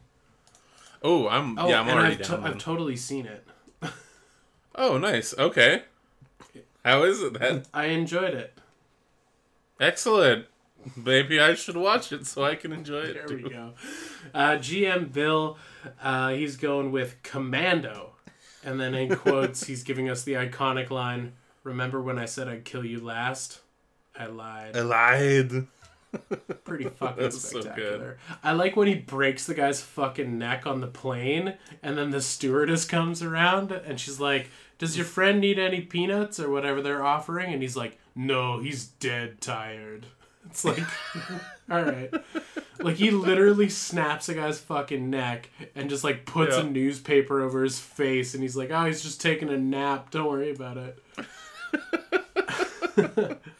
Oh, 1.02 1.28
I'm 1.28 1.56
yeah, 1.56 1.80
I'm 1.80 1.88
already 1.88 2.14
I've, 2.14 2.28
down. 2.28 2.42
to- 2.42 2.48
I've 2.48 2.58
totally 2.58 2.96
seen 2.96 3.26
it. 3.26 3.46
oh, 4.76 4.98
nice. 4.98 5.36
Okay. 5.36 5.82
How 6.84 7.02
is 7.04 7.22
it 7.22 7.38
then? 7.38 7.64
I 7.72 7.86
enjoyed 7.86 8.34
it. 8.34 8.58
Excellent. 9.80 10.46
Maybe 10.96 11.40
I 11.40 11.54
should 11.54 11.76
watch 11.76 12.12
it 12.12 12.26
so 12.26 12.44
I 12.44 12.54
can 12.54 12.72
enjoy 12.72 13.02
it 13.02 13.26
There 13.26 13.36
we 13.36 13.48
go. 13.48 13.72
Uh, 14.34 14.52
GM 14.52 15.12
Bill, 15.12 15.58
uh, 16.02 16.30
he's 16.30 16.56
going 16.56 16.92
with 16.92 17.22
Commando. 17.22 18.14
And 18.64 18.80
then 18.80 18.94
in 18.94 19.16
quotes, 19.16 19.66
he's 19.66 19.82
giving 19.82 20.08
us 20.08 20.22
the 20.22 20.34
iconic 20.34 20.90
line 20.90 21.32
Remember 21.64 22.02
when 22.02 22.18
I 22.18 22.24
said 22.24 22.48
I'd 22.48 22.64
kill 22.64 22.84
you 22.84 23.00
last? 23.00 23.60
I 24.18 24.26
lied. 24.26 24.76
I 24.76 24.80
lied. 24.80 25.66
Pretty 26.64 26.84
fucking 26.84 27.22
That's 27.22 27.40
so 27.40 27.60
spectacular. 27.60 28.18
I 28.42 28.52
like 28.52 28.76
when 28.76 28.88
he 28.88 28.94
breaks 28.94 29.46
the 29.46 29.54
guy's 29.54 29.80
fucking 29.80 30.38
neck 30.38 30.66
on 30.66 30.80
the 30.80 30.86
plane, 30.88 31.54
and 31.82 31.96
then 31.96 32.10
the 32.10 32.20
stewardess 32.20 32.84
comes 32.84 33.22
around 33.22 33.72
and 33.72 33.98
she's 33.98 34.20
like, 34.20 34.50
Does 34.78 34.96
your 34.96 35.06
friend 35.06 35.40
need 35.40 35.58
any 35.58 35.80
peanuts 35.80 36.40
or 36.40 36.50
whatever 36.50 36.82
they're 36.82 37.04
offering? 37.04 37.52
And 37.52 37.62
he's 37.62 37.76
like, 37.76 37.98
No, 38.14 38.58
he's 38.58 38.86
dead 38.86 39.40
tired. 39.40 40.06
It's 40.46 40.64
like, 40.64 40.82
all 41.70 41.82
right. 41.82 42.12
Like 42.80 42.96
he 42.96 43.10
literally 43.10 43.68
snaps 43.68 44.28
a 44.28 44.34
guy's 44.34 44.58
fucking 44.60 45.08
neck 45.08 45.50
and 45.74 45.88
just 45.88 46.04
like 46.04 46.26
puts 46.26 46.56
a 46.56 46.64
newspaper 46.64 47.42
over 47.42 47.62
his 47.62 47.78
face, 47.78 48.34
and 48.34 48.42
he's 48.42 48.56
like, 48.56 48.70
"Oh, 48.70 48.84
he's 48.86 49.02
just 49.02 49.20
taking 49.20 49.48
a 49.48 49.56
nap. 49.56 50.10
Don't 50.10 50.26
worry 50.26 50.50
about 50.50 50.76
it." 50.76 50.98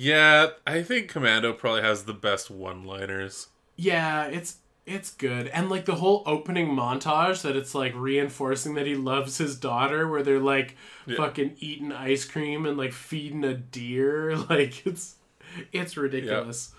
Yeah, 0.00 0.50
I 0.64 0.84
think 0.84 1.08
Commando 1.08 1.52
probably 1.52 1.82
has 1.82 2.04
the 2.04 2.14
best 2.14 2.52
one-liners. 2.52 3.48
Yeah, 3.74 4.26
it's 4.26 4.58
it's 4.86 5.10
good. 5.10 5.48
And 5.48 5.68
like 5.68 5.86
the 5.86 5.96
whole 5.96 6.22
opening 6.24 6.68
montage 6.68 7.42
that 7.42 7.56
it's 7.56 7.74
like 7.74 7.92
reinforcing 7.96 8.74
that 8.74 8.86
he 8.86 8.94
loves 8.94 9.38
his 9.38 9.56
daughter 9.56 10.06
where 10.08 10.22
they're 10.22 10.38
like 10.38 10.76
fucking 11.16 11.56
eating 11.58 11.90
ice 11.92 12.24
cream 12.24 12.64
and 12.64 12.78
like 12.78 12.92
feeding 12.92 13.44
a 13.44 13.54
deer. 13.54 14.36
Like 14.48 14.86
it's 14.86 15.16
it's 15.72 15.96
ridiculous. 15.96 16.72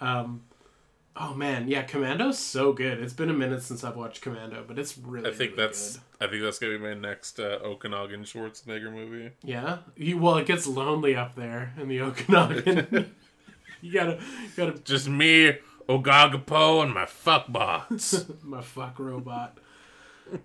Um 0.00 0.42
Oh 1.16 1.34
man, 1.34 1.68
yeah, 1.68 1.82
Commando's 1.82 2.38
so 2.38 2.72
good. 2.72 3.00
It's 3.00 3.12
been 3.12 3.30
a 3.30 3.34
minute 3.34 3.62
since 3.62 3.82
I've 3.82 3.96
watched 3.96 4.22
Commando, 4.22 4.64
but 4.66 4.78
it's 4.78 4.96
really 4.96 5.28
I 5.28 5.32
think 5.32 5.52
really 5.52 5.66
that's 5.66 5.96
good. 5.96 6.02
I 6.20 6.30
think 6.30 6.42
that's 6.42 6.58
gonna 6.58 6.78
be 6.78 6.82
my 6.82 6.94
next 6.94 7.40
uh, 7.40 7.58
Okanagan 7.62 8.24
Schwarzenegger 8.24 8.92
movie. 8.92 9.32
Yeah. 9.42 9.78
You, 9.96 10.18
well, 10.18 10.36
it 10.36 10.46
gets 10.46 10.66
lonely 10.66 11.16
up 11.16 11.34
there 11.34 11.74
in 11.78 11.88
the 11.88 12.00
Okanagan. 12.02 13.12
you 13.80 13.92
gotta 13.92 14.18
you 14.42 14.50
gotta 14.56 14.78
Just 14.78 15.08
me, 15.08 15.58
Ogagapo, 15.88 16.84
and 16.84 16.94
my 16.94 17.04
fuckbots, 17.06 18.42
my 18.44 18.62
fuck 18.62 18.98
robot. 18.98 19.58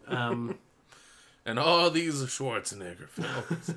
Um 0.08 0.58
and 1.46 1.60
all 1.60 1.92
these 1.92 2.16
Schwarzenegger 2.24 3.08
films. 3.08 3.76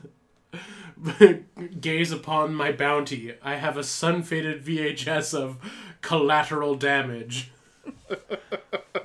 gaze 1.80 2.12
upon 2.12 2.54
my 2.54 2.72
bounty. 2.72 3.34
I 3.42 3.56
have 3.56 3.76
a 3.76 3.84
sun 3.84 4.22
faded 4.22 4.64
VHS 4.64 5.34
of 5.34 5.58
collateral 6.00 6.74
damage. 6.74 7.50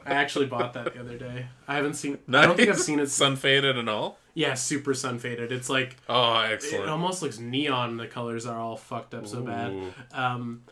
I 0.05 0.11
actually 0.13 0.45
bought 0.47 0.73
that 0.73 0.93
the 0.93 0.99
other 0.99 1.17
day. 1.17 1.47
I 1.67 1.75
haven't 1.75 1.93
seen. 1.95 2.17
I 2.27 2.45
don't 2.45 2.55
think 2.57 2.69
I've 2.69 2.79
seen 2.79 2.99
it. 2.99 3.07
Sun 3.09 3.37
faded 3.37 3.77
and 3.77 3.89
all. 3.89 4.17
Yeah, 4.33 4.55
super 4.55 4.93
sun 4.93 5.19
faded. 5.19 5.51
It's 5.51 5.69
like 5.69 5.95
Oh, 6.09 6.39
excellent. 6.39 6.83
it 6.85 6.89
almost 6.89 7.21
looks 7.21 7.39
neon. 7.39 7.97
The 7.97 8.07
colors 8.07 8.45
are 8.45 8.59
all 8.59 8.75
fucked 8.75 9.13
up 9.13 9.27
so 9.27 9.41
bad. 9.41 9.93
Um, 10.11 10.63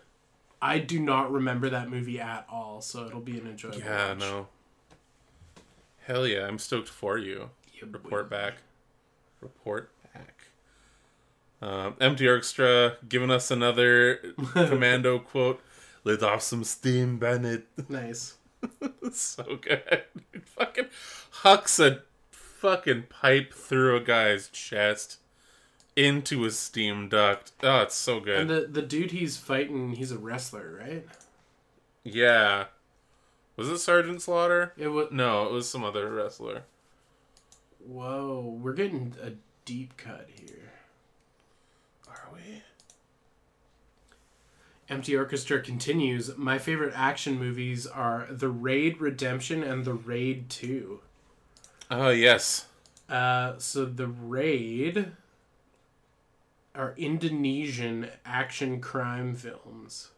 I 0.61 0.79
do 0.79 0.99
not 0.99 1.31
remember 1.31 1.69
that 1.69 1.89
movie 1.89 2.19
at 2.19 2.45
all, 2.51 2.81
so 2.81 3.05
it'll 3.05 3.21
be 3.21 3.37
an 3.39 3.47
enjoyable. 3.47 3.79
Yeah, 3.79 4.09
watch. 4.09 4.19
no. 4.19 4.47
Hell 6.05 6.27
yeah, 6.27 6.45
I'm 6.47 6.57
stoked 6.59 6.89
for 6.89 7.17
you. 7.17 7.51
Yeah, 7.73 7.83
Report 7.91 8.29
back. 8.29 8.55
Report. 9.39 9.89
Um, 11.61 11.95
Empty 12.01 12.27
Orchestra 12.27 12.97
giving 13.07 13.29
us 13.31 13.51
another 13.51 14.15
commando 14.53 15.19
quote. 15.19 15.61
Let 16.03 16.23
off 16.23 16.41
some 16.41 16.63
steam, 16.63 17.17
Bennett. 17.17 17.67
Nice. 17.89 18.35
so 19.11 19.59
good. 19.61 20.03
fucking 20.45 20.85
hucks 21.31 21.79
a 21.79 22.01
fucking 22.31 23.03
pipe 23.09 23.53
through 23.53 23.95
a 23.95 23.99
guy's 24.01 24.47
chest 24.49 25.17
into 25.95 26.41
his 26.43 26.57
steam 26.57 27.09
duct. 27.09 27.51
Oh, 27.63 27.81
it's 27.81 27.95
so 27.95 28.19
good. 28.19 28.39
And 28.41 28.49
the 28.49 28.61
the 28.67 28.81
dude 28.81 29.11
he's 29.11 29.37
fighting, 29.37 29.93
he's 29.93 30.11
a 30.11 30.17
wrestler, 30.17 30.79
right? 30.79 31.05
yeah. 32.03 32.65
Was 33.57 33.67
it 33.69 33.79
Sergeant 33.79 34.21
Slaughter? 34.21 34.73
It 34.77 34.87
was. 34.87 35.09
No, 35.11 35.45
it 35.45 35.51
was 35.51 35.67
some 35.69 35.83
other 35.83 36.09
wrestler. 36.11 36.63
Whoa, 37.85 38.57
we're 38.61 38.73
getting 38.73 39.13
a 39.21 39.31
deep 39.65 39.97
cut 39.97 40.27
here. 40.33 40.71
Are 42.07 42.29
we? 42.33 42.61
Empty 44.91 45.15
Orchestra 45.15 45.61
continues. 45.61 46.37
My 46.37 46.57
favorite 46.57 46.91
action 46.93 47.39
movies 47.39 47.87
are 47.87 48.27
The 48.29 48.49
Raid 48.49 48.99
Redemption 48.99 49.63
and 49.63 49.85
The 49.85 49.93
Raid 49.93 50.49
2. 50.49 50.99
Oh, 51.89 52.09
yes. 52.09 52.65
Uh, 53.07 53.53
so 53.57 53.85
The 53.85 54.07
Raid 54.07 55.13
are 56.75 56.93
Indonesian 56.97 58.09
action 58.25 58.81
crime 58.81 59.33
films. 59.33 60.09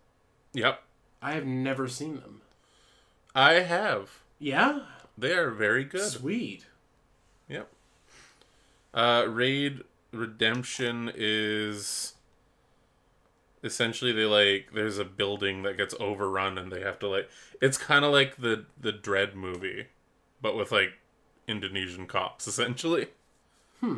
Yep. 0.54 0.82
I 1.22 1.34
have 1.34 1.46
never 1.46 1.88
seen 1.88 2.16
them. 2.16 2.42
I 3.36 3.54
have. 3.54 4.24
Yeah? 4.40 4.80
They 5.16 5.34
are 5.34 5.52
very 5.52 5.84
good. 5.84 6.10
Sweet. 6.10 6.66
Yep. 7.48 7.70
Uh, 8.92 9.26
Raid 9.28 9.84
Redemption 10.12 11.12
is 11.16 12.14
essentially 13.64 14.12
they 14.12 14.26
like 14.26 14.70
there's 14.74 14.98
a 14.98 15.06
building 15.06 15.64
that 15.64 15.78
gets 15.78 15.96
overrun 16.00 16.58
and 16.58 16.72
they 16.72 16.82
have 16.82 17.00
to 17.00 17.08
like 17.08 17.30
it's 17.62 17.78
kind 17.78 18.06
of 18.06 18.12
like 18.12 18.38
the 18.38 18.66
the 18.80 18.92
Dredd 18.92 19.36
movie, 19.36 19.88
but 20.42 20.56
with 20.56 20.72
like 20.72 20.94
Indonesian 21.48 22.06
cops 22.08 22.48
essentially. 22.48 23.08
Hmm. 23.80 23.98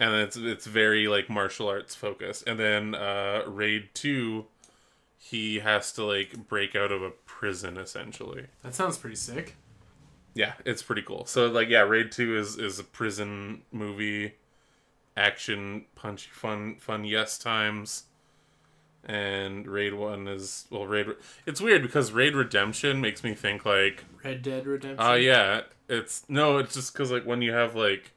And 0.00 0.14
it's 0.14 0.36
it's 0.36 0.66
very 0.66 1.06
like 1.06 1.30
martial 1.30 1.68
arts 1.68 1.94
focused. 1.94 2.46
And 2.46 2.58
then 2.58 2.94
uh, 2.94 3.42
Raid 3.46 3.90
Two, 3.94 4.46
he 5.18 5.60
has 5.60 5.92
to 5.92 6.04
like 6.04 6.48
break 6.48 6.74
out 6.74 6.90
of 6.90 7.02
a 7.02 7.10
prison 7.10 7.76
essentially. 7.76 8.46
That 8.62 8.74
sounds 8.74 8.98
pretty 8.98 9.16
sick. 9.16 9.56
Yeah, 10.34 10.54
it's 10.64 10.82
pretty 10.82 11.02
cool. 11.02 11.26
So 11.26 11.46
like 11.46 11.68
yeah, 11.68 11.82
Raid 11.82 12.10
2 12.10 12.36
is 12.36 12.56
is 12.56 12.78
a 12.78 12.84
prison 12.84 13.62
movie 13.70 14.34
action 15.16 15.84
punchy 15.94 16.30
fun 16.32 16.76
fun 16.76 17.04
yes 17.04 17.38
times. 17.38 18.04
And 19.04 19.66
Raid 19.66 19.94
1 19.94 20.28
is 20.28 20.66
well 20.70 20.86
Raid 20.86 21.06
It's 21.44 21.60
weird 21.60 21.82
because 21.82 22.12
Raid 22.12 22.34
Redemption 22.36 23.00
makes 23.00 23.24
me 23.24 23.34
think 23.34 23.64
like 23.66 24.04
Red 24.24 24.42
Dead 24.42 24.66
Redemption. 24.66 25.04
oh 25.04 25.14
yeah, 25.14 25.62
it's 25.88 26.24
no, 26.28 26.58
it's 26.58 26.74
just 26.74 26.94
cuz 26.94 27.10
like 27.10 27.24
when 27.26 27.42
you 27.42 27.52
have 27.52 27.74
like 27.74 28.12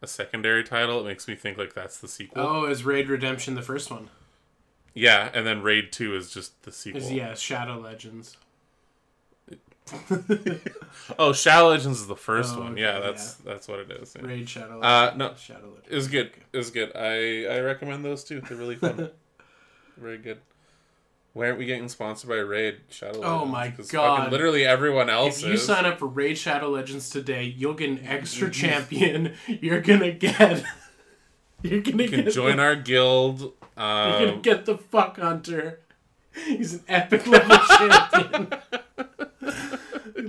a 0.00 0.06
secondary 0.08 0.64
title, 0.64 0.98
it 1.00 1.04
makes 1.04 1.28
me 1.28 1.36
think 1.36 1.56
like 1.56 1.74
that's 1.74 1.98
the 2.00 2.08
sequel. 2.08 2.42
Oh, 2.44 2.64
is 2.64 2.84
Raid 2.84 3.08
Redemption 3.08 3.54
the 3.54 3.62
first 3.62 3.90
one? 3.92 4.08
Yeah, 4.94 5.30
and 5.32 5.46
then 5.46 5.62
Raid 5.62 5.92
2 5.92 6.16
is 6.16 6.30
just 6.34 6.60
the 6.64 6.72
sequel. 6.72 7.00
Is 7.00 7.12
yeah, 7.12 7.34
Shadow 7.34 7.78
Legends. 7.78 8.36
Oh, 11.18 11.32
Shadow 11.32 11.68
Legends 11.68 12.00
is 12.00 12.06
the 12.06 12.16
first 12.16 12.54
Oh, 12.56 12.60
one. 12.60 12.72
okay, 12.72 12.82
yeah, 12.82 13.00
that's 13.00 13.34
that's 13.36 13.66
what 13.68 13.78
it 13.80 13.90
is. 13.90 14.14
yeah. 14.16 14.26
Raid 14.26 14.48
Shadow. 14.48 14.80
Uh, 14.80 15.12
no. 15.16 15.34
Shadow 15.34 15.68
Legends. 15.68 15.88
It 15.90 15.94
was 15.94 16.08
good. 16.08 16.30
It 16.52 16.56
was 16.56 16.70
good. 16.70 16.92
I 16.94 17.44
I 17.46 17.60
recommend 17.60 18.04
those 18.04 18.22
two. 18.24 18.40
They're 18.40 18.56
really 18.58 18.76
fun. 18.76 19.10
Very 19.96 20.18
good. 20.18 20.38
Why 21.34 21.46
aren't 21.46 21.58
we 21.58 21.64
getting 21.64 21.88
sponsored 21.88 22.28
by 22.28 22.36
Raid 22.36 22.80
Shadow? 22.90 23.20
Legends? 23.20 23.26
Oh 23.26 23.44
my 23.46 23.68
God. 23.90 24.30
Literally 24.30 24.66
everyone 24.66 25.08
else 25.08 25.38
If 25.42 25.46
you 25.48 25.52
is. 25.54 25.64
sign 25.64 25.86
up 25.86 25.98
for 25.98 26.06
Raid 26.06 26.36
Shadow 26.36 26.68
Legends 26.70 27.08
today, 27.08 27.44
you'll 27.44 27.72
get 27.74 27.88
an 27.88 28.04
extra 28.06 28.50
champion. 28.50 29.34
You're 29.46 29.80
gonna 29.80 30.12
get. 30.12 30.62
You're 31.62 31.80
gonna 31.80 32.02
you 32.02 32.08
can 32.10 32.24
get 32.24 32.34
join 32.34 32.56
the, 32.58 32.62
our 32.64 32.76
guild. 32.76 33.40
You're 33.40 33.50
gonna 33.76 34.32
Um, 34.34 34.42
get 34.42 34.66
the 34.66 34.76
fuck 34.76 35.18
hunter. 35.18 35.80
He's 36.34 36.74
an 36.74 36.84
epic 36.88 37.26
level 37.26 37.56
champion. 37.78 38.52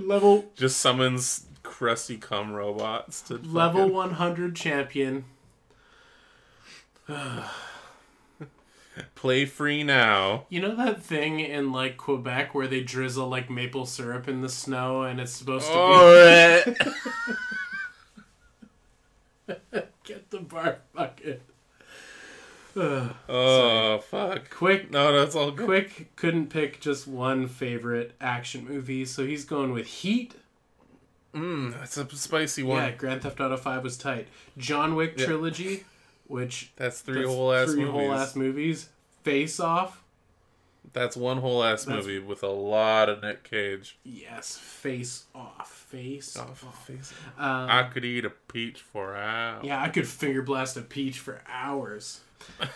level 0.06 0.46
just 0.54 0.78
summons 0.80 1.46
crusty 1.62 2.16
cum 2.16 2.52
robots 2.52 3.20
to 3.22 3.34
level 3.38 3.80
fucking- 3.82 3.94
100 3.94 4.56
champion. 4.56 5.24
Play 9.24 9.46
free 9.46 9.82
now. 9.82 10.44
You 10.50 10.60
know 10.60 10.76
that 10.76 11.02
thing 11.02 11.40
in 11.40 11.72
like 11.72 11.96
Quebec 11.96 12.54
where 12.54 12.66
they 12.66 12.82
drizzle 12.82 13.26
like 13.26 13.48
maple 13.48 13.86
syrup 13.86 14.28
in 14.28 14.42
the 14.42 14.50
snow 14.50 15.00
and 15.04 15.18
it's 15.18 15.32
supposed 15.32 15.64
to 15.64 15.72
Oh, 15.74 16.62
be 16.66 16.74
get 20.04 20.30
the 20.30 20.40
bar 20.40 20.80
bucket. 20.92 21.40
Oh 22.76 23.98
fuck. 24.10 24.50
quick, 24.50 24.90
No, 24.90 25.18
that's 25.18 25.34
all 25.34 25.52
good. 25.52 25.64
quick. 25.64 26.14
Couldn't 26.16 26.50
pick 26.50 26.80
just 26.80 27.06
one 27.06 27.48
favorite 27.48 28.12
action 28.20 28.66
movie, 28.68 29.06
so 29.06 29.24
he's 29.24 29.46
going 29.46 29.72
with 29.72 29.86
Heat. 29.86 30.34
Mmm, 31.34 31.72
that's 31.72 31.96
a 31.96 32.06
spicy 32.14 32.62
one. 32.62 32.82
Yeah. 32.82 32.90
Grand 32.90 33.22
Theft 33.22 33.40
Auto 33.40 33.56
Five 33.56 33.82
was 33.84 33.96
tight. 33.96 34.28
John 34.58 34.94
Wick 34.96 35.14
Yeah. 35.16 35.24
trilogy, 35.24 35.84
which 36.26 36.72
That's 36.76 37.00
three 37.00 37.24
whole 37.24 37.54
ass 37.54 37.72
three 37.72 37.86
whole 37.86 38.12
ass 38.12 38.36
movies. 38.36 38.90
Face 39.24 39.58
Off. 39.58 40.02
That's 40.92 41.16
one 41.16 41.38
whole 41.38 41.64
ass 41.64 41.84
That's- 41.84 42.04
movie 42.04 42.18
with 42.20 42.42
a 42.42 42.48
lot 42.50 43.08
of 43.08 43.22
Nick 43.22 43.42
Cage. 43.42 43.98
Yes, 44.04 44.56
Face 44.56 45.24
Off. 45.34 45.70
Face 45.90 46.36
Oh, 46.38 46.42
Off. 46.42 46.86
face. 46.86 47.12
Um, 47.38 47.68
I 47.70 47.84
could 47.84 48.04
eat 48.04 48.24
a 48.24 48.30
peach 48.30 48.80
for 48.80 49.16
hours. 49.16 49.64
Yeah, 49.64 49.82
I 49.82 49.88
could 49.88 50.06
finger 50.06 50.42
blast 50.42 50.76
a 50.76 50.82
peach 50.82 51.18
for 51.18 51.40
hours. 51.48 52.20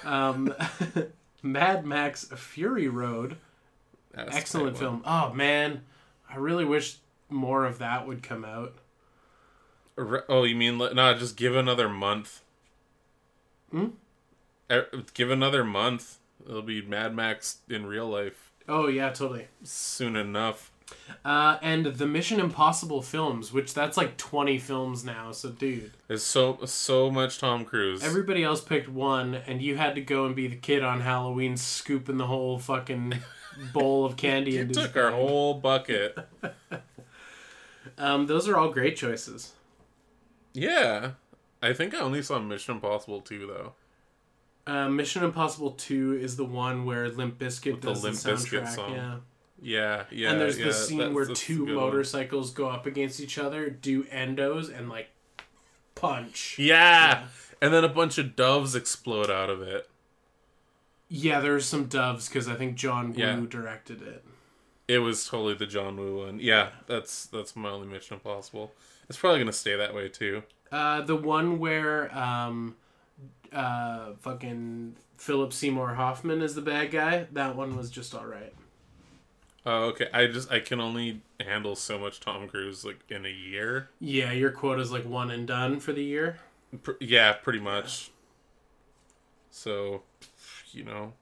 Um, 0.05 0.53
Mad 1.43 1.85
Max 1.87 2.25
Fury 2.25 2.89
Road, 2.89 3.37
That's 4.13 4.35
excellent 4.37 4.79
film. 4.79 5.03
Oh 5.05 5.33
man, 5.33 5.83
I 6.31 6.37
really 6.37 6.65
wish 6.65 6.97
more 7.29 7.65
of 7.65 7.79
that 7.79 8.07
would 8.07 8.23
come 8.23 8.45
out. 8.45 8.75
Oh, 10.29 10.45
you 10.45 10.57
mean 10.57 10.79
no? 10.79 11.15
Just 11.15 11.37
give 11.37 11.55
another 11.57 11.89
month. 11.89 12.41
Hmm? 13.71 13.89
Er, 14.71 14.87
Give 15.15 15.31
another 15.31 15.65
month. 15.65 16.19
It'll 16.47 16.63
be 16.63 16.83
Mad 16.83 17.15
Max 17.15 17.59
in 17.69 17.87
real 17.87 18.09
life 18.09 18.51
Oh 18.69 18.87
yeah, 18.87 19.11
totally. 19.11 19.49
soon 19.63 20.15
enough. 20.17 20.71
Uh, 21.25 21.59
and 21.63 21.85
the 21.87 22.07
Mission 22.07 22.41
Impossible 22.41 23.03
films, 23.03 23.53
which 23.53 23.75
that's 23.75 23.97
like 23.99 24.17
twenty 24.17 24.59
films 24.59 25.05
now. 25.05 25.33
So 25.33 25.51
dude, 25.51 25.93
There's 26.07 26.23
so 26.23 26.59
so 26.65 27.11
much 27.11 27.39
Tom 27.39 27.65
Cruise. 27.67 28.03
everybody 28.03 28.43
else 28.43 28.61
picked 28.63 28.89
one, 28.89 29.35
and 29.35 29.61
you 29.61 29.77
had 29.77 29.95
to 29.97 30.01
go 30.01 30.25
and 30.27 30.35
be 30.35 30.47
the 30.49 30.57
kid 30.57 30.83
on 30.83 31.01
Halloween, 31.03 31.57
scooping 31.59 32.17
the 32.17 32.27
whole 32.27 32.59
fucking 32.59 33.15
bowl 33.75 34.07
of 34.07 34.17
candy. 34.17 34.53
you 34.55 34.61
into 34.63 34.81
his 34.81 34.89
took 34.89 34.97
our 34.97 35.11
whole 35.13 35.55
bucket. 35.55 36.17
Um, 37.97 38.27
those 38.27 38.47
are 38.49 38.57
all 38.57 38.69
great 38.71 38.97
choices. 38.97 39.55
yeah, 40.55 41.13
I 41.61 41.73
think 41.73 41.95
I 41.95 41.99
only 41.99 42.23
saw 42.23 42.39
Mission 42.39 42.75
Impossible 42.77 43.21
2 43.21 43.47
though. 43.47 43.73
Uh, 44.69 44.89
Mission 44.89 45.25
Impossible 45.25 45.71
Two 45.73 46.19
is 46.21 46.37
the 46.37 46.45
one 46.45 46.85
where 46.85 47.09
Limp 47.09 47.39
Bizkit 47.39 47.81
the 47.81 47.89
does 47.89 48.03
the, 48.03 48.09
Limp 48.09 48.19
soundtrack. 48.19 48.63
Bizkit 48.65 48.75
song. 48.75 48.93
Yeah. 48.93 49.17
Yeah, 49.61 50.05
yeah. 50.13 50.31
and 50.31 50.41
there's 50.41 50.57
yeah, 50.59 50.67
the 50.67 50.73
scene 50.73 50.99
that's- 50.99 51.15
where 51.15 51.27
that's 51.27 51.41
two 51.41 51.67
good 51.67 51.75
one. 51.77 51.85
motorcycles 51.87 52.53
go 52.53 52.69
up 52.69 52.87
against 52.87 53.19
each 53.19 53.39
other, 53.39 53.69
do 53.71 54.05
endos, 54.05 54.73
and 54.77 54.89
like 54.89 55.09
punch. 55.97 56.57
Yeah. 56.59 57.27
and 57.61 57.73
then 57.75 57.83
a 57.83 57.89
bunch 57.89 58.19
of 58.19 58.37
doves 58.37 58.77
explode 58.77 59.31
out 59.31 59.51
of 59.51 59.61
it. 59.63 59.89
Yeah, 61.09 61.41
there's 61.41 61.65
some 61.65 61.87
doves 61.87 62.29
because 62.29 62.49
I 62.49 62.55
think 62.55 62.77
John 62.77 63.13
Woo 63.15 63.19
Yeah. 63.21 63.41
directed 63.49 64.03
it. 64.03 64.25
It 64.87 64.99
was 65.01 65.27
totally 65.27 65.55
the 65.55 65.67
John 65.67 65.97
Woo 65.97 66.25
one. 66.25 66.39
Yeah, 66.41 66.69
that's 66.87 67.27
that's 67.27 67.57
my 67.57 67.71
only 67.71 67.89
Mission 67.89 68.15
Impossible. 68.15 68.73
It's 69.09 69.19
probably 69.19 69.39
gonna 69.41 69.53
stay 69.53 69.75
that 69.77 69.95
way 69.95 70.09
too. 70.09 70.43
Uh, 70.71 71.01
the 71.01 71.17
one 71.17 71.59
where 71.59 72.17
um, 72.17 72.77
uh, 73.53 74.13
fucking 74.21 74.97
Philip 75.17 75.53
Seymour 75.53 75.95
Hoffman 75.95 76.43
is 76.43 76.55
the 76.55 76.63
bad 76.63 76.91
guy. 76.91 77.27
That 77.33 77.57
one 77.57 77.77
was 77.77 77.91
just 77.91 78.15
all 78.15 78.27
right. 78.27 78.53
Oh, 79.67 79.85
okay. 79.87 80.09
I 80.13 80.27
just 80.27 80.51
I 80.51 80.61
can 80.61 80.81
only 80.81 81.21
handle 81.41 81.77
so 81.77 81.99
much 81.99 82.21
Tom 82.21 82.49
Cruise 82.49 82.85
like 82.85 83.01
in 83.09 83.27
a 83.27 83.31
year. 83.31 83.91
Yeah, 84.01 84.33
your 84.33 84.51
quota's 84.51 84.93
like 84.93 85.05
one 85.05 85.31
and 85.31 85.47
done 85.47 85.81
for 85.81 85.93
the 85.93 86.05
year. 86.05 86.39
Pr- 86.83 86.93
yeah, 87.01 87.33
pretty 87.33 87.61
much. 87.61 88.11
So, 89.51 90.03
you 90.71 90.85
know, 90.85 91.15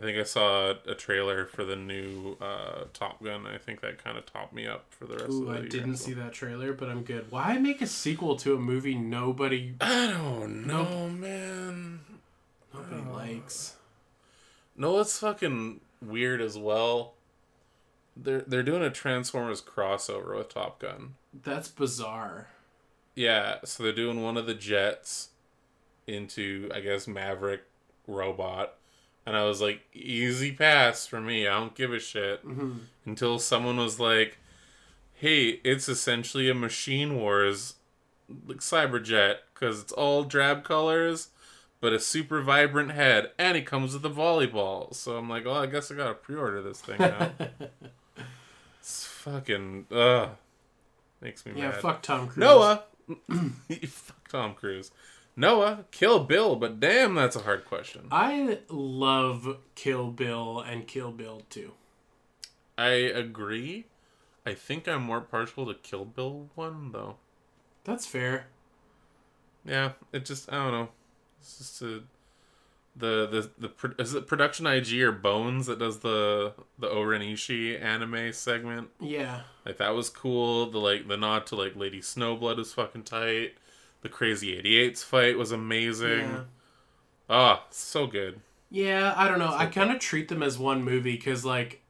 I 0.00 0.02
think 0.04 0.18
I 0.18 0.22
saw 0.22 0.72
a 0.86 0.94
trailer 0.94 1.44
for 1.44 1.62
the 1.62 1.76
new 1.76 2.36
uh, 2.40 2.84
Top 2.94 3.22
Gun. 3.22 3.46
I 3.46 3.58
think 3.58 3.82
that 3.82 4.02
kind 4.02 4.16
of 4.16 4.24
topped 4.24 4.54
me 4.54 4.66
up 4.66 4.86
for 4.88 5.04
the 5.04 5.14
rest 5.14 5.24
of 5.26 5.34
Ooh, 5.34 5.44
the 5.46 5.50
I 5.52 5.58
year. 5.58 5.68
didn't 5.68 5.96
so. 5.96 6.06
see 6.06 6.12
that 6.14 6.32
trailer, 6.32 6.72
but 6.72 6.88
I'm 6.88 7.02
good. 7.02 7.30
Why 7.30 7.58
make 7.58 7.82
a 7.82 7.86
sequel 7.86 8.36
to 8.36 8.54
a 8.54 8.58
movie 8.58 8.94
nobody 8.94 9.74
I 9.80 10.06
don't 10.06 10.66
know, 10.66 11.08
man. 11.10 12.00
nobody 12.72 13.02
Oh. 13.08 13.12
likes? 13.12 13.76
No, 14.74 14.98
it's 15.00 15.18
fucking 15.18 15.80
weird 16.00 16.40
as 16.40 16.56
well. 16.56 17.12
They're 18.16 18.40
they're 18.40 18.62
doing 18.62 18.82
a 18.82 18.90
Transformers 18.90 19.60
crossover 19.60 20.36
with 20.36 20.48
Top 20.48 20.78
Gun. 20.80 21.16
That's 21.34 21.68
bizarre. 21.68 22.48
Yeah, 23.14 23.56
so 23.64 23.82
they're 23.82 23.92
doing 23.92 24.22
one 24.22 24.38
of 24.38 24.46
the 24.46 24.54
jets 24.54 25.28
into 26.06 26.70
I 26.74 26.80
guess 26.80 27.06
Maverick 27.06 27.62
robot, 28.06 28.76
and 29.26 29.36
I 29.36 29.44
was 29.44 29.60
like, 29.60 29.82
easy 29.94 30.52
pass 30.52 31.06
for 31.06 31.20
me. 31.20 31.46
I 31.46 31.58
don't 31.58 31.74
give 31.74 31.92
a 31.92 31.98
shit. 32.00 32.40
hmm 32.40 32.78
Until 33.04 33.38
someone 33.38 33.76
was 33.76 33.98
like, 34.00 34.38
"Hey, 35.14 35.60
it's 35.64 35.88
essentially 35.88 36.48
a 36.50 36.54
Machine 36.54 37.16
Wars 37.16 37.74
like 38.46 38.58
cyberjet 38.58 39.36
because 39.54 39.80
it's 39.80 39.92
all 39.92 40.24
drab 40.24 40.64
colors." 40.64 41.28
But 41.82 41.94
a 41.94 41.98
super 41.98 42.42
vibrant 42.42 42.90
head, 42.90 43.30
and 43.38 43.56
it 43.56 43.64
comes 43.64 43.94
with 43.94 44.04
a 44.04 44.10
volleyball. 44.10 44.94
So 44.94 45.16
I'm 45.16 45.30
like, 45.30 45.46
well, 45.46 45.54
I 45.56 45.64
guess 45.64 45.90
I 45.90 45.94
gotta 45.94 46.12
pre-order 46.12 46.60
this 46.60 46.78
thing 46.82 46.98
now. 46.98 47.30
it's 48.80 49.06
fucking 49.06 49.86
ugh, 49.90 50.28
makes 51.22 51.46
me 51.46 51.52
yeah, 51.56 51.70
mad. 51.70 51.80
fuck 51.80 52.02
Tom 52.02 52.26
Cruise. 52.26 52.36
Noah. 52.36 52.84
Fuck 53.88 54.28
Tom 54.28 54.54
Cruise. 54.54 54.92
Noah, 55.40 55.86
Kill 55.90 56.24
Bill, 56.24 56.54
but 56.54 56.80
damn, 56.80 57.14
that's 57.14 57.34
a 57.34 57.40
hard 57.40 57.64
question. 57.64 58.08
I 58.12 58.58
love 58.68 59.56
Kill 59.74 60.10
Bill 60.10 60.60
and 60.60 60.86
Kill 60.86 61.12
Bill 61.12 61.40
2. 61.48 61.72
I 62.76 62.88
agree. 62.88 63.86
I 64.44 64.52
think 64.52 64.86
I'm 64.86 65.02
more 65.02 65.22
partial 65.22 65.66
to 65.66 65.74
Kill 65.74 66.04
Bill 66.04 66.50
one 66.54 66.92
though. 66.92 67.16
That's 67.84 68.04
fair. 68.04 68.48
Yeah, 69.64 69.92
it 70.12 70.26
just 70.26 70.52
I 70.52 70.56
don't 70.56 70.72
know. 70.72 70.88
It's 71.40 71.58
just 71.58 71.82
a, 71.82 72.02
the 72.94 73.50
the 73.58 73.68
the 73.68 73.94
is 73.98 74.14
it 74.14 74.26
Production 74.26 74.66
I.G 74.66 75.02
or 75.02 75.12
Bones 75.12 75.66
that 75.66 75.78
does 75.78 76.00
the 76.00 76.52
the 76.78 76.88
O-Ren 76.88 77.22
Ishii 77.22 77.82
anime 77.82 78.32
segment. 78.32 78.90
Yeah. 79.00 79.42
Like 79.64 79.78
that 79.78 79.94
was 79.94 80.10
cool. 80.10 80.70
The 80.70 80.78
like 80.78 81.08
the 81.08 81.16
nod 81.16 81.46
to 81.46 81.56
like 81.56 81.76
Lady 81.76 82.00
Snowblood 82.00 82.58
is 82.58 82.74
fucking 82.74 83.04
tight. 83.04 83.54
The 84.02 84.08
Crazy 84.08 84.60
88s 84.62 85.04
fight 85.04 85.36
was 85.36 85.52
amazing. 85.52 86.20
Yeah. 86.20 86.40
Ah, 87.28 87.64
so 87.70 88.06
good. 88.06 88.40
Yeah, 88.70 89.12
I 89.16 89.28
don't 89.28 89.38
know. 89.38 89.52
I 89.54 89.66
kind 89.66 89.90
of 89.90 89.98
treat 89.98 90.28
them 90.28 90.42
as 90.42 90.58
one 90.58 90.82
movie 90.82 91.16
because, 91.16 91.44
like, 91.44 91.82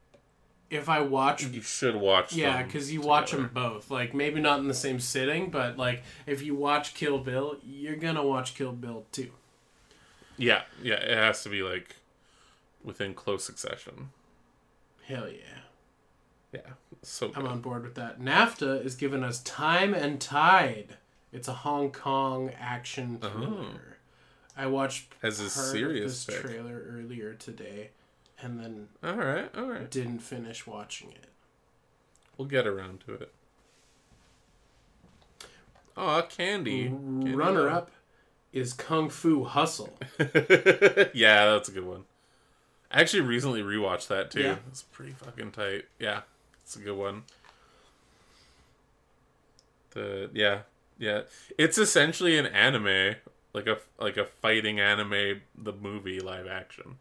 if 0.70 0.88
I 0.88 1.00
watch. 1.00 1.44
You 1.44 1.62
should 1.62 1.96
watch. 1.96 2.32
Yeah, 2.32 2.62
because 2.62 2.92
you 2.92 3.00
watch 3.00 3.32
them 3.32 3.50
both. 3.52 3.90
Like, 3.90 4.14
maybe 4.14 4.40
not 4.40 4.61
in 4.61 4.68
the 4.68 4.74
same 4.74 4.98
sitting, 4.98 5.50
but, 5.50 5.76
like, 5.76 6.02
if 6.26 6.42
you 6.42 6.54
watch 6.54 6.94
Kill 6.94 7.18
Bill, 7.18 7.56
you're 7.64 7.96
gonna 7.96 8.24
watch 8.24 8.54
Kill 8.54 8.72
Bill 8.72 9.04
too. 9.12 9.30
Yeah, 10.36 10.62
yeah, 10.82 10.94
it 10.94 11.18
has 11.18 11.42
to 11.42 11.50
be 11.50 11.62
like 11.62 11.96
within 12.82 13.12
close 13.12 13.44
succession. 13.44 14.08
Hell 15.06 15.28
yeah. 15.28 15.58
Yeah, 16.52 16.72
so 17.02 17.28
good. 17.28 17.36
I'm 17.36 17.46
on 17.46 17.61
board 17.61 17.82
with 17.82 17.94
that. 17.96 18.20
NAFTA 18.20 18.84
is 18.84 18.94
giving 18.94 19.22
us 19.22 19.42
Time 19.42 19.92
and 19.92 20.20
Tide. 20.20 20.96
It's 21.32 21.48
a 21.48 21.52
Hong 21.52 21.92
Kong 21.92 22.50
action 22.58 23.18
uh-huh. 23.22 23.38
thriller. 23.38 23.98
I 24.56 24.66
watched 24.66 25.14
As 25.22 25.40
a 25.40 25.48
serious 25.48 26.24
this 26.24 26.36
pick. 26.36 26.44
trailer 26.44 26.84
earlier 26.88 27.34
today, 27.34 27.90
and 28.40 28.60
then 28.60 28.88
All 29.02 29.14
right, 29.16 29.48
all 29.56 29.66
right. 29.66 29.90
didn't 29.90 30.18
finish 30.18 30.66
watching 30.66 31.12
it. 31.12 31.28
We'll 32.36 32.48
get 32.48 32.66
around 32.66 33.02
to 33.06 33.14
it. 33.14 33.32
Oh, 35.96 36.22
Candy. 36.28 36.88
Candy 36.88 37.34
Runner 37.34 37.68
up 37.68 37.90
is 38.52 38.72
Kung 38.72 39.08
Fu 39.08 39.44
Hustle. 39.44 39.96
yeah, 40.18 41.46
that's 41.46 41.68
a 41.68 41.72
good 41.72 41.86
one. 41.86 42.04
I 42.90 43.00
actually 43.00 43.22
recently 43.22 43.62
rewatched 43.62 44.08
that 44.08 44.30
too. 44.30 44.40
Yeah. 44.40 44.56
It's 44.68 44.82
pretty 44.82 45.12
fucking 45.12 45.52
tight. 45.52 45.84
Yeah, 45.98 46.22
it's 46.62 46.74
a 46.76 46.80
good 46.80 46.96
one. 46.96 47.22
The 49.90 50.30
yeah 50.32 50.60
yeah, 51.01 51.22
it's 51.59 51.78
essentially 51.78 52.38
an 52.38 52.46
anime, 52.46 53.16
like 53.53 53.66
a 53.66 53.78
like 53.98 54.16
a 54.16 54.26
fighting 54.26 54.78
anime, 54.78 55.40
the 55.57 55.72
movie 55.72 56.20
live 56.20 56.46
action. 56.46 56.98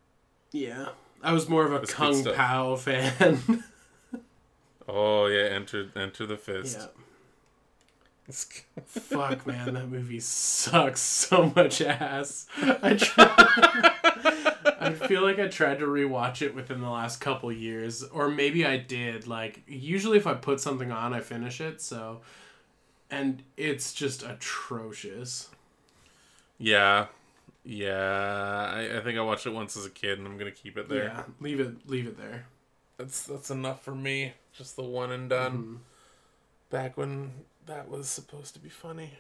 Yeah, 0.52 0.88
I 1.22 1.34
was 1.34 1.48
more 1.48 1.66
of 1.66 1.74
a 1.74 1.80
That's 1.80 1.94
Kung. 1.94 2.24
Pao 2.24 2.76
fan. 2.78 3.64
Oh 4.88 5.28
yeah, 5.28 5.44
enter 5.44 5.90
enter 5.96 6.26
the 6.26 6.38
fist. 6.38 6.80
yeah. 6.80 6.88
Fuck, 8.86 9.48
man, 9.48 9.74
that 9.74 9.90
movie 9.90 10.20
sucks 10.20 11.02
so 11.02 11.52
much 11.56 11.82
ass. 11.82 12.46
I 12.62 12.94
try. 12.94 13.26
I 14.82 14.94
feel 14.94 15.24
like 15.24 15.40
I 15.40 15.48
tried 15.48 15.80
to 15.80 15.86
rewatch 15.88 16.42
it 16.44 16.54
within 16.56 16.80
the 16.80 16.90
last 16.90 17.20
couple 17.22 17.52
years, 17.52 18.04
or 18.04 18.30
maybe 18.30 18.66
I 18.66 18.78
did. 18.78 19.26
Like, 19.28 19.64
usually 19.68 20.18
if 20.18 20.28
I 20.28 20.36
put 20.36 20.60
something 20.62 20.92
on, 20.92 21.12
I 21.14 21.22
finish 21.22 21.60
it. 21.60 21.82
So, 21.82 22.22
and 23.10 23.44
it's 23.58 23.94
just 23.94 24.24
atrocious. 24.24 25.50
Yeah, 26.58 27.08
yeah. 27.64 28.72
I, 28.74 28.98
I 28.98 29.02
think 29.02 29.18
I 29.18 29.22
watched 29.22 29.46
it 29.46 29.54
once 29.54 29.78
as 29.78 29.86
a 29.86 29.90
kid, 29.90 30.20
and 30.20 30.28
I'm 30.28 30.38
gonna 30.38 30.52
keep 30.52 30.78
it 30.78 30.90
there. 30.90 31.06
Yeah, 31.06 31.24
leave 31.40 31.60
it, 31.60 31.90
leave 31.90 32.08
it 32.08 32.18
there. 32.18 32.46
That's 32.98 33.24
that's 33.24 33.50
enough 33.50 33.84
for 33.84 33.96
me. 33.96 34.34
Just 34.54 34.76
the 34.76 34.84
one 34.84 35.12
and 35.12 35.30
done. 35.30 35.52
Mm-hmm. 35.52 35.76
Back 36.70 36.98
when 36.98 37.32
that 37.66 37.90
was 37.90 38.08
supposed 38.10 38.54
to 38.56 38.60
be 38.60 38.70
funny. 38.70 39.12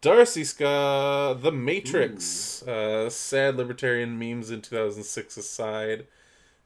Darcy 0.00 0.44
Ska, 0.44 1.38
The 1.40 1.50
Matrix. 1.50 2.62
Uh, 2.62 3.08
sad 3.08 3.56
libertarian 3.56 4.18
memes 4.18 4.50
in 4.50 4.60
2006 4.60 5.36
aside, 5.38 6.06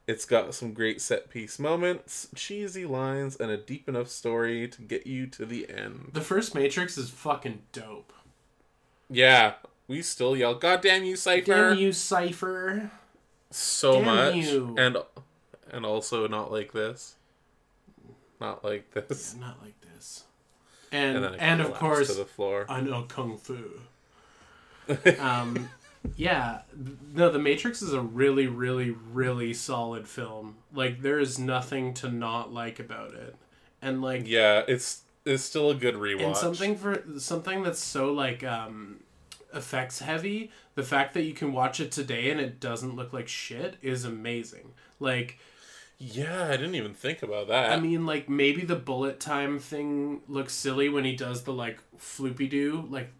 it's 0.07 0.25
got 0.25 0.55
some 0.55 0.73
great 0.75 1.01
set 1.01 1.31
piece 1.31 1.59
moments, 1.59 2.29
cheesy 2.35 2.85
lines, 2.85 3.37
and 3.37 3.51
a 3.51 3.57
deep 3.57 3.89
enough 3.89 4.09
story 4.09 4.69
to 4.69 4.83
get 4.83 5.07
you 5.07 5.27
to 5.29 5.47
the 5.47 5.69
end. 5.71 6.11
The 6.13 6.21
first 6.21 6.55
Matrix 6.55 6.99
is 6.99 7.11
fucking 7.11 7.63
dope. 7.73 8.13
Yeah, 9.09 9.55
we 9.89 10.03
still 10.03 10.37
yell, 10.37 10.55
"God 10.55 10.81
damn 10.83 11.05
you, 11.05 11.17
Cypher!" 11.17 11.71
Damn 11.71 11.79
you, 11.79 11.93
Cypher. 11.93 12.91
so 13.51 13.95
Damn 13.95 14.05
much, 14.05 14.35
you. 14.37 14.75
and 14.79 14.99
and 15.71 15.87
also 15.87 16.27
not 16.29 16.53
like 16.53 16.73
this, 16.73 17.17
not 18.41 18.65
like 18.65 18.91
this, 18.93 19.35
Not 19.39 19.57
like 19.63 19.75
this. 19.95 20.25
And 20.93 21.25
and 21.25 21.37
and, 21.41 21.61
of 21.61 21.75
course, 21.75 22.09
to 22.09 22.15
the 22.15 22.25
floor. 22.25 22.67
I 22.69 22.81
know 22.81 23.03
kung 23.03 23.37
fu. 23.39 23.81
um, 25.19 25.69
yeah, 26.17 26.63
no, 27.15 27.31
The 27.31 27.39
Matrix 27.39 27.83
is 27.83 27.93
a 27.93 28.01
really, 28.01 28.47
really, 28.47 28.91
really 28.91 29.55
solid 29.55 30.07
film. 30.07 30.57
Like, 30.73 31.03
there 31.03 31.19
is 31.19 31.39
nothing 31.39 31.95
to 31.95 32.09
not 32.11 32.53
like 32.53 32.79
about 32.79 33.15
it, 33.15 33.35
and 33.83 34.03
like, 34.03 34.23
Yeah, 34.27 34.63
it's 34.69 35.03
it's 35.25 35.43
still 35.43 35.71
a 35.71 35.75
good 35.75 35.95
rewatch. 35.95 36.23
and 36.23 36.37
something 36.37 36.77
for 36.77 37.03
something 37.19 37.63
that's 37.63 37.79
so 37.83 38.13
like 38.13 38.45
um, 38.45 39.01
effects 39.55 40.01
heavy. 40.01 40.51
The 40.75 40.83
fact 40.83 41.15
that 41.15 41.23
you 41.23 41.33
can 41.33 41.53
watch 41.53 41.81
it 41.81 41.91
today 41.93 42.31
and 42.31 42.41
it 42.41 42.61
doesn't 42.61 42.95
look 42.97 43.13
like 43.13 43.29
shit 43.29 43.77
is 43.81 44.05
amazing. 44.05 44.73
Like, 45.01 45.39
Yeah, 45.99 46.49
I 46.49 46.57
didn't 46.59 46.75
even 46.75 46.93
think 46.93 47.23
about 47.23 47.49
that. 47.49 47.71
I 47.73 47.81
mean, 47.81 48.05
like 48.05 48.29
maybe 48.29 48.63
the 48.65 48.77
bullet 48.77 49.19
time 49.21 49.59
thing 49.59 50.21
looks 50.29 50.53
silly 50.53 50.89
when 50.91 51.05
he 51.05 51.17
does 51.17 51.45
the 51.45 51.53
like 51.53 51.79
floopy 51.99 52.51
doo, 52.51 52.87
like 52.91 53.11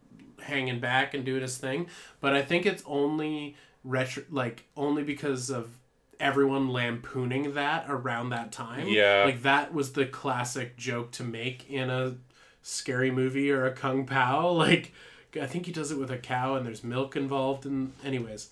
hanging 0.45 0.81
back 0.81 1.15
and 1.15 1.25
doing 1.25 1.43
his 1.43 1.59
thing. 1.59 1.89
But 2.21 2.35
I 2.35 2.43
think 2.43 2.67
it's 2.67 2.83
only 2.87 3.57
retro, 3.83 4.25
like 4.31 4.65
only 4.77 5.03
because 5.03 5.51
of 5.51 5.79
everyone 6.21 6.69
lampooning 6.69 7.55
that 7.55 7.87
around 7.89 8.31
that 8.31 8.53
time. 8.53 8.87
Yeah. 8.89 9.25
like 9.25 9.43
that 9.43 9.75
was 9.75 9.93
the 9.93 10.07
classic 10.07 10.77
joke 10.77 11.11
to 11.13 11.25
make 11.25 11.69
in 11.71 11.91
a 11.91 12.15
scary 12.63 13.11
movie 13.11 13.51
or 13.51 13.67
a 13.67 13.73
kung 13.73 14.07
pao. 14.07 14.49
Like 14.65 14.93
I 15.41 15.47
think 15.47 15.67
he 15.67 15.73
does 15.73 15.91
it 15.91 15.99
with 15.99 16.11
a 16.11 16.19
cow 16.19 16.55
and 16.55 16.65
there's 16.65 16.85
milk 16.85 17.17
involved. 17.17 17.67
And 17.67 17.93
anyways, 18.05 18.51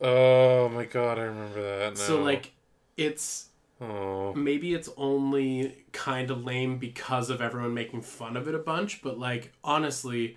oh 0.00 0.68
my 0.68 0.84
god, 0.84 1.18
I 1.18 1.22
remember 1.22 1.62
that. 1.62 1.94
Now. 1.94 2.00
so 2.00 2.22
like 2.22 2.52
it's 2.96 3.48
oh 3.80 4.32
maybe 4.34 4.74
it's 4.74 4.90
only 4.96 5.84
kind 5.92 6.30
of 6.30 6.44
lame 6.44 6.78
because 6.78 7.30
of 7.30 7.40
everyone 7.40 7.74
making 7.74 8.02
fun 8.02 8.36
of 8.36 8.46
it 8.46 8.54
a 8.54 8.58
bunch 8.58 9.02
but 9.02 9.18
like 9.18 9.50
honestly 9.64 10.36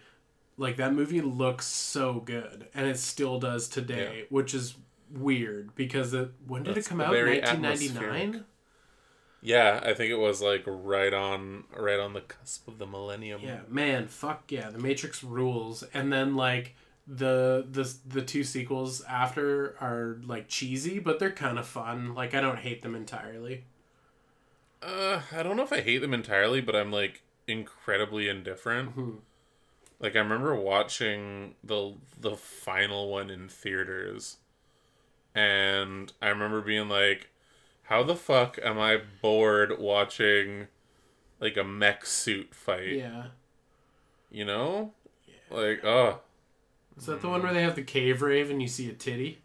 like 0.58 0.78
that 0.78 0.94
movie 0.94 1.22
looks 1.22 1.66
so 1.68 2.20
good 2.22 2.68
and 2.74 2.88
it 2.88 2.98
still 2.98 3.40
does 3.40 3.68
today 3.68 4.26
which 4.30 4.54
is 4.54 4.76
weird 5.12 5.76
because 5.76 6.14
it 6.14 6.32
when 6.48 6.64
did 6.64 6.76
That's 6.76 6.88
it 6.88 6.90
come 6.90 7.02
out 7.02 7.12
very 7.12 7.40
1999 7.42 8.46
yeah, 9.42 9.80
I 9.84 9.94
think 9.94 10.10
it 10.12 10.18
was 10.18 10.42
like 10.42 10.64
right 10.66 11.14
on 11.14 11.66
right 11.78 12.00
on 12.00 12.14
the 12.14 12.22
cusp 12.22 12.68
of 12.68 12.80
the 12.80 12.88
millennium. 12.88 13.42
yeah 13.44 13.60
man 13.70 14.08
fuck 14.08 14.44
yeah 14.52 14.70
the 14.70 14.80
matrix 14.80 15.24
rules 15.24 15.84
and 15.94 16.12
then 16.12 16.36
like 16.36 16.76
the 17.08 17.66
the 17.70 17.94
the 18.08 18.22
two 18.24 18.44
sequels 18.44 19.02
after 19.04 19.76
are 19.80 20.20
like 20.26 20.48
cheesy 20.48 20.98
but 20.98 21.20
they're 21.20 21.32
kind 21.32 21.60
of 21.60 21.68
fun 21.68 22.16
like 22.16 22.34
i 22.34 22.42
don't 22.42 22.58
hate 22.60 22.82
them 22.82 22.96
entirely 22.96 23.64
Uh, 24.82 25.22
I 25.32 25.44
don't 25.44 25.58
know 25.58 25.64
if 25.64 25.74
I 25.74 25.82
hate 25.82 26.00
them 26.00 26.14
entirely, 26.14 26.62
but 26.62 26.76
I'm 26.76 26.92
like 26.92 27.24
incredibly 27.48 28.30
indifferent. 28.30 28.96
Mhm. 28.96 29.18
Like 30.00 30.16
I 30.16 30.20
remember 30.20 30.56
watching 30.56 31.56
the 31.64 31.94
the 32.20 32.36
final 32.36 33.10
one 33.10 33.30
in 33.30 33.48
theaters, 33.48 34.38
and 35.34 36.12
I 36.22 36.30
remember 36.30 36.62
being 36.62 36.90
like, 36.90 37.30
"How 37.84 38.04
the 38.04 38.16
fuck 38.16 38.60
am 38.64 38.80
I 38.80 39.00
bored 39.22 39.80
watching 39.80 40.68
like 41.40 41.58
a 41.58 41.64
mech 41.64 42.06
suit 42.06 42.54
fight?" 42.54 42.94
yeah 42.94 43.28
You 44.30 44.46
know, 44.46 44.94
like 45.50 45.84
oh 45.84 46.20
is 46.98 47.06
that 47.08 47.22
the 47.22 47.30
one 47.30 47.44
where 47.44 47.54
they 47.54 47.64
have 47.64 47.76
the 47.76 47.84
cave 47.84 48.22
rave 48.22 48.50
and 48.50 48.62
you 48.62 48.68
see 48.68 48.90
a 48.90 48.94
titty 48.94 49.40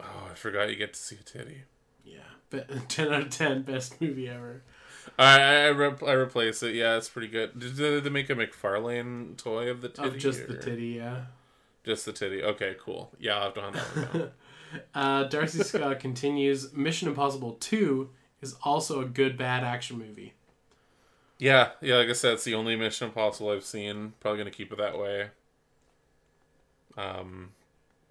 oh 0.00 0.28
I 0.30 0.34
forgot 0.34 0.70
you 0.70 0.76
get 0.76 0.94
to 0.94 1.00
see 1.00 1.16
a 1.16 1.22
titty. 1.24 1.62
Yeah, 2.04 2.18
Be- 2.50 2.62
ten 2.88 3.12
out 3.12 3.22
of 3.22 3.30
ten, 3.30 3.62
best 3.62 4.00
movie 4.00 4.28
ever. 4.28 4.62
I 5.18 5.66
I, 5.66 5.70
rep- 5.70 6.02
I 6.02 6.12
replace 6.12 6.62
it. 6.62 6.74
Yeah, 6.74 6.96
it's 6.96 7.08
pretty 7.08 7.28
good. 7.28 7.58
Did, 7.58 7.76
did 7.76 8.04
they 8.04 8.10
make 8.10 8.30
a 8.30 8.34
McFarlane 8.34 9.36
toy 9.36 9.70
of 9.70 9.80
the 9.80 9.88
titty? 9.88 10.08
Of 10.08 10.18
just 10.18 10.46
the 10.46 10.54
titty, 10.56 10.88
yeah. 10.88 11.26
Just 11.84 12.04
the 12.04 12.12
titty. 12.12 12.42
Okay, 12.42 12.76
cool. 12.80 13.12
Yeah, 13.18 13.36
I'll 13.36 13.44
have 13.44 13.54
to 13.54 13.60
hunt 13.60 13.74
that 13.76 14.14
one. 14.14 14.30
Uh, 14.92 15.22
Darcy 15.22 15.60
Scott 15.60 16.00
continues. 16.00 16.72
Mission 16.72 17.06
Impossible 17.06 17.52
Two 17.60 18.10
is 18.42 18.56
also 18.64 19.00
a 19.00 19.04
good 19.04 19.38
bad 19.38 19.62
action 19.62 19.96
movie. 19.96 20.34
Yeah, 21.38 21.70
yeah. 21.80 21.96
Like 21.96 22.08
I 22.08 22.12
said, 22.12 22.34
it's 22.34 22.44
the 22.44 22.56
only 22.56 22.74
Mission 22.74 23.06
Impossible 23.06 23.50
I've 23.50 23.64
seen. 23.64 24.14
Probably 24.18 24.38
gonna 24.38 24.50
keep 24.50 24.72
it 24.72 24.78
that 24.78 24.98
way. 24.98 25.28
Um, 26.96 27.52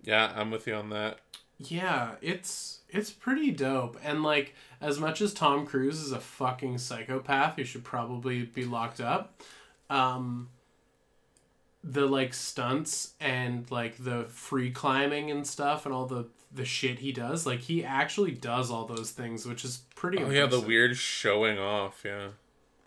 yeah, 0.04 0.32
I'm 0.36 0.52
with 0.52 0.68
you 0.68 0.76
on 0.76 0.90
that. 0.92 1.20
Yeah, 1.58 2.12
it's 2.22 2.80
it's 2.94 3.12
pretty 3.12 3.52
dope. 3.52 3.98
And 4.04 4.24
like, 4.24 4.54
as 4.82 5.00
much 5.00 5.22
as 5.22 5.34
Tom 5.34 5.66
Cruise 5.66 6.00
is 6.00 6.12
a 6.12 6.20
fucking 6.20 6.78
psychopath 6.78 7.56
he 7.56 7.64
should 7.64 7.84
probably 7.84 8.44
be 8.44 8.66
locked 8.66 9.02
up, 9.02 9.42
um, 9.90 10.50
the 11.84 12.06
like 12.06 12.34
stunts 12.34 13.14
and 13.20 13.70
like 13.70 13.98
the 14.04 14.26
free 14.30 14.72
climbing 14.72 15.30
and 15.32 15.46
stuff 15.46 15.86
and 15.86 15.94
all 15.94 16.06
the 16.06 16.28
the 16.56 16.66
shit 16.66 17.00
he 17.00 17.12
does, 17.12 17.46
like 17.48 17.62
he 17.62 17.84
actually 17.84 18.32
does 18.32 18.70
all 18.70 18.86
those 18.86 19.10
things, 19.12 19.46
which 19.46 19.66
is 19.66 19.82
pretty. 19.96 20.20
Oh 20.24 20.30
yeah, 20.30 20.46
the 20.46 20.60
weird 20.60 20.96
showing 20.96 21.58
off. 21.58 22.04
Yeah. 22.06 22.28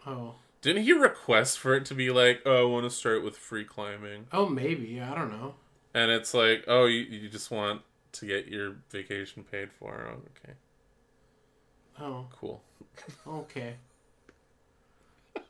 Oh, 0.06 0.36
Didn't 0.62 0.84
he 0.84 0.92
request 0.92 1.58
for 1.58 1.74
it 1.74 1.84
to 1.86 1.94
be 1.94 2.10
like, 2.10 2.40
oh, 2.46 2.62
I 2.62 2.64
want 2.70 2.84
to 2.84 2.90
start 2.90 3.24
with 3.24 3.36
free 3.36 3.64
climbing, 3.64 4.28
oh, 4.32 4.48
maybe 4.48 5.00
I 5.00 5.16
don't 5.16 5.30
know. 5.32 5.54
and 5.94 6.12
it's 6.12 6.32
like, 6.32 6.62
oh, 6.68 6.84
you, 6.84 7.00
you 7.00 7.28
just 7.28 7.50
want 7.50 7.82
to 8.20 8.26
get 8.26 8.48
your 8.48 8.76
vacation 8.90 9.44
paid 9.44 9.70
for. 9.72 10.16
Okay. 10.44 10.54
Oh. 12.00 12.26
Cool. 12.38 12.62
Okay. 13.26 13.76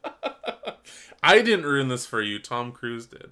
I 1.23 1.43
didn't 1.43 1.67
ruin 1.67 1.89
this 1.89 2.07
for 2.07 2.23
you. 2.23 2.39
Tom 2.39 2.73
Cruise 2.73 3.07
did. 3.07 3.31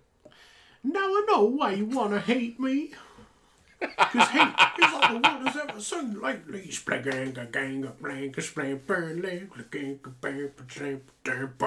Now 0.83 1.01
I 1.01 1.25
know 1.29 1.45
why 1.45 1.73
you 1.73 1.87
want 1.87 2.13
to 2.13 2.21
hate 2.21 2.61
me. 2.61 2.93
Because 3.81 4.29
hate 4.29 4.55
is 4.79 4.93
all 4.93 5.15
the 5.15 5.29
world 5.29 5.49
has 5.49 5.57
ever 5.57 5.81
sung 5.81 6.21
lately. 6.21 6.69
Splang 6.69 7.39
a 7.39 7.47
gang 7.47 7.85
of 7.85 8.01
blank, 8.01 8.37
splang 8.37 8.87
burn 8.87 9.23
leg, 9.23 9.51
gang 9.71 10.01
of 10.05 10.21
bang, 10.21 10.51
bang, 10.75 11.01
damp, 11.25 11.63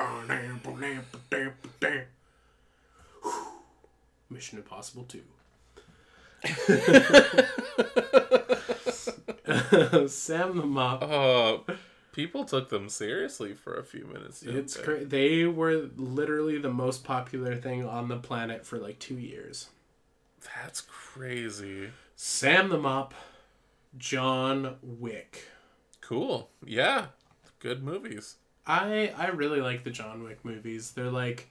damp. 0.63 1.05
bang, 1.29 1.53
bang. 1.79 2.03
Mission 4.29 4.57
Impossible 4.57 5.03
2. 5.03 5.21
Sam 10.07 10.57
the 10.57 10.65
Mop. 10.65 11.03
Uh, 11.03 11.57
people 12.11 12.45
took 12.45 12.69
them 12.69 12.89
seriously 12.89 13.53
for 13.53 13.75
a 13.75 13.83
few 13.83 14.05
minutes. 14.05 14.43
It's 14.43 14.75
they? 14.75 14.83
cra- 14.83 15.05
they 15.05 15.45
were 15.45 15.89
literally 15.95 16.57
the 16.57 16.71
most 16.71 17.03
popular 17.03 17.55
thing 17.55 17.85
on 17.85 18.07
the 18.07 18.17
planet 18.17 18.65
for 18.65 18.77
like 18.77 18.99
two 18.99 19.17
years. 19.17 19.67
That's 20.55 20.81
crazy. 20.81 21.89
Sam 22.15 22.69
the 22.69 22.77
Mop, 22.77 23.13
John 23.97 24.75
Wick. 24.81 25.49
Cool. 26.01 26.49
Yeah. 26.65 27.07
Good 27.59 27.83
movies. 27.83 28.35
I 28.65 29.13
I 29.17 29.27
really 29.27 29.61
like 29.61 29.83
the 29.83 29.91
John 29.91 30.23
Wick 30.23 30.43
movies. 30.43 30.91
They're 30.91 31.11
like 31.11 31.49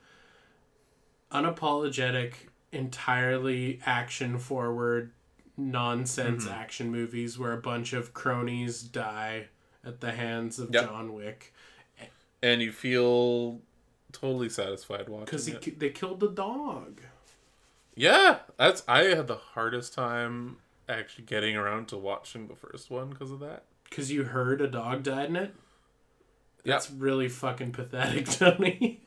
unapologetic, 1.32 2.32
entirely 2.76 3.80
action 3.84 4.38
forward, 4.38 5.12
nonsense 5.56 6.44
mm-hmm. 6.44 6.54
action 6.54 6.92
movies 6.92 7.38
where 7.38 7.52
a 7.52 7.60
bunch 7.60 7.92
of 7.92 8.14
cronies 8.14 8.82
die 8.82 9.46
at 9.84 10.00
the 10.00 10.12
hands 10.12 10.58
of 10.58 10.72
Yep. 10.72 10.84
John 10.84 11.14
Wick. 11.14 11.54
And 12.42 12.60
you 12.60 12.70
feel 12.70 13.60
totally 14.12 14.48
satisfied 14.48 15.08
watching 15.08 15.24
because 15.24 15.48
it. 15.48 15.80
they 15.80 15.90
killed 15.90 16.20
the 16.20 16.28
dog. 16.28 17.00
Yeah, 17.94 18.40
that's 18.58 18.82
I 18.86 19.04
had 19.04 19.26
the 19.26 19.36
hardest 19.36 19.94
time 19.94 20.58
actually 20.88 21.24
getting 21.24 21.56
around 21.56 21.88
to 21.88 21.96
watching 21.96 22.46
the 22.46 22.54
first 22.54 22.90
one 22.90 23.08
because 23.08 23.30
of 23.30 23.40
that. 23.40 23.64
Because 23.88 24.12
you 24.12 24.24
heard 24.24 24.60
a 24.60 24.68
dog 24.68 25.02
died 25.02 25.30
in 25.30 25.36
it. 25.36 25.54
That's 26.64 26.90
really 26.90 27.28
fucking 27.28 27.72
pathetic, 27.72 28.26
Tony. 28.30 29.00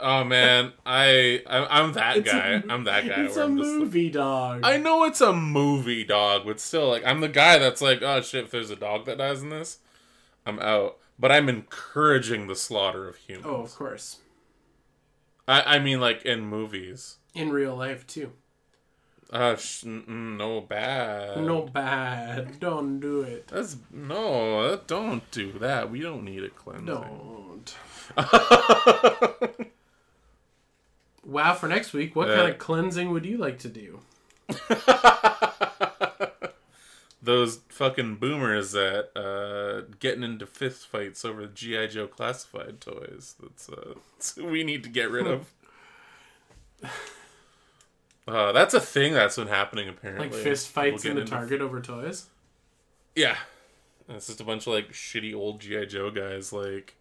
Oh 0.00 0.22
man, 0.24 0.72
I, 0.86 1.42
I 1.46 1.80
I'm 1.80 1.92
that 1.94 2.18
It's 2.18 2.30
guy. 2.30 2.62
I'm 2.68 2.84
that 2.84 3.06
guy. 3.06 3.22
It's 3.24 3.36
a 3.36 3.42
I'm 3.44 3.56
like- 3.56 3.66
movie 3.66 4.10
dog. 4.10 4.60
I 4.62 4.76
know 4.76 5.04
it's 5.04 5.20
a 5.20 5.32
movie 5.32 6.04
dog, 6.04 6.42
but 6.46 6.60
still, 6.60 6.88
like, 6.88 7.04
I'm 7.04 7.20
the 7.20 7.28
guy 7.28 7.58
that's 7.58 7.80
like, 7.82 8.00
oh 8.02 8.20
shit, 8.20 8.44
if 8.44 8.50
there's 8.52 8.70
a 8.70 8.76
dog 8.76 9.06
that 9.06 9.18
dies 9.18 9.42
in 9.42 9.48
this, 9.48 9.78
I'm 10.46 10.58
out. 10.60 10.98
But 11.18 11.32
I'm 11.32 11.48
encouraging 11.48 12.46
the 12.46 12.54
slaughter 12.54 13.08
of 13.08 13.16
humans. 13.16 13.46
oh, 13.48 13.56
of 13.62 13.74
course. 13.74 14.18
I, 15.48 15.76
I 15.76 15.78
mean, 15.80 16.00
like 16.00 16.22
in 16.22 16.42
movies. 16.42 17.16
In 17.34 17.50
real 17.50 17.74
life 17.74 18.06
too. 18.06 18.32
Uh, 19.30 19.56
sh- 19.56 19.84
no 19.84 20.60
bad. 20.62 21.44
no 21.44 21.62
bad. 21.62 22.58
Don't 22.60 22.98
do 22.98 23.20
it. 23.22 23.48
That's 23.48 23.76
no. 23.92 24.70
that- 24.70 24.86
Don't 24.86 25.30
do 25.30 25.52
that. 25.58 25.90
We 25.90 26.00
don't 26.00 26.24
need 26.24 26.42
it 26.42 26.56
cleansing. 26.56 26.86
Don't. 26.86 27.74
Wow, 31.24 31.52
for 31.52 31.68
next 31.68 31.92
week, 31.92 32.16
what 32.16 32.28
Yeah. 32.28 32.36
kind 32.36 32.50
of 32.52 32.58
cleansing 32.58 33.10
would 33.10 33.26
you 33.26 33.36
like 33.36 33.58
to 33.58 33.68
do? 33.68 34.00
Those 37.20 37.60
fucking 37.68 38.16
boomers 38.16 38.72
that 38.72 39.10
uh 39.14 39.92
getting 40.00 40.22
into 40.22 40.46
fist 40.46 40.86
fights 40.86 41.24
over 41.26 41.46
GI 41.46 41.88
Joe 41.88 42.06
classified 42.06 42.80
toys. 42.80 43.34
That's 43.42 43.68
uh 43.68 43.94
we 44.42 44.64
need 44.64 44.82
to 44.84 44.88
get 44.88 45.10
rid 45.10 45.26
of. 45.26 45.52
Uh, 48.28 48.52
that's 48.52 48.74
a 48.74 48.80
thing 48.80 49.14
that's 49.14 49.36
been 49.36 49.48
happening 49.48 49.88
apparently. 49.88 50.28
Like 50.28 50.36
fist 50.36 50.68
fights 50.68 51.04
in 51.04 51.16
the 51.16 51.24
Target 51.24 51.60
over 51.62 51.80
toys? 51.80 52.26
Yeah, 53.14 53.36
And 54.06 54.16
it's 54.18 54.26
just 54.26 54.40
a 54.40 54.44
bunch 54.44 54.66
of 54.66 54.74
like 54.74 54.92
shitty 54.92 55.34
old 55.34 55.60
GI 55.60 55.86
Joe 55.86 56.10
guys 56.10 56.52
like 56.52 56.94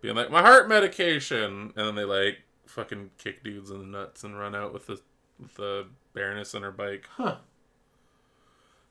being 0.00 0.16
like 0.16 0.30
my 0.30 0.42
heart 0.42 0.68
medication, 0.68 1.72
and 1.76 1.86
then 1.86 1.94
they 1.94 2.04
like 2.04 2.38
fucking 2.66 3.10
kick 3.18 3.44
dudes 3.44 3.70
in 3.70 3.78
the 3.78 3.98
nuts 3.98 4.24
and 4.24 4.38
run 4.38 4.54
out 4.54 4.72
with 4.72 4.86
the 4.86 5.00
with 5.40 5.54
the 5.54 5.86
Baroness 6.12 6.54
on 6.54 6.62
her 6.62 6.72
bike. 6.72 7.06
Huh. 7.16 7.36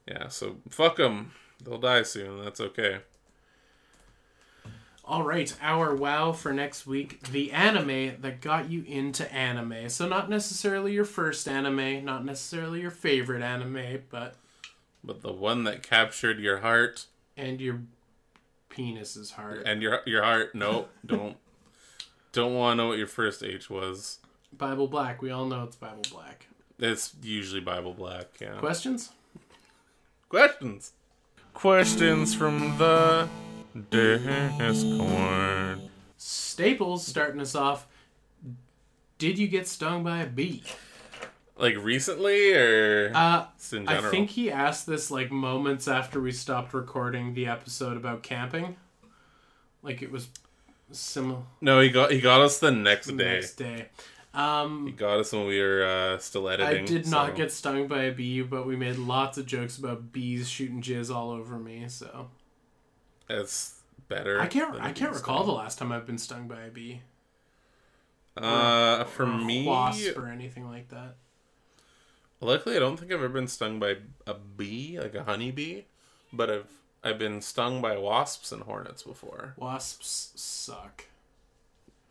Yeah, 0.07 0.29
so 0.29 0.57
fuck 0.69 0.97
them. 0.97 1.31
They'll 1.63 1.77
die 1.79 2.03
soon. 2.03 2.43
That's 2.43 2.61
okay. 2.61 2.99
All 5.07 5.21
right, 5.23 5.55
our 5.61 5.93
wow 5.93 6.31
for 6.31 6.51
next 6.51 6.87
week, 6.87 7.27
the 7.27 7.51
anime 7.51 8.21
that 8.21 8.41
got 8.41 8.71
you 8.71 8.83
into 8.87 9.31
anime. 9.31 9.87
So 9.89 10.07
not 10.07 10.29
necessarily 10.31 10.93
your 10.93 11.05
first 11.05 11.47
anime, 11.47 12.03
not 12.03 12.25
necessarily 12.25 12.81
your 12.81 12.89
favorite 12.91 13.43
anime, 13.43 14.01
but 14.09 14.35
But 15.03 15.21
the 15.21 15.31
one 15.31 15.63
that 15.65 15.83
captured 15.83 16.39
your 16.39 16.57
heart 16.61 17.05
and 17.37 17.61
your 17.61 17.81
penis's 18.71 19.31
heart. 19.31 19.61
and 19.65 19.81
your 19.81 20.01
your 20.07 20.23
heart, 20.23 20.55
no, 20.55 20.87
don't 21.05 21.37
don't 22.31 22.55
want 22.55 22.73
to 22.77 22.83
know 22.83 22.87
what 22.89 22.97
your 22.97 23.05
first 23.07 23.43
H 23.43 23.69
was. 23.69 24.17
Bible 24.51 24.87
Black, 24.87 25.21
we 25.21 25.29
all 25.29 25.45
know 25.45 25.63
it's 25.65 25.75
Bible 25.75 26.01
Black. 26.11 26.47
It's 26.79 27.13
usually 27.21 27.61
Bible 27.61 27.93
Black. 27.93 28.27
Yeah. 28.41 28.57
Questions? 28.57 29.11
Questions. 30.29 30.93
Questions 31.53 32.33
from 32.33 32.77
the 32.77 33.29
Discord. 33.89 35.82
Staples 36.17 37.05
starting 37.05 37.41
us 37.41 37.55
off. 37.55 37.88
Did 39.17 39.38
you 39.38 39.47
get 39.47 39.67
stung 39.67 40.03
by 40.03 40.19
a 40.21 40.26
bee? 40.26 40.63
Like 41.57 41.78
recently, 41.78 42.53
or 42.53 43.11
Uh, 43.15 43.45
just 43.57 43.73
in 43.73 43.88
I 43.88 44.01
think 44.09 44.32
he 44.32 44.51
asked 44.51 44.86
this 44.86 45.09
like 45.09 45.32
moments 45.32 45.88
after 45.88 46.19
we 46.21 46.32
stopped 46.32 46.73
recording 46.73 47.34
the 47.34 47.47
episode 47.47 47.95
about 47.95 48.23
camping. 48.23 48.76
Like 49.82 50.01
it 50.01 50.11
was 50.11 50.28
similar 50.91 51.41
no, 51.61 51.80
he 51.80 51.89
got 51.89 52.11
he 52.11 52.21
got 52.21 52.41
us 52.41 52.59
the 52.59 52.71
next 52.71 53.07
day. 53.07 53.13
next 53.13 53.55
day. 53.55 53.88
Um, 54.34 54.86
He 54.86 54.91
got 54.91 55.19
us 55.19 55.32
when 55.32 55.47
we 55.47 55.61
were 55.61 55.86
uh, 55.86 56.17
still 56.17 56.49
editing. 56.49 56.84
I 56.84 56.86
did 56.86 57.07
not 57.07 57.36
get 57.36 57.53
stung 57.53 57.88
by 57.88 58.03
a 58.03 58.11
bee, 58.11 58.41
but 58.41 58.67
we 58.67 58.76
made 58.76 58.97
lots 58.97 59.38
of 59.38 59.45
jokes 59.45 59.78
about 59.78 60.11
bees 60.11 60.49
shooting 60.49 60.82
jizz 60.82 61.13
all 61.13 61.32
over 61.32 61.57
me. 61.57 61.86
So 61.88 62.30
It's 63.30 63.80
better. 64.07 64.39
I 64.39 64.47
can't 64.47 64.76
I 64.80 64.91
can't 64.91 65.13
recall 65.13 65.39
sting. 65.43 65.47
the 65.47 65.53
last 65.53 65.78
time 65.80 65.91
I've 65.91 66.05
been 66.05 66.17
stung 66.17 66.47
by 66.47 66.61
a 66.63 66.69
bee. 66.69 67.01
Uh, 68.38 69.05
for 69.05 69.23
or 69.23 69.28
me, 69.28 69.65
wasp 69.65 70.17
or 70.17 70.28
anything 70.28 70.67
like 70.67 70.89
that. 70.89 71.15
luckily, 72.41 72.76
I 72.76 72.80
don't 72.80 72.97
think 72.97 73.11
I've 73.11 73.19
ever 73.19 73.30
been 73.30 73.47
stung 73.47 73.80
by 73.80 73.97
a 74.28 74.34
bee, 74.34 74.99
like 74.99 75.15
a 75.15 75.23
honeybee, 75.23 75.84
but 76.34 76.49
I've 76.49 76.69
I've 77.03 77.17
been 77.19 77.41
stung 77.41 77.82
by 77.82 77.97
wasps 77.97 78.51
and 78.51 78.63
hornets 78.63 79.03
before. 79.03 79.53
Wasps 79.57 80.32
suck. 80.36 81.05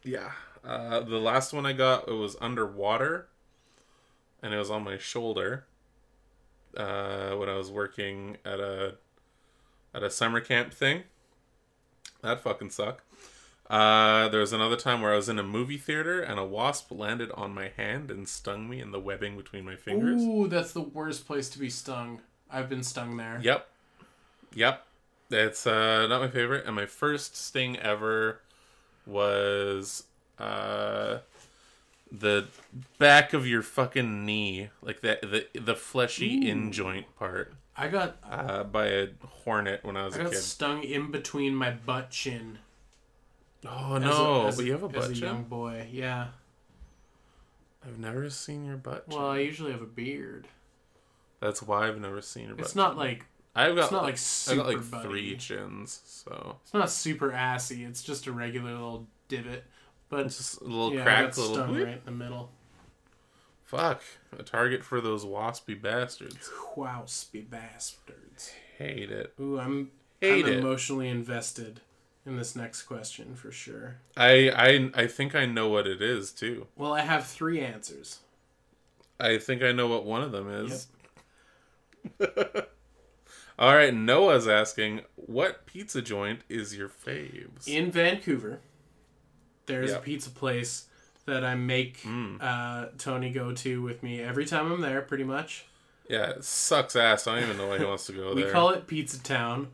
Yeah. 0.02 0.32
Uh, 0.64 1.00
the 1.00 1.18
last 1.18 1.52
one 1.52 1.66
I 1.66 1.72
got 1.74 2.08
it 2.08 2.12
was 2.12 2.36
underwater, 2.40 3.26
and 4.42 4.54
it 4.54 4.58
was 4.58 4.70
on 4.70 4.82
my 4.84 4.96
shoulder. 4.98 5.66
Uh, 6.76 7.34
when 7.36 7.48
I 7.48 7.56
was 7.56 7.70
working 7.70 8.38
at 8.44 8.58
a 8.58 8.96
at 9.94 10.02
a 10.02 10.10
summer 10.10 10.40
camp 10.40 10.72
thing. 10.72 11.04
That 12.22 12.40
fucking 12.40 12.70
suck. 12.70 13.02
Uh, 13.68 14.28
there 14.28 14.40
was 14.40 14.52
another 14.52 14.76
time 14.76 15.00
where 15.00 15.12
I 15.12 15.16
was 15.16 15.28
in 15.28 15.38
a 15.38 15.42
movie 15.42 15.78
theater 15.78 16.20
and 16.20 16.38
a 16.38 16.44
wasp 16.44 16.90
landed 16.90 17.30
on 17.32 17.54
my 17.54 17.70
hand 17.76 18.10
and 18.10 18.28
stung 18.28 18.68
me 18.68 18.80
in 18.80 18.90
the 18.90 19.00
webbing 19.00 19.36
between 19.36 19.64
my 19.64 19.76
fingers. 19.76 20.22
Ooh, 20.22 20.48
that's 20.48 20.72
the 20.72 20.82
worst 20.82 21.26
place 21.26 21.48
to 21.50 21.58
be 21.58 21.70
stung. 21.70 22.20
I've 22.50 22.68
been 22.68 22.82
stung 22.82 23.16
there. 23.16 23.40
Yep. 23.42 23.66
Yep. 24.54 24.86
It's 25.30 25.66
uh 25.66 26.06
not 26.06 26.20
my 26.20 26.28
favorite. 26.28 26.66
And 26.66 26.76
my 26.76 26.86
first 26.86 27.36
sting 27.36 27.78
ever 27.78 28.40
was 29.06 30.04
uh 30.38 31.18
the 32.12 32.46
back 32.98 33.32
of 33.32 33.46
your 33.46 33.62
fucking 33.62 34.26
knee. 34.26 34.68
Like 34.82 35.00
the 35.00 35.18
the 35.22 35.58
the 35.58 35.74
fleshy 35.74 36.48
in 36.48 36.70
joint 36.70 37.06
part. 37.18 37.54
I 37.76 37.88
got 37.88 38.16
Uh 38.28 38.64
by 38.64 38.86
a 38.86 39.08
hornet 39.44 39.84
when 39.84 39.96
I 39.96 40.04
was 40.04 40.14
I 40.16 40.20
a 40.20 40.22
got 40.24 40.32
kid. 40.32 40.38
stung 40.40 40.82
in 40.84 41.10
between 41.10 41.54
my 41.54 41.70
butt 41.72 42.10
chin. 42.10 42.58
Oh 43.66 43.96
as 43.96 44.02
a- 44.02 44.06
no, 44.06 44.46
as 44.46 44.56
but 44.56 44.64
you 44.66 44.72
have 44.72 44.82
a 44.82 44.88
butt 44.88 45.04
as 45.04 45.10
a 45.10 45.14
chin? 45.14 45.22
young 45.24 45.44
boy. 45.44 45.88
Yeah. 45.90 46.28
I've 47.86 47.98
never 47.98 48.30
seen 48.30 48.64
your 48.64 48.76
butt 48.76 49.08
chin. 49.08 49.18
Well, 49.18 49.28
I 49.30 49.38
usually 49.40 49.72
have 49.72 49.82
a 49.82 49.86
beard. 49.86 50.48
That's 51.40 51.62
why 51.62 51.86
I've 51.88 52.00
never 52.00 52.20
seen 52.22 52.46
your 52.46 52.54
butt 52.56 52.64
It's 52.66 52.74
not 52.76 52.90
chin. 52.92 52.98
like 52.98 53.26
I've 53.56 53.74
got 53.76 53.84
it's 53.84 53.92
not 53.92 54.02
like 54.04 54.14
I 54.14 54.16
super 54.16 54.56
got 54.62 54.66
like 54.68 54.90
buddy. 54.90 55.08
three 55.08 55.36
chins, 55.36 56.00
so 56.06 56.56
It's 56.62 56.74
not 56.74 56.90
super 56.90 57.32
assy. 57.32 57.84
It's 57.84 58.02
just 58.02 58.26
a 58.26 58.32
regular 58.32 58.72
little 58.72 59.06
divot. 59.28 59.64
But 60.08 60.26
it's 60.26 60.36
just 60.38 60.60
a 60.60 60.64
little 60.64 60.92
yeah, 60.94 61.00
I 61.00 61.04
crack, 61.04 61.36
little 61.36 61.54
stung 61.54 61.74
right 61.76 61.88
in 61.88 62.00
the 62.04 62.10
middle. 62.10 62.50
Fuck. 63.76 64.02
A 64.38 64.42
target 64.42 64.84
for 64.84 65.00
those 65.00 65.24
waspy 65.24 65.80
bastards. 65.80 66.50
Waspy 66.76 67.48
bastards. 67.48 68.52
Hate 68.78 69.10
it. 69.10 69.32
Ooh, 69.40 69.58
I'm 69.58 69.90
Hate 70.20 70.44
I'm 70.46 70.52
it. 70.52 70.58
emotionally 70.58 71.08
invested 71.08 71.80
in 72.26 72.36
this 72.36 72.56
next 72.56 72.82
question 72.82 73.34
for 73.34 73.50
sure. 73.52 73.96
I, 74.16 74.50
I 74.50 75.02
I 75.02 75.06
think 75.06 75.34
I 75.34 75.46
know 75.46 75.68
what 75.68 75.86
it 75.86 76.00
is 76.02 76.32
too. 76.32 76.66
Well, 76.76 76.92
I 76.92 77.00
have 77.02 77.26
three 77.26 77.60
answers. 77.60 78.20
I 79.20 79.38
think 79.38 79.62
I 79.62 79.72
know 79.72 79.86
what 79.86 80.04
one 80.04 80.22
of 80.22 80.32
them 80.32 80.48
is. 80.50 80.88
Yep. 82.20 82.70
All 83.58 83.74
right, 83.76 83.94
Noah's 83.94 84.48
asking, 84.48 85.02
what 85.14 85.64
pizza 85.66 86.02
joint 86.02 86.40
is 86.48 86.76
your 86.76 86.88
faves? 86.88 87.68
In 87.68 87.92
Vancouver, 87.92 88.58
there's 89.66 89.90
Yep. 89.92 90.00
a 90.00 90.02
pizza 90.04 90.30
place 90.30 90.86
that 91.26 91.44
I 91.44 91.54
make 91.54 92.02
Mm. 92.02 92.38
uh, 92.40 92.88
Tony 92.98 93.30
go 93.30 93.52
to 93.52 93.82
with 93.82 94.02
me 94.02 94.20
every 94.20 94.44
time 94.46 94.70
I'm 94.70 94.80
there, 94.80 95.00
pretty 95.02 95.24
much. 95.24 95.64
yeah, 96.08 96.30
it 96.30 96.44
sucks 96.44 96.96
ass. 96.96 97.26
I 97.26 97.34
don't 97.40 97.44
even 97.44 97.56
know 97.56 97.68
why 97.68 97.78
he 97.78 97.84
wants 97.84 98.06
to 98.06 98.12
go 98.12 98.34
We 98.34 98.42
there. 98.42 98.52
call 98.52 98.70
it 98.70 98.86
Pizza 98.86 99.22
Town, 99.22 99.68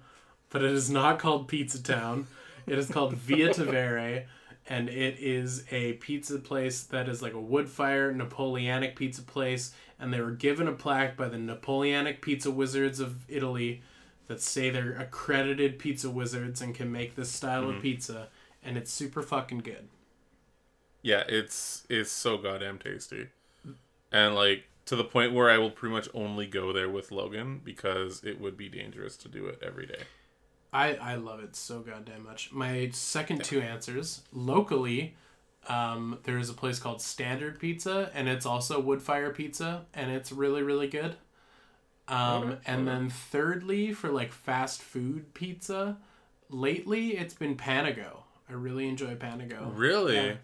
but 0.51 0.63
it 0.63 0.71
is 0.71 0.89
not 0.91 1.19
called 1.19 1.49
Pizza 1.49 1.83
Town. 1.83 2.27
it 2.67 2.79
is 2.79 2.89
called 2.89 3.15
Via 3.27 3.49
Tevere, 3.53 4.27
and 4.69 4.89
it 4.89 5.19
is 5.19 5.65
a 5.73 5.95
pizza 5.95 6.39
place 6.39 6.85
that 6.85 7.09
is 7.09 7.21
like 7.23 7.33
a 7.33 7.41
wood 7.41 7.69
fire 7.69 8.13
Napoleonic 8.13 8.95
pizza 8.95 9.23
place. 9.23 9.73
And 9.99 10.15
they 10.15 10.21
were 10.21 10.31
given 10.31 10.67
a 10.69 10.73
plaque 10.73 11.17
by 11.17 11.29
the 11.29 11.37
Napoleonic 11.37 12.23
Pizza 12.23 12.51
Wizards 12.51 13.01
of 13.01 13.17
Italy 13.29 13.83
that 14.29 14.41
say 14.41 14.71
they're 14.71 14.97
accredited 14.97 15.79
pizza 15.79 16.09
wizards 16.09 16.63
and 16.63 16.75
can 16.75 16.91
make 16.93 17.17
this 17.17 17.31
style 17.31 17.65
Mm-hmm. 17.65 17.77
of 17.77 17.83
pizza. 17.83 18.29
And 18.65 18.79
it's 18.79 18.91
super 18.93 19.21
fucking 19.23 19.59
good. 19.59 19.89
Yeah, 21.03 21.25
it's 21.29 21.87
it's 21.89 22.11
so 22.13 22.39
goddamn 22.39 22.79
tasty, 22.79 23.29
and 24.13 24.35
like 24.35 24.65
to 24.87 24.97
the 24.97 25.05
point 25.05 25.35
where 25.35 25.51
I 25.51 25.59
will 25.59 25.71
pretty 25.71 25.95
much 25.95 26.09
only 26.15 26.47
go 26.47 26.73
there 26.73 26.91
with 26.91 27.13
Logan 27.13 27.61
because 27.65 28.25
it 28.25 28.41
would 28.41 28.57
be 28.57 28.69
dangerous 28.69 29.17
to 29.19 29.29
do 29.29 29.47
it 29.47 29.61
every 29.63 29.87
day. 29.87 30.05
I, 30.73 30.95
I 30.95 31.15
love 31.17 31.41
it 31.41 31.57
so 31.57 31.81
goddamn 31.81 32.25
much. 32.25 32.53
My 32.53 32.91
second 32.93 33.43
two 33.45 33.61
answers 33.61 34.23
locally, 34.33 35.17
Um, 35.69 36.19
there 36.25 36.39
is 36.39 36.51
a 36.51 36.55
place 36.55 36.79
called 36.81 37.03
Standard 37.03 37.61
Pizza, 37.61 38.11
and 38.15 38.29
it's 38.29 38.47
also 38.47 38.81
wood 38.81 39.03
fire 39.03 39.31
pizza, 39.31 39.87
and 39.95 40.11
it's 40.13 40.33
really 40.33 40.63
really 40.63 40.89
good. 40.89 41.17
Um, 42.09 42.43
Okay, 42.45 42.59
and 42.67 42.83
okay. 42.83 42.85
then 42.85 43.11
thirdly, 43.11 43.93
for 43.93 44.11
like 44.11 44.33
fast 44.33 44.83
food 44.83 45.35
pizza, 45.35 45.99
lately 46.51 47.17
it's 47.19 47.35
been 47.35 47.57
Panago. 47.57 48.25
I 48.49 48.55
really 48.55 48.89
enjoy 48.89 49.17
Panago. 49.17 49.77
Really? 49.77 50.17
Yeah. 50.17 50.35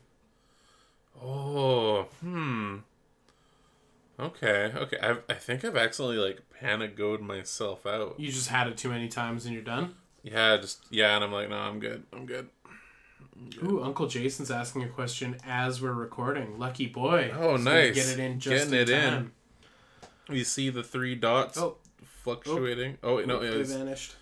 Oh, 1.22 2.06
hmm. 2.20 2.78
Okay, 4.18 4.72
okay. 4.74 4.98
I've, 5.02 5.22
I 5.28 5.34
think 5.34 5.64
I've 5.64 5.76
accidentally 5.76 6.16
like 6.16 6.40
panagoed 6.62 7.20
myself 7.20 7.86
out. 7.86 8.14
You 8.18 8.30
just 8.32 8.48
had 8.48 8.66
it 8.66 8.76
too 8.76 8.88
many 8.88 9.08
times 9.08 9.44
and 9.44 9.54
you're 9.54 9.62
done. 9.62 9.94
Yeah, 10.22 10.56
just 10.56 10.86
yeah, 10.90 11.14
and 11.14 11.22
I'm 11.24 11.32
like, 11.32 11.50
no, 11.50 11.56
I'm 11.56 11.78
good. 11.78 12.04
I'm 12.12 12.26
good. 12.26 12.48
Ooh, 13.62 13.82
Uncle 13.82 14.06
Jason's 14.06 14.50
asking 14.50 14.84
a 14.84 14.88
question 14.88 15.36
as 15.46 15.82
we're 15.82 15.92
recording. 15.92 16.58
Lucky 16.58 16.86
boy. 16.86 17.30
Oh, 17.38 17.56
nice. 17.56 17.94
Get 17.94 18.08
it 18.08 18.18
in 18.18 18.40
just 18.40 18.70
Getting 18.70 18.74
in 18.74 18.80
it 18.80 18.88
in. 18.90 19.10
time. 19.10 19.32
You 20.30 20.44
see 20.44 20.70
the 20.70 20.82
three 20.82 21.14
dots 21.14 21.58
Oh, 21.58 21.76
fluctuating. 22.24 22.98
Oh, 23.02 23.16
wait, 23.16 23.26
no, 23.26 23.38
they 23.38 23.48
it's, 23.48 23.72
vanished. 23.72 24.16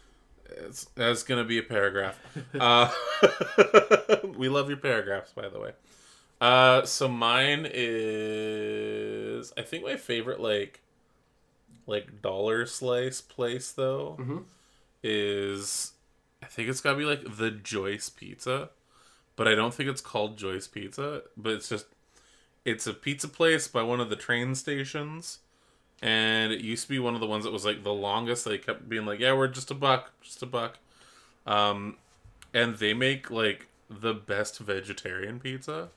it's 0.47 0.85
that's 0.97 1.23
gonna 1.23 1.45
be 1.45 1.59
a 1.59 1.63
paragraph. 1.63 2.19
uh, 2.61 2.91
we 4.37 4.49
love 4.49 4.69
your 4.69 4.79
paragraphs, 4.79 5.33
by 5.33 5.49
the 5.49 5.61
way. 5.61 5.71
Uh, 6.41 6.85
so 6.85 7.09
mine 7.09 7.67
is 7.73 9.53
I 9.57 9.63
think 9.63 9.85
my 9.85 9.97
favorite 9.97 10.41
like 10.41 10.81
like 11.87 12.21
dollar 12.23 12.67
slice 12.67 13.21
place 13.21 13.73
though 13.73 14.17
Mhm. 14.19 14.45
is 15.03 15.93
I 16.43 16.47
think 16.47 16.69
it's 16.69 16.81
gotta 16.81 16.99
be 16.99 17.05
like 17.05 17.37
the 17.37 17.51
Joyce 17.51 18.09
Pizza, 18.11 18.71
but 19.37 19.49
I 19.49 19.55
don't 19.55 19.73
think 19.73 19.89
it's 19.89 20.01
called 20.03 20.37
Joyce 20.37 20.67
Pizza. 20.67 21.23
But 21.37 21.55
it's 21.55 21.69
just 21.69 21.87
it's 22.65 22.87
a 22.87 22.95
pizza 22.95 23.29
place 23.29 23.69
by 23.69 23.83
one 23.83 24.01
of 24.01 24.09
the 24.11 24.17
train 24.17 24.55
stations, 24.55 25.39
and 26.03 26.53
it 26.53 26.61
used 26.61 26.85
to 26.85 26.89
be 26.89 26.99
one 26.99 27.15
of 27.15 27.21
the 27.21 27.27
ones 27.27 27.45
that 27.45 27.53
was 27.53 27.65
like 27.65 27.83
the 27.83 27.93
longest. 27.95 28.45
They 28.45 28.59
kept 28.59 28.89
being 28.89 29.07
like, 29.07 29.21
"Yeah, 29.21 29.33
we're 29.35 29.49
just 29.49 29.71
a 29.71 29.75
buck, 29.75 30.13
just 30.23 30.43
a 30.43 30.47
buck," 30.47 30.79
um, 31.47 31.97
and 32.53 32.77
they 32.77 32.93
make 32.95 33.31
like 33.31 33.67
the 33.91 34.15
best 34.15 34.59
vegetarian 34.59 35.41
pizza, 35.41 35.91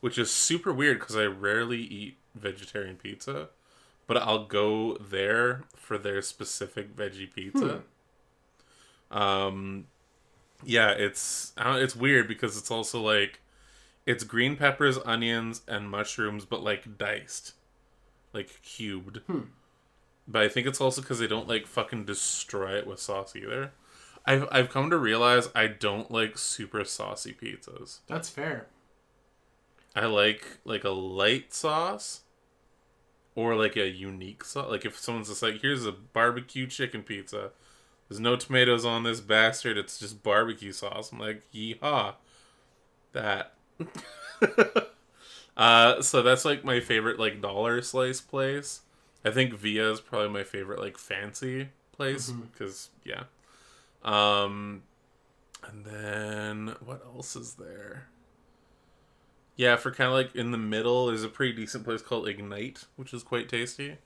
which 0.00 0.18
is 0.18 0.30
super 0.30 0.72
weird 0.72 0.98
because 0.98 1.16
I 1.16 1.24
rarely 1.24 1.80
eat 1.80 2.18
vegetarian 2.34 2.96
pizza, 2.96 3.48
but 4.06 4.16
I'll 4.16 4.46
go 4.46 4.96
there 4.96 5.64
for 5.76 5.98
their 5.98 6.22
specific 6.22 6.96
veggie 6.96 7.32
pizza. 7.32 7.82
Um, 9.10 9.86
yeah, 10.64 10.90
it's 10.90 11.52
it's 11.58 11.96
weird 11.96 12.28
because 12.28 12.56
it's 12.56 12.70
also 12.70 13.00
like 13.00 13.40
it's 14.06 14.24
green 14.24 14.56
peppers, 14.56 14.98
onions, 15.04 15.62
and 15.68 15.90
mushrooms, 15.90 16.44
but 16.44 16.62
like 16.62 16.98
diced, 16.98 17.54
like 18.32 18.62
cubed. 18.62 19.20
Hmm. 19.26 19.40
But 20.26 20.42
I 20.42 20.48
think 20.48 20.66
it's 20.66 20.80
also 20.80 21.00
because 21.00 21.18
they 21.18 21.26
don't 21.26 21.48
like 21.48 21.66
fucking 21.66 22.04
destroy 22.04 22.76
it 22.78 22.86
with 22.86 23.00
sauce 23.00 23.34
either. 23.34 23.72
I've 24.24 24.46
I've 24.50 24.70
come 24.70 24.90
to 24.90 24.98
realize 24.98 25.48
I 25.54 25.66
don't 25.66 26.10
like 26.10 26.38
super 26.38 26.84
saucy 26.84 27.32
pizzas. 27.32 27.98
That's 28.06 28.28
fair. 28.28 28.66
I 29.94 30.06
like 30.06 30.58
like 30.64 30.84
a 30.84 30.90
light 30.90 31.52
sauce 31.52 32.22
or 33.34 33.54
like 33.54 33.76
a 33.76 33.88
unique 33.88 34.44
sauce. 34.44 34.70
Like 34.70 34.84
if 34.84 34.98
someone's 34.98 35.28
just 35.28 35.42
like, 35.42 35.60
here's 35.60 35.86
a 35.86 35.92
barbecue 35.92 36.66
chicken 36.66 37.02
pizza. 37.02 37.50
There's 38.08 38.20
no 38.20 38.36
tomatoes 38.36 38.84
on 38.84 39.04
this 39.04 39.20
bastard. 39.20 39.78
It's 39.78 39.98
just 39.98 40.22
barbecue 40.22 40.72
sauce. 40.72 41.12
I'm 41.12 41.18
like, 41.18 41.42
yeehaw. 41.52 42.14
That. 43.12 43.54
uh, 45.56 46.02
so 46.02 46.22
that's 46.22 46.44
like 46.44 46.64
my 46.64 46.80
favorite 46.80 47.18
like 47.18 47.40
dollar 47.40 47.82
slice 47.82 48.20
place. 48.20 48.80
I 49.24 49.30
think 49.30 49.54
Via 49.54 49.90
is 49.90 50.00
probably 50.00 50.30
my 50.30 50.44
favorite 50.44 50.80
like 50.80 50.98
fancy 50.98 51.68
place 51.92 52.30
because 52.30 52.90
yeah. 53.04 53.24
Um, 54.02 54.82
and 55.68 55.84
then 55.84 56.74
what 56.84 57.02
else 57.04 57.36
is 57.36 57.54
there? 57.54 58.08
Yeah, 59.60 59.76
for 59.76 59.90
kind 59.90 60.08
of 60.08 60.14
like 60.14 60.34
in 60.34 60.52
the 60.52 60.56
middle, 60.56 61.08
there's 61.08 61.22
a 61.22 61.28
pretty 61.28 61.52
decent 61.52 61.84
place 61.84 62.00
called 62.00 62.26
Ignite, 62.26 62.86
which 62.96 63.12
is 63.12 63.22
quite 63.22 63.46
tasty. 63.46 63.98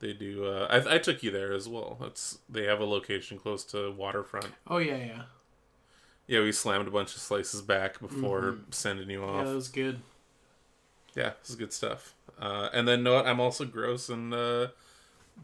They 0.00 0.12
do. 0.12 0.44
Uh, 0.44 0.66
I, 0.70 0.96
I 0.96 0.98
took 0.98 1.22
you 1.22 1.30
there 1.30 1.54
as 1.54 1.66
well. 1.66 1.96
That's 1.98 2.40
they 2.46 2.64
have 2.64 2.78
a 2.80 2.84
location 2.84 3.38
close 3.38 3.64
to 3.72 3.90
waterfront. 3.90 4.52
Oh 4.66 4.76
yeah, 4.76 4.98
yeah. 4.98 5.22
Yeah, 6.26 6.40
we 6.42 6.52
slammed 6.52 6.86
a 6.88 6.90
bunch 6.90 7.14
of 7.14 7.22
slices 7.22 7.62
back 7.62 8.00
before 8.00 8.42
Mhm. 8.52 8.74
sending 8.74 9.08
you 9.08 9.22
Yeah, 9.22 9.26
off. 9.30 9.46
that 9.46 9.54
was 9.54 9.68
good. 9.68 10.00
Yeah, 11.14 11.32
this 11.40 11.48
is 11.48 11.56
good 11.56 11.72
stuff. 11.72 12.12
Uh, 12.38 12.68
and 12.74 12.86
then, 12.86 13.02
know 13.02 13.14
what? 13.14 13.26
I'm 13.26 13.40
also 13.40 13.64
gross, 13.64 14.10
and 14.10 14.34
uh, 14.34 14.66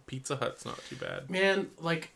Pizza 0.04 0.36
Hut's 0.36 0.66
not 0.66 0.78
too 0.90 0.96
bad. 0.96 1.30
Man, 1.30 1.70
like 1.78 2.10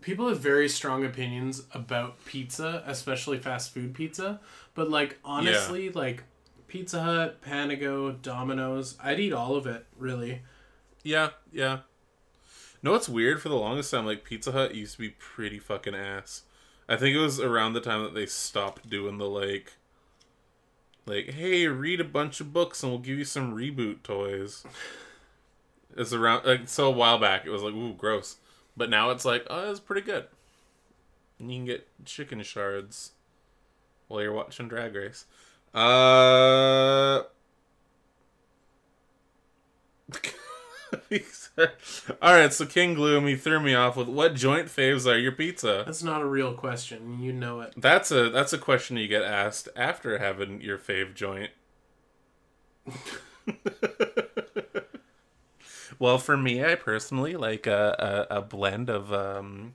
people 0.00 0.28
have 0.28 0.38
very 0.38 0.68
strong 0.68 1.04
opinions 1.04 1.64
about 1.72 2.24
pizza, 2.24 2.84
especially 2.86 3.38
fast 3.38 3.74
food 3.74 3.92
pizza. 3.94 4.38
But 4.80 4.88
like 4.88 5.18
honestly, 5.22 5.90
like 5.90 6.22
Pizza 6.66 7.02
Hut, 7.02 7.42
Panago, 7.42 8.22
Domino's, 8.22 8.96
I'd 9.04 9.20
eat 9.20 9.34
all 9.34 9.54
of 9.54 9.66
it, 9.66 9.84
really. 9.98 10.40
Yeah, 11.02 11.32
yeah. 11.52 11.80
No, 12.82 12.94
it's 12.94 13.06
weird. 13.06 13.42
For 13.42 13.50
the 13.50 13.56
longest 13.56 13.90
time, 13.90 14.06
like 14.06 14.24
Pizza 14.24 14.52
Hut 14.52 14.74
used 14.74 14.94
to 14.94 15.00
be 15.00 15.10
pretty 15.10 15.58
fucking 15.58 15.94
ass. 15.94 16.44
I 16.88 16.96
think 16.96 17.14
it 17.14 17.18
was 17.18 17.38
around 17.38 17.74
the 17.74 17.82
time 17.82 18.04
that 18.04 18.14
they 18.14 18.24
stopped 18.24 18.88
doing 18.88 19.18
the 19.18 19.28
like, 19.28 19.74
like, 21.04 21.34
hey, 21.34 21.66
read 21.66 22.00
a 22.00 22.04
bunch 22.04 22.40
of 22.40 22.54
books 22.54 22.82
and 22.82 22.90
we'll 22.90 23.02
give 23.02 23.18
you 23.18 23.26
some 23.26 23.54
reboot 23.54 24.02
toys. 24.02 24.64
It's 25.94 26.14
around 26.14 26.46
like 26.46 26.70
so 26.70 26.86
a 26.86 26.90
while 26.90 27.18
back. 27.18 27.44
It 27.44 27.50
was 27.50 27.62
like, 27.62 27.74
ooh, 27.74 27.92
gross. 27.92 28.36
But 28.78 28.88
now 28.88 29.10
it's 29.10 29.26
like, 29.26 29.46
oh, 29.50 29.70
it's 29.70 29.78
pretty 29.78 30.00
good. 30.00 30.24
And 31.38 31.52
you 31.52 31.58
can 31.58 31.66
get 31.66 31.86
chicken 32.06 32.42
shards 32.42 33.12
while 34.10 34.20
you're 34.22 34.32
watching 34.32 34.68
Drag 34.68 34.94
Race. 34.94 35.24
Uh. 35.72 37.22
All 42.20 42.34
right, 42.34 42.52
so 42.52 42.66
King 42.66 42.94
Gloom, 42.94 43.26
he 43.28 43.36
threw 43.36 43.60
me 43.60 43.74
off 43.74 43.96
with 43.96 44.08
what 44.08 44.34
joint 44.34 44.66
faves 44.66 45.06
are 45.06 45.16
your 45.16 45.30
pizza? 45.32 45.84
That's 45.86 46.02
not 46.02 46.22
a 46.22 46.26
real 46.26 46.52
question. 46.54 47.20
You 47.20 47.32
know 47.32 47.60
it. 47.60 47.74
That's 47.76 48.10
a 48.10 48.28
that's 48.30 48.52
a 48.52 48.58
question 48.58 48.96
you 48.96 49.06
get 49.06 49.22
asked 49.22 49.68
after 49.76 50.18
having 50.18 50.60
your 50.60 50.78
fave 50.78 51.14
joint. 51.14 51.50
well, 56.00 56.18
for 56.18 56.36
me, 56.36 56.64
I 56.64 56.74
personally 56.74 57.36
like 57.36 57.68
a 57.68 58.26
a, 58.30 58.38
a 58.38 58.42
blend 58.42 58.90
of 58.90 59.12
um 59.12 59.74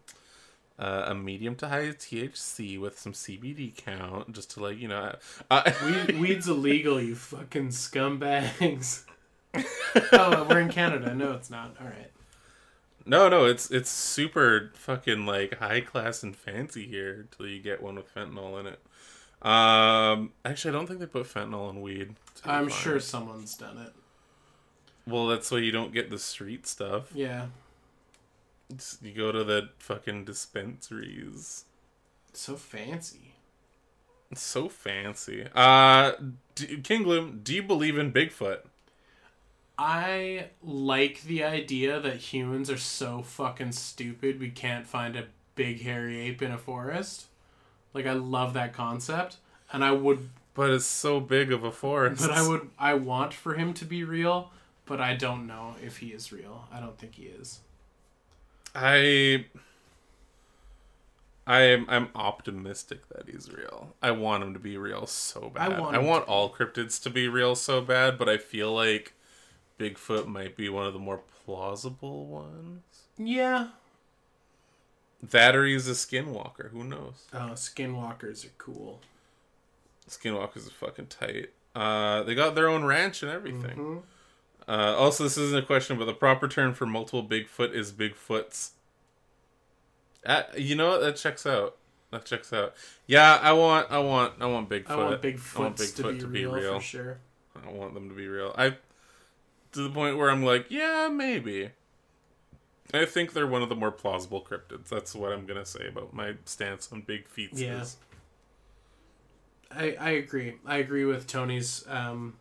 uh, 0.77 1.05
a 1.07 1.15
medium 1.15 1.55
to 1.55 1.69
high 1.69 1.87
THC 1.87 2.79
with 2.79 2.99
some 2.99 3.13
CBD 3.13 3.75
count, 3.75 4.33
just 4.33 4.51
to 4.51 4.59
like 4.61 4.79
you 4.79 4.87
know. 4.87 5.15
Uh, 5.49 5.71
Weed, 5.85 6.19
weed's 6.19 6.47
illegal, 6.47 7.01
you 7.01 7.15
fucking 7.15 7.69
scumbags. 7.69 9.03
oh, 10.11 10.45
we're 10.49 10.59
in 10.59 10.69
Canada. 10.69 11.13
No, 11.13 11.31
it's 11.31 11.49
not. 11.49 11.75
All 11.79 11.87
right. 11.87 12.11
No, 13.05 13.29
no, 13.29 13.45
it's 13.45 13.69
it's 13.69 13.89
super 13.89 14.71
fucking 14.73 15.25
like 15.25 15.59
high 15.59 15.81
class 15.81 16.23
and 16.23 16.35
fancy 16.35 16.87
here 16.87 17.27
until 17.31 17.47
you 17.47 17.61
get 17.61 17.81
one 17.81 17.95
with 17.95 18.13
fentanyl 18.13 18.59
in 18.59 18.67
it. 18.67 18.79
Um, 19.47 20.31
actually, 20.43 20.71
I 20.71 20.73
don't 20.73 20.87
think 20.87 20.99
they 20.99 21.05
put 21.05 21.25
fentanyl 21.25 21.69
in 21.69 21.81
weed. 21.81 22.15
I'm 22.43 22.67
sure 22.67 22.99
someone's 22.99 23.55
done 23.55 23.77
it. 23.77 23.93
Well, 25.07 25.27
that's 25.27 25.51
why 25.51 25.59
you 25.59 25.71
don't 25.71 25.93
get 25.93 26.09
the 26.09 26.17
street 26.17 26.65
stuff. 26.65 27.11
Yeah. 27.13 27.47
You 29.01 29.11
go 29.13 29.31
to 29.31 29.43
the 29.43 29.69
fucking 29.77 30.25
dispensaries. 30.25 31.65
So 32.33 32.55
fancy. 32.55 33.35
It's 34.31 34.41
so 34.41 34.67
fancy. 34.69 35.47
Uh, 35.53 36.13
d- 36.55 36.77
King 36.83 37.03
Gloom, 37.03 37.41
do 37.43 37.53
you 37.53 37.61
believe 37.63 37.97
in 37.97 38.11
Bigfoot? 38.11 38.59
I 39.77 40.47
like 40.63 41.21
the 41.23 41.43
idea 41.43 41.99
that 41.99 42.15
humans 42.17 42.69
are 42.69 42.77
so 42.77 43.21
fucking 43.21 43.73
stupid 43.73 44.39
we 44.39 44.49
can't 44.49 44.87
find 44.87 45.15
a 45.15 45.25
big 45.55 45.81
hairy 45.81 46.19
ape 46.21 46.41
in 46.41 46.51
a 46.51 46.57
forest. 46.57 47.25
Like 47.93 48.05
I 48.05 48.13
love 48.13 48.53
that 48.53 48.73
concept, 48.73 49.37
and 49.71 49.83
I 49.83 49.91
would, 49.91 50.29
But 50.53 50.69
it's 50.71 50.85
so 50.85 51.19
big 51.19 51.51
of 51.51 51.63
a 51.63 51.71
forest. 51.71 52.21
but 52.21 52.31
I 52.31 52.45
would, 52.47 52.69
I 52.79 52.93
want 52.95 53.33
for 53.33 53.53
him 53.53 53.73
to 53.75 53.85
be 53.85 54.03
real, 54.03 54.51
but 54.85 54.99
I 54.99 55.13
don't 55.15 55.45
know 55.47 55.75
if 55.83 55.97
he 55.97 56.07
is 56.07 56.31
real. 56.31 56.67
I 56.73 56.79
don't 56.79 56.97
think 56.97 57.15
he 57.15 57.23
is. 57.23 57.59
I 58.75 59.45
I 61.47 61.61
am 61.61 61.85
I'm 61.87 62.09
optimistic 62.15 63.07
that 63.09 63.29
he's 63.29 63.51
real. 63.51 63.95
I 64.01 64.11
want 64.11 64.43
him 64.43 64.53
to 64.53 64.59
be 64.59 64.77
real 64.77 65.05
so 65.07 65.49
bad. 65.53 65.71
I 65.73 65.79
want 65.79 66.03
want, 66.05 66.27
all 66.27 66.51
cryptids 66.53 67.01
to 67.03 67.09
be 67.09 67.27
real 67.27 67.55
so 67.55 67.81
bad, 67.81 68.17
but 68.17 68.27
I 68.27 68.37
feel 68.37 68.73
like 68.73 69.13
Bigfoot 69.79 70.27
might 70.27 70.55
be 70.57 70.69
one 70.69 70.85
of 70.85 70.93
the 70.93 70.99
more 70.99 71.21
plausible 71.45 72.25
ones. 72.25 72.81
Yeah. 73.17 73.69
That 75.21 75.55
or 75.55 75.65
he's 75.65 75.87
a 75.87 75.91
skinwalker. 75.91 76.71
Who 76.71 76.83
knows? 76.83 77.25
Oh, 77.33 77.51
skinwalkers 77.55 78.45
are 78.45 78.53
cool. 78.57 79.01
Skinwalkers 80.09 80.57
is 80.57 80.71
fucking 80.71 81.07
tight. 81.07 81.49
Uh, 81.75 82.23
they 82.23 82.35
got 82.35 82.55
their 82.55 82.69
own 82.69 82.85
ranch 82.85 83.21
and 83.23 83.31
everything. 83.31 83.77
Mhm. 83.77 84.03
Uh, 84.67 84.95
also, 84.97 85.23
this 85.23 85.37
isn't 85.37 85.63
a 85.63 85.65
question, 85.65 85.97
but 85.97 86.05
the 86.05 86.13
proper 86.13 86.47
term 86.47 86.73
for 86.73 86.85
multiple 86.85 87.23
Bigfoot 87.23 87.73
is 87.73 87.91
Bigfoots. 87.91 88.71
Uh, 90.25 90.43
you 90.57 90.75
know 90.75 90.89
what? 90.89 91.01
That 91.01 91.15
checks 91.17 91.45
out. 91.45 91.77
That 92.11 92.25
checks 92.25 92.51
out. 92.51 92.73
Yeah, 93.05 93.39
I 93.41 93.53
want, 93.53 93.91
I 93.91 93.99
want, 93.99 94.33
I 94.39 94.47
want 94.47 94.69
Bigfoot. 94.69 94.89
I 94.89 94.95
want 94.95 95.07
I 95.07 95.09
want 95.59 95.75
Bigfoots 95.77 95.95
to, 96.19 96.27
be, 96.27 96.45
real, 96.45 96.75
for 96.75 96.81
sure. 96.81 97.17
I 97.63 97.71
want 97.71 97.93
them 97.93 98.09
to 98.09 98.15
be 98.15 98.27
real. 98.27 98.53
I 98.57 98.75
to 99.73 99.81
the 99.81 99.89
point 99.89 100.17
where 100.17 100.31
I'm 100.31 100.43
like, 100.43 100.67
yeah, 100.69 101.09
maybe. 101.11 101.71
I 102.93 103.05
think 103.05 103.33
they're 103.33 103.47
one 103.47 103.61
of 103.61 103.69
the 103.69 103.75
more 103.75 103.91
plausible 103.91 104.41
cryptids. 104.41 104.87
That's 104.87 105.13
what 105.13 105.31
I'm 105.31 105.45
gonna 105.45 105.65
say 105.65 105.87
about 105.87 106.13
my 106.13 106.35
stance 106.45 106.91
on 106.91 107.01
big 107.01 107.27
feats. 107.27 107.59
Yeah. 107.59 107.83
I, 109.71 109.97
I 109.99 110.09
agree. 110.11 110.55
I 110.65 110.77
agree 110.77 111.03
with 111.03 111.27
Tony's 111.27 111.83
um, 111.87 112.37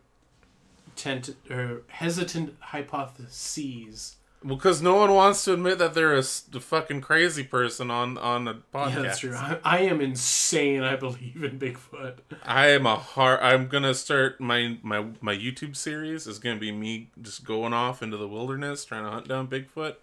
tent 0.95 1.35
or 1.49 1.81
hesitant 1.87 2.55
hypotheses. 2.59 4.15
Well, 4.43 4.57
because 4.57 4.79
no 4.79 4.95
one 4.95 5.11
wants 5.11 5.43
to 5.45 5.53
admit 5.53 5.79
that 5.79 5.95
they're 5.95 6.13
a 6.13 6.21
fucking 6.21 7.01
crazy 7.01 7.43
person 7.43 7.89
on 7.89 8.17
on 8.19 8.47
a 8.47 8.53
podcast. 8.53 8.89
Yeah, 8.89 9.01
that's 9.01 9.19
true. 9.19 9.35
I, 9.35 9.59
I 9.63 9.79
am 9.79 10.01
insane. 10.01 10.83
I 10.83 10.95
believe 10.95 11.43
in 11.43 11.57
Bigfoot. 11.57 12.17
I 12.43 12.67
am 12.67 12.85
a 12.85 12.95
hard. 12.95 13.39
I'm 13.39 13.67
gonna 13.67 13.95
start 13.95 14.39
my 14.39 14.77
my 14.83 15.05
my 15.19 15.35
YouTube 15.35 15.75
series 15.75 16.27
is 16.27 16.37
gonna 16.37 16.59
be 16.59 16.71
me 16.71 17.09
just 17.19 17.43
going 17.43 17.73
off 17.73 18.03
into 18.03 18.17
the 18.17 18.27
wilderness 18.27 18.85
trying 18.85 19.05
to 19.05 19.09
hunt 19.09 19.27
down 19.27 19.47
Bigfoot, 19.47 19.95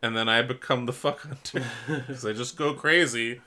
and 0.00 0.16
then 0.16 0.28
I 0.28 0.42
become 0.42 0.86
the 0.86 0.92
fuck 0.92 1.22
hunter 1.22 1.64
because 1.88 2.24
I 2.24 2.32
just 2.32 2.56
go 2.56 2.72
crazy 2.72 3.40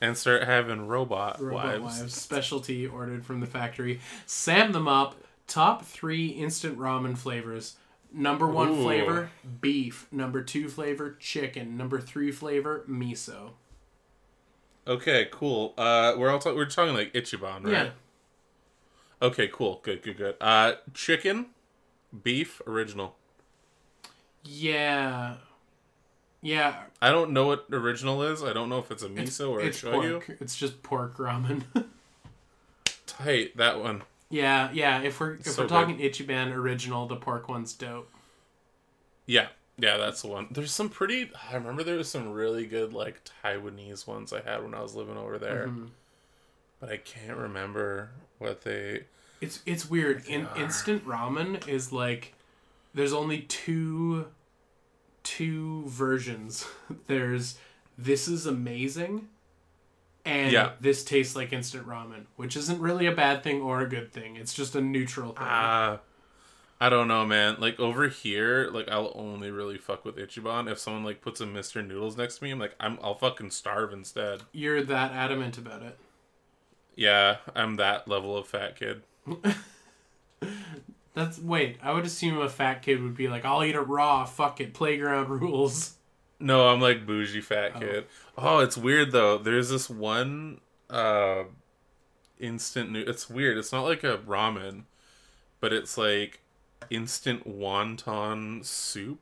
and 0.00 0.16
start 0.16 0.44
having 0.44 0.86
robot, 0.86 1.40
Robot 1.40 1.80
wives. 1.80 2.00
Wives 2.00 2.14
specialty 2.14 2.86
ordered 2.86 3.26
from 3.26 3.40
the 3.40 3.46
factory. 3.46 4.00
Sam 4.26 4.70
them 4.70 4.86
up. 4.86 5.16
Top 5.48 5.84
three 5.84 6.28
instant 6.28 6.78
ramen 6.78 7.18
flavors. 7.18 7.76
Number 8.12 8.46
one 8.46 8.70
Ooh. 8.70 8.82
flavor 8.82 9.30
beef. 9.60 10.06
Number 10.12 10.42
two 10.42 10.68
flavor 10.68 11.16
chicken. 11.18 11.76
Number 11.76 12.00
three 12.00 12.30
flavor 12.30 12.84
miso. 12.88 13.50
Okay, 14.86 15.28
cool. 15.30 15.74
Uh, 15.76 16.14
we're 16.16 16.30
all 16.30 16.38
ta- 16.38 16.54
we're 16.54 16.64
talking 16.66 16.94
like 16.94 17.12
Ichiban, 17.12 17.64
right? 17.64 17.72
Yeah. 17.72 17.90
Okay, 19.20 19.48
cool. 19.52 19.80
Good, 19.82 20.02
good, 20.02 20.16
good. 20.16 20.36
Uh, 20.40 20.74
chicken, 20.94 21.46
beef, 22.22 22.62
original. 22.66 23.16
Yeah. 24.44 25.34
Yeah. 26.40 26.82
I 27.02 27.10
don't 27.10 27.32
know 27.32 27.46
what 27.46 27.66
original 27.70 28.22
is. 28.22 28.42
I 28.42 28.52
don't 28.52 28.68
know 28.68 28.78
if 28.78 28.90
it's 28.90 29.02
a 29.02 29.08
miso 29.08 29.50
or 29.50 29.60
a 29.60 29.64
it's 29.66 29.82
shoyu. 29.82 30.12
pork. 30.24 30.36
It's 30.40 30.56
just 30.56 30.82
pork 30.82 31.16
ramen. 31.18 31.64
Tight 33.06 33.56
that 33.56 33.80
one. 33.80 34.02
Yeah, 34.30 34.70
yeah. 34.72 35.00
If 35.00 35.20
we're 35.20 35.34
if 35.34 35.46
So 35.46 35.62
we're 35.62 35.68
talking 35.68 35.98
Ichiban 35.98 36.52
original, 36.52 37.06
the 37.06 37.16
pork 37.16 37.48
one's 37.48 37.72
dope. 37.72 38.10
Yeah, 39.26 39.48
yeah, 39.78 39.96
that's 39.96 40.22
the 40.22 40.28
one. 40.28 40.48
There's 40.50 40.72
some 40.72 40.88
pretty. 40.88 41.30
I 41.50 41.54
remember 41.54 41.82
there 41.82 41.96
was 41.96 42.08
some 42.10 42.32
really 42.32 42.66
good 42.66 42.92
like 42.92 43.22
Taiwanese 43.44 44.06
ones 44.06 44.32
I 44.32 44.40
had 44.40 44.62
when 44.62 44.74
I 44.74 44.80
was 44.82 44.94
living 44.94 45.16
over 45.16 45.38
there, 45.38 45.68
Mhm. 45.68 45.88
but 46.80 46.90
I 46.90 46.96
can't 46.96 47.36
remember 47.36 48.10
what 48.38 48.62
they. 48.62 49.04
It's 49.40 49.60
it's 49.66 49.88
weird. 49.88 50.24
In 50.26 50.46
are. 50.46 50.58
instant 50.58 51.06
ramen 51.06 51.66
is 51.68 51.92
like 51.92 52.34
there's 52.94 53.12
only 53.12 53.42
two 53.42 54.26
two 55.22 55.84
versions. 55.86 56.66
There's 57.06 57.58
this 57.98 58.28
is 58.28 58.46
amazing 58.46 59.28
and 60.24 60.52
Yeah. 60.52 60.72
this 60.80 61.04
tastes 61.04 61.34
like 61.36 61.52
instant 61.52 61.86
ramen, 61.86 62.24
which 62.36 62.56
isn't 62.56 62.80
really 62.80 63.06
a 63.06 63.12
bad 63.12 63.42
thing 63.42 63.60
or 63.62 63.80
a 63.80 63.88
good 63.88 64.12
thing. 64.12 64.36
It's 64.36 64.54
just 64.54 64.74
a 64.74 64.80
neutral 64.80 65.28
thing. 65.32 65.46
Ah, 65.46 65.98
I 66.80 66.88
don't 66.88 67.08
know, 67.08 67.26
man. 67.26 67.56
Like 67.58 67.80
over 67.80 68.08
here, 68.08 68.68
like 68.72 68.88
I'll 68.88 69.12
only 69.14 69.50
really 69.50 69.78
fuck 69.78 70.04
with 70.04 70.16
Ichiban 70.16 70.70
if 70.70 70.78
someone 70.78 71.02
like 71.04 71.20
puts 71.22 71.40
a 71.40 71.46
Mister 71.46 71.82
Noodles 71.82 72.16
next 72.16 72.38
to 72.38 72.44
me. 72.44 72.50
I'm 72.50 72.58
like, 72.58 72.74
I'm 72.78 72.98
I'll 73.02 73.14
fucking 73.16 73.50
starve 73.50 73.92
instead. 73.92 74.42
You're 74.52 74.82
that 74.84 75.12
adamant 75.12 75.58
about 75.58 75.82
it. 75.82 75.98
Yeah, 76.94 77.36
I'm 77.54 77.76
that 77.76 78.06
level 78.08 78.36
of 78.36 78.46
fat 78.48 78.76
kid. 78.78 79.02
That's 81.14 81.38
wait, 81.40 81.78
I 81.82 81.92
would 81.92 82.04
assume 82.04 82.38
a 82.38 82.48
fat 82.48 82.82
kid 82.82 83.02
would 83.02 83.16
be 83.16 83.26
like, 83.28 83.44
I'll 83.44 83.64
eat 83.64 83.74
it 83.74 83.80
raw, 83.80 84.24
fuck 84.24 84.60
it, 84.60 84.72
playground 84.72 85.28
rules. 85.40 85.94
No, 86.40 86.68
I'm 86.68 86.80
like 86.80 87.04
bougie 87.06 87.40
fat 87.40 87.72
Oh. 87.76 87.80
kid. 87.80 88.06
Oh, 88.36 88.58
it's 88.60 88.76
weird 88.76 89.12
though. 89.12 89.38
There's 89.38 89.70
this 89.70 89.90
one 89.90 90.60
uh 90.90 91.44
instant 92.38 92.90
new 92.92 93.00
it's 93.00 93.28
weird. 93.28 93.58
It's 93.58 93.72
not 93.72 93.82
like 93.82 94.04
a 94.04 94.18
ramen, 94.18 94.82
but 95.60 95.72
it's 95.72 95.98
like 95.98 96.40
instant 96.90 97.46
wonton 97.48 98.64
soup 98.64 99.18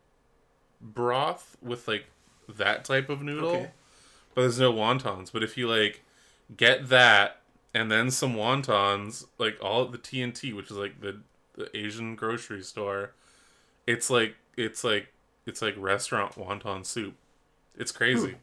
broth 0.80 1.56
with 1.62 1.88
like 1.88 2.06
that 2.48 2.84
type 2.84 3.08
of 3.08 3.22
noodle. 3.22 3.48
Okay. 3.50 3.70
But 4.34 4.42
there's 4.42 4.60
no 4.60 4.72
wontons. 4.72 5.32
But 5.32 5.42
if 5.42 5.56
you 5.56 5.66
like 5.66 6.02
get 6.56 6.88
that 6.90 7.40
and 7.72 7.90
then 7.90 8.10
some 8.10 8.34
wontons, 8.34 9.26
like 9.38 9.56
all 9.62 9.84
at 9.84 9.92
the 9.92 9.98
T&T, 9.98 10.52
which 10.52 10.70
is 10.70 10.76
like 10.76 11.00
the, 11.00 11.20
the 11.56 11.74
Asian 11.76 12.14
grocery 12.14 12.62
store, 12.62 13.12
it's 13.86 14.10
like 14.10 14.36
it's 14.56 14.84
like 14.84 15.08
it's 15.46 15.62
like 15.62 15.74
restaurant 15.78 16.32
wonton 16.34 16.84
soup. 16.84 17.14
It's 17.78 17.92
crazy. 17.92 18.36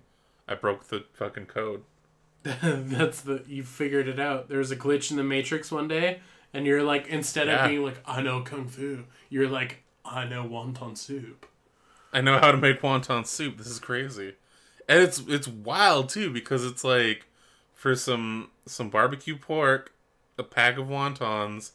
I 0.47 0.56
broke 0.56 0.88
the 0.88 1.06
fucking 1.14 1.45
code. 1.47 1.84
That's 2.43 3.22
the 3.22 3.43
you 3.47 3.64
figured 3.64 4.08
it 4.08 4.20
out. 4.20 4.49
There's 4.49 4.72
a 4.72 4.76
glitch 4.76 5.12
in 5.12 5.18
the 5.18 5.24
Matrix 5.24 5.72
one 5.72 5.88
day, 5.88 6.20
and 6.54 6.66
you're 6.66 6.84
like, 6.84 7.08
instead 7.08 7.47
Yeah. 7.47 7.64
of 7.66 7.70
being 7.70 7.84
like, 7.84 8.01
I 8.06 8.22
know 8.22 8.41
kung 8.41 8.68
fu, 8.68 9.06
you're 9.30 9.47
like, 9.47 9.84
I 10.06 10.26
know 10.26 10.43
wonton 10.43 10.97
soup. 10.97 11.45
I 12.12 12.22
know 12.22 12.38
how 12.39 12.51
to 12.51 12.58
make 12.58 12.82
wonton 12.82 13.26
soup. 13.26 13.58
This 13.58 13.68
is 13.68 13.80
crazy. 13.80 14.36
And 14.88 14.99
it's 15.01 15.20
it's 15.28 15.47
wild 15.47 16.10
too 16.10 16.30
because 16.32 16.66
it's 16.66 16.84
like 16.84 17.26
for 17.74 17.95
some 17.95 18.49
some 18.66 18.89
barbecue 18.89 19.38
pork, 19.38 19.93
a 20.38 20.43
pack 20.43 20.78
of 20.78 20.88
wontons, 20.88 21.72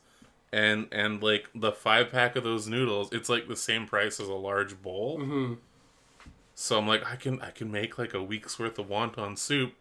and 0.53 0.88
and 0.92 1.22
like 1.22 1.49
the 1.55 1.72
five 1.72 2.11
pack 2.11 2.36
of 2.36 2.44
those 2.44 2.66
noodles, 2.68 3.11
it's 3.12 3.28
like 3.28 3.49
the 3.49 3.57
same 3.57 3.86
price 3.86 4.18
as 4.20 4.28
a 4.28 4.34
large 4.34 4.80
bowl. 4.82 5.18
hmm 5.20 5.55
So 6.55 6.78
I'm 6.78 6.86
like, 6.88 7.05
I 7.07 7.16
can 7.16 7.40
I 7.42 7.51
can 7.51 7.70
make 7.70 7.99
like 7.99 8.14
a 8.14 8.22
week's 8.22 8.59
worth 8.59 8.78
of 8.78 8.86
wonton 8.88 9.36
soup 9.38 9.74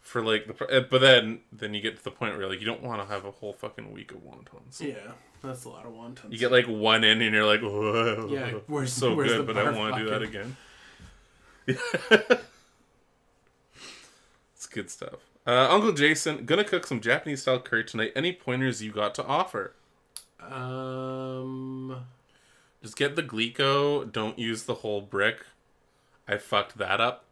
for 0.00 0.22
like 0.22 0.46
the. 0.46 0.72
eh, 0.74 0.80
But 0.90 1.00
then 1.00 1.40
then 1.52 1.74
you 1.74 1.80
get 1.80 1.96
to 1.98 2.02
the 2.04 2.10
point 2.10 2.36
where 2.36 2.48
like 2.48 2.60
you 2.60 2.66
don't 2.66 2.82
want 2.82 3.00
to 3.02 3.06
have 3.06 3.24
a 3.24 3.30
whole 3.30 3.52
fucking 3.52 3.92
week 3.92 4.10
of 4.12 4.18
wontons. 4.18 4.80
Yeah, 4.80 5.12
that's 5.42 5.64
a 5.64 5.68
lot 5.68 5.86
of 5.86 5.92
wontons. 5.92 6.32
You 6.32 6.38
get 6.38 6.50
like 6.52 6.66
one 6.66 7.04
in 7.04 7.20
and 7.22 7.34
you're 7.34 7.46
like, 7.46 7.60
whoa, 7.60 8.28
Yeah, 8.30 8.50
where's- 8.66 8.92
so 8.92 9.14
where's 9.14 9.32
good, 9.32 9.46
but 9.46 9.56
I 9.56 9.64
don't 9.64 9.76
want 9.76 9.96
to 9.96 10.02
do 10.04 10.10
that 10.10 10.22
again. 10.22 10.56
it's 14.54 14.66
good 14.70 14.90
stuff. 14.90 15.20
Uh, 15.46 15.68
Uncle 15.70 15.92
Jason, 15.92 16.44
gonna 16.44 16.64
cook 16.64 16.86
some 16.86 17.00
Japanese 17.00 17.42
style 17.42 17.58
curry 17.60 17.84
tonight. 17.84 18.12
Any 18.14 18.32
pointers 18.32 18.82
you 18.82 18.92
got 18.92 19.14
to 19.16 19.24
offer? 19.24 19.74
um, 20.40 22.04
Just 22.82 22.96
get 22.96 23.16
the 23.16 23.22
glico. 23.22 24.10
Don't 24.10 24.38
use 24.38 24.64
the 24.64 24.74
whole 24.76 25.00
brick. 25.00 25.46
I 26.28 26.36
fucked 26.38 26.78
that 26.78 27.00
up. 27.00 27.24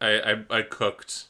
I 0.00 0.20
I, 0.50 0.58
I 0.58 0.62
cooked 0.62 1.24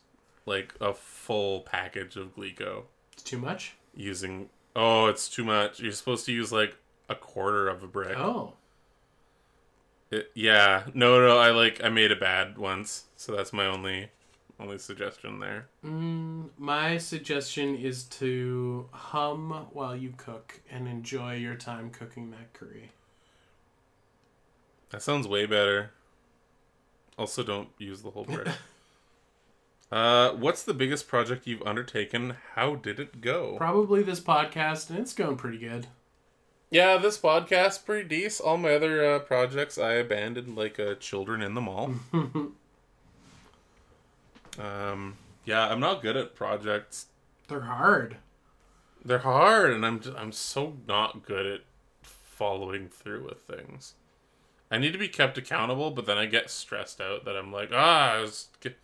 like 0.47 0.75
a 0.81 0.95
full 0.95 1.61
package 1.61 2.17
of 2.17 2.35
glico 2.37 2.85
it's 3.13 3.23
too 3.23 3.39
much. 3.39 3.75
using. 3.95 4.49
Oh, 4.75 5.07
it's 5.07 5.29
too 5.29 5.45
much. 5.45 5.81
You're 5.81 5.93
supposed 5.93 6.27
to 6.27 6.33
use 6.33 6.53
like 6.53 6.77
a 7.09 7.15
quarter 7.15 7.69
of 7.69 7.83
a 7.83 7.87
brick. 7.87 8.17
Oh, 8.17 8.55
It, 10.11 10.31
yeah, 10.35 10.85
no, 10.95 11.21
no. 11.21 11.39
I 11.39 11.51
like 11.51 11.83
I 11.83 11.89
made 11.89 12.13
a 12.13 12.17
bad 12.17 12.59
once, 12.59 13.05
so 13.17 13.35
that's 13.35 13.53
my 13.53 13.67
only 13.67 14.11
only 14.59 14.79
suggestion 14.79 15.39
there. 15.41 15.67
mm, 15.85 16.49
my 16.57 16.97
suggestion 16.99 17.77
is 17.77 18.05
to 18.05 18.89
hum 18.93 19.67
while 19.73 19.95
you 19.95 20.15
cook 20.17 20.61
and 20.71 20.89
enjoy 20.89 21.35
your 21.35 21.55
time 21.57 21.91
cooking 21.91 22.31
that 22.31 22.53
curry. 22.53 22.91
That 24.91 25.03
sounds 25.03 25.27
way 25.29 25.47
better. 25.47 25.91
Also, 27.19 27.43
don't 27.43 27.69
use 27.79 28.03
the 28.03 28.11
whole 28.11 28.25
bread. 28.27 28.53
uh, 29.91 30.31
what's 30.33 30.63
the 30.63 30.75
biggest 30.75 31.09
project 31.09 31.47
you've 31.47 31.63
undertaken? 31.63 32.37
How 32.55 32.75
did 32.77 32.99
it 33.01 33.21
go? 33.21 33.57
Probably 33.57 34.03
this 34.03 34.21
podcast, 34.21 34.91
and 34.91 34.99
it's 34.99 35.13
going 35.15 35.37
pretty 35.37 35.59
good. 35.59 35.87
yeah, 36.71 36.97
this 36.99 37.19
podcast 37.19 37.85
pretty 37.85 38.09
decent. 38.09 38.47
All 38.47 38.57
my 38.57 38.75
other 38.75 39.05
uh, 39.15 39.19
projects 39.21 39.77
I 39.79 39.95
abandoned 39.95 40.57
like 40.57 40.79
uh, 40.81 40.95
children 40.97 41.43
in 41.43 41.55
the 41.55 41.61
mall. 41.61 41.95
um, 44.59 45.17
yeah, 45.45 45.69
I'm 45.69 45.81
not 45.81 46.03
good 46.03 46.17
at 46.17 46.35
projects. 46.35 47.07
They're 47.49 47.61
hard. 47.61 48.17
They're 49.05 49.19
hard, 49.19 49.71
and 49.73 49.87
I'm 49.87 50.01
just, 50.01 50.17
I'm 50.17 50.33
so 50.33 50.77
not 50.89 51.25
good 51.25 51.47
at 51.47 51.61
following 52.03 52.89
through 52.89 53.25
with 53.25 53.41
things. 53.43 53.95
I 54.71 54.79
need 54.79 54.93
to 54.93 54.99
be 54.99 55.09
kept 55.09 55.39
accountable, 55.39 55.93
but 55.93 56.07
then 56.07 56.19
I 56.19 56.27
get 56.27 56.51
stressed 56.51 57.01
out 57.01 57.25
that 57.25 57.37
I'm 57.37 57.53
like, 57.53 57.71
ah, 57.73 58.15
I 58.15 58.21
was 58.21 58.49
g- 58.61 58.75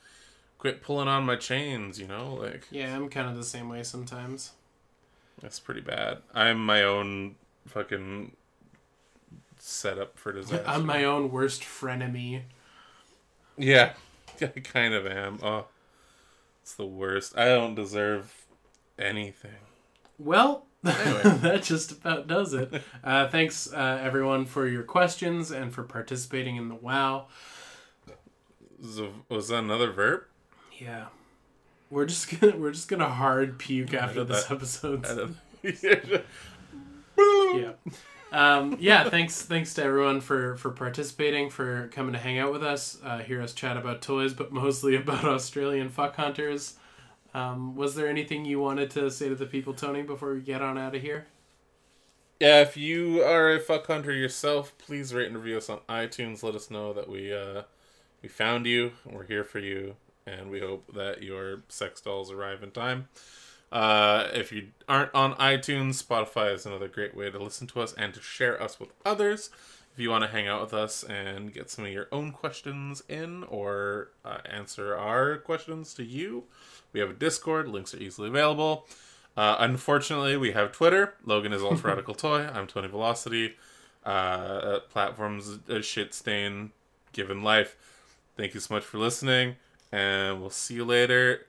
quit 0.59 0.81
pulling 0.81 1.09
on 1.09 1.24
my 1.27 1.35
chains. 1.35 1.99
You 1.99 2.07
know, 2.07 2.35
like 2.35 2.69
Yeah, 2.70 2.94
I'm 2.94 3.09
kind 3.09 3.28
of 3.28 3.36
the 3.36 3.43
same 3.44 3.69
way 3.69 3.82
sometimes. 3.82 4.53
that's 5.40 5.59
pretty 5.59 5.81
bad. 5.81 6.19
I'm 6.32 6.65
my 6.65 6.85
own 6.85 7.35
fucking 7.66 8.36
setup 9.59 10.19
for 10.19 10.32
disaster. 10.32 10.65
I'm 10.69 10.86
my 10.86 11.03
own 11.05 11.32
worst 11.32 11.62
frenemy. 11.62 12.43
Yeah, 13.57 13.94
I 14.56 14.60
kind 14.60 14.94
of 14.94 15.06
am. 15.06 15.39
Oh, 15.43 15.66
it's 16.62 16.74
the 16.74 16.86
worst. 16.86 17.36
I 17.36 17.47
don't 17.47 17.74
deserve 17.74 18.47
anything. 18.98 19.51
Well, 20.19 20.66
Anyway. 20.85 21.23
that 21.43 21.62
just 21.62 21.93
about 21.93 22.27
does 22.27 22.55
it. 22.55 22.82
Uh, 23.05 23.28
thanks, 23.28 23.73
uh, 23.73 23.98
everyone, 24.01 24.44
for 24.44 24.64
your 24.69 24.85
questions 24.85 25.51
and 25.51 25.74
for 25.74 25.82
participating 25.82 26.55
in 26.55 26.69
the 26.69 26.74
WoW. 26.77 27.27
Was, 29.28 29.48
that 29.48 29.59
another 29.59 29.90
verb? 29.90 30.23
Yeah, 30.78 31.06
we're 31.90 32.06
just 32.06 32.39
gonna 32.40 32.56
we're 32.56 32.70
just 32.70 32.86
gonna 32.89 33.09
hard 33.09 33.59
puke 33.59 33.93
after 33.93 34.23
this 34.23 34.44
that. 34.44 34.55
episode. 34.55 35.35
Yeah 37.55 37.73
um, 38.32 38.76
yeah 38.80 39.04
thanks 39.04 39.42
thanks 39.42 39.74
to 39.74 39.82
everyone 39.84 40.20
for 40.20 40.56
for 40.56 40.70
participating 40.70 41.50
for 41.50 41.88
coming 41.88 42.12
to 42.12 42.18
hang 42.18 42.38
out 42.38 42.52
with 42.52 42.64
us 42.64 42.98
uh, 43.04 43.18
hear 43.20 43.42
us 43.42 43.52
chat 43.54 43.76
about 43.76 44.02
toys 44.02 44.34
but 44.34 44.52
mostly 44.52 44.96
about 45.02 45.24
australian 45.24 45.88
fuck 45.90 46.16
hunters 46.16 46.76
um, 47.34 47.76
was 47.76 47.94
there 47.96 48.09
anything 48.09 48.44
you 48.44 48.60
wanted 48.60 48.90
to 48.90 49.10
say 49.10 49.28
to 49.28 49.36
the 49.36 49.46
people 49.46 49.74
tony 49.74 50.02
before 50.02 50.34
we 50.34 50.40
get 50.42 50.62
on 50.62 50.78
out 50.78 50.94
of 50.94 51.02
here 51.02 51.26
Yeah, 52.40 52.60
if 52.62 52.76
you 52.76 53.22
are 53.22 53.52
a 53.52 53.60
fuck 53.60 53.86
hunter 53.86 54.12
yourself, 54.12 54.76
please 54.78 55.14
rate 55.14 55.28
and 55.28 55.36
review 55.36 55.56
us 55.59 55.70
on 55.70 55.80
iTunes. 55.88 56.42
Let 56.42 56.54
us 56.56 56.70
know 56.70 56.92
that 56.92 57.09
we 57.09 57.32
uh, 57.32 57.62
we 58.22 58.28
found 58.28 58.66
you, 58.66 58.92
we're 59.06 59.26
here 59.26 59.44
for 59.44 59.60
you, 59.60 59.96
and 60.26 60.50
we 60.50 60.60
hope 60.60 60.92
that 60.94 61.22
your 61.22 61.62
sex 61.68 62.00
dolls 62.00 62.32
arrive 62.32 62.62
in 62.62 62.72
time. 62.72 63.09
Uh, 63.73 64.28
if 64.35 64.53
you 64.53 64.69
aren't 64.86 65.15
on 65.15 65.35
iTunes, 65.36 66.03
Spotify 66.05 66.55
is 66.55 66.66
another 66.66 66.89
great 66.89 67.16
way 67.16 67.31
to 67.31 67.43
listen 67.43 67.66
to 67.69 67.81
us 67.81 67.94
and 67.94 68.12
to 68.12 68.20
share 68.20 68.62
us 68.62 68.78
with 68.78 68.90
others. 69.05 69.49
If 69.94 69.99
you 69.99 70.11
want 70.11 70.24
to 70.24 70.31
hang 70.31 70.47
out 70.47 70.61
with 70.61 70.74
us 70.74 71.03
and 71.03 71.53
get 71.53 71.70
some 71.70 71.86
of 71.86 71.90
your 71.90 72.09
own 72.12 72.32
questions 72.32 73.03
in 73.09 73.44
or 73.44 74.11
uh, 74.24 74.39
answer 74.44 74.94
our 74.94 75.39
questions 75.39 75.94
to 75.94 76.05
you, 76.05 76.44
we 76.93 77.01
have 77.01 77.11
a 77.11 77.15
Discord. 77.15 77.66
Links 77.66 77.94
are 77.94 77.99
easily 77.99 78.28
available. 78.28 78.86
Uh, 79.36 79.57
unfortunately, 79.59 80.36
we 80.36 80.53
have 80.53 80.73
Twitter. 80.73 81.15
Logan 81.24 81.55
is 81.55 81.62
Ultra 81.62 81.90
Radical 81.94 82.15
Toy. 82.15 82.47
I'm 82.47 82.66
Tony 82.66 82.89
Velocity. 82.89 83.57
Uh, 84.05 84.81
platforms 84.90 85.59
a 85.69 85.81
shit 85.81 86.12
stain 86.12 86.73
given 87.12 87.43
life. 87.43 87.77
Thank 88.36 88.53
you 88.53 88.61
so 88.61 88.74
much 88.74 88.82
for 88.82 88.99
listening, 88.99 89.57
and 89.90 90.40
we'll 90.40 90.51
see 90.51 90.74
you 90.74 90.85
later. 90.85 91.47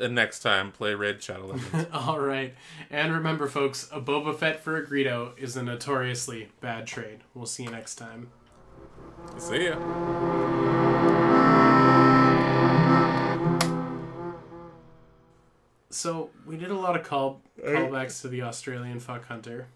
And 0.00 0.14
next 0.14 0.40
time, 0.40 0.72
play 0.72 0.94
Raid 0.94 1.22
Shadow 1.22 1.46
Legends. 1.46 1.86
all 1.92 2.18
right 2.20 2.54
and 2.90 3.12
remember 3.12 3.46
folks 3.48 3.88
a 3.92 4.00
boba 4.00 4.36
fett 4.36 4.60
for 4.60 4.76
a 4.76 4.86
greedo 4.86 5.36
is 5.38 5.56
a 5.56 5.62
notoriously 5.62 6.48
bad 6.60 6.86
trade 6.86 7.20
we'll 7.34 7.46
see 7.46 7.62
you 7.64 7.70
next 7.70 7.94
time 7.96 8.28
see 9.38 9.64
ya. 9.66 9.76
so 15.90 16.30
we 16.46 16.56
did 16.56 16.70
a 16.70 16.74
lot 16.76 16.96
of 16.96 17.04
call 17.04 17.40
callbacks 17.60 18.20
to 18.20 18.28
the 18.28 18.42
australian 18.42 19.00
fuck 19.00 19.26
hunter 19.26 19.68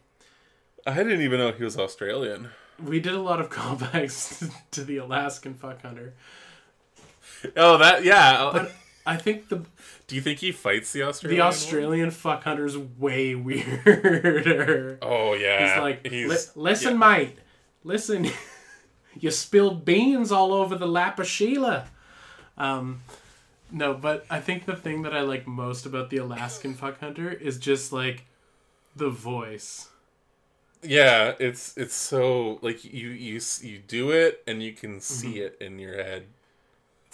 I 0.85 0.95
didn't 0.95 1.21
even 1.21 1.39
know 1.39 1.53
he 1.53 1.63
was 1.63 1.79
Australian. 1.79 2.49
we 2.83 2.99
did 2.99 3.15
a 3.15 3.21
lot 3.23 3.41
of 3.41 3.51
callbacks 3.57 4.51
to 4.73 4.83
the 4.85 4.97
alaskan 4.99 5.55
fuck 5.55 5.83
hunter 5.83 6.15
Oh, 7.57 7.79
that 7.79 8.05
yeah. 8.05 8.51
But 8.53 8.73
I 9.05 9.17
think 9.17 9.49
the 9.49 9.65
Do 10.07 10.15
you 10.15 10.21
think 10.23 10.39
he 10.39 10.53
fights 10.53 10.93
the 10.93 11.03
Australian? 11.03 11.39
the 11.39 11.43
one? 11.43 11.49
Australian 11.49 12.11
fuck 12.11 12.45
hunter's 12.45 12.79
way 12.79 13.35
weirder. 13.35 14.99
Oh 15.03 15.35
yeah. 15.35 15.75
He's 15.75 15.81
like, 15.83 16.07
He's- 16.07 16.53
listen, 16.55 16.93
yeah. 16.93 16.99
mate, 17.17 17.39
listen, 17.85 18.29
you 19.19 19.31
spilled 19.31 19.85
beans 19.85 20.31
all 20.31 20.53
over 20.53 20.77
the 20.77 20.87
lap 20.87 21.19
of 21.19 21.27
Sheila. 21.27 21.87
Um, 22.57 23.03
no, 23.71 23.95
but 23.95 24.25
I 24.31 24.39
think 24.41 24.67
the 24.67 24.77
thing 24.77 25.03
that 25.03 25.15
I 25.15 25.23
like 25.23 25.47
most 25.47 25.87
about 25.87 26.11
the 26.11 26.19
Alaskan 26.19 26.75
fuck 26.75 27.01
hunter 27.01 27.31
is 27.33 27.59
just 27.59 27.93
like 27.93 28.25
the 28.95 29.09
voice. 29.11 29.89
Yeah, 30.83 31.35
it's 31.39 31.77
it's 31.77 31.95
so 31.95 32.59
like 32.61 32.85
you 32.85 33.09
you 33.11 33.41
you 33.63 33.79
do 33.79 34.11
it 34.11 34.43
and 34.47 34.63
you 34.63 34.73
can 34.73 34.93
Mm-hmm. 34.97 35.01
see 35.01 35.39
it 35.41 35.57
in 35.61 35.79
your 35.79 35.95
head 35.95 36.25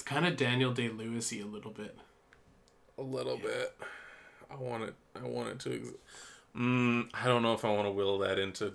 kind 0.08 0.26
of 0.26 0.36
Daniel 0.36 0.72
Day 0.72 0.88
Lewisy 0.88 1.42
a 1.42 1.46
little 1.46 1.70
bit. 1.70 1.96
a 2.96 3.02
little 3.02 3.36
bit. 3.36 3.74
I 4.50 4.56
want 4.56 4.84
it. 4.84 4.94
I 5.14 5.26
want 5.26 5.50
it 5.50 5.58
to. 5.60 5.74
Ex- 5.74 5.92
mm, 6.56 7.08
I 7.12 7.26
don't 7.26 7.42
know 7.42 7.52
if 7.52 7.64
I 7.64 7.70
want 7.70 7.86
to 7.86 7.92
will 7.92 8.18
that 8.20 8.38
into 8.38 8.72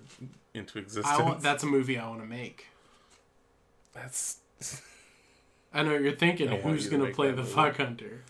into 0.54 0.78
existence. 0.78 1.18
I 1.18 1.22
want, 1.22 1.40
that's 1.40 1.64
a 1.64 1.66
movie 1.66 1.98
I 1.98 2.08
want 2.08 2.20
to 2.20 2.26
make. 2.26 2.68
That's 3.92 4.38
I 5.72 5.82
know 5.82 5.92
what 5.92 6.02
you're 6.02 6.12
thinking. 6.12 6.48
Who's 6.48 6.84
you 6.84 6.90
to 6.90 6.96
gonna 6.96 7.08
make 7.08 7.14
play 7.16 7.30
the 7.32 7.38
movie. 7.38 7.52
fuck 7.52 7.76
hunter? 7.76 8.22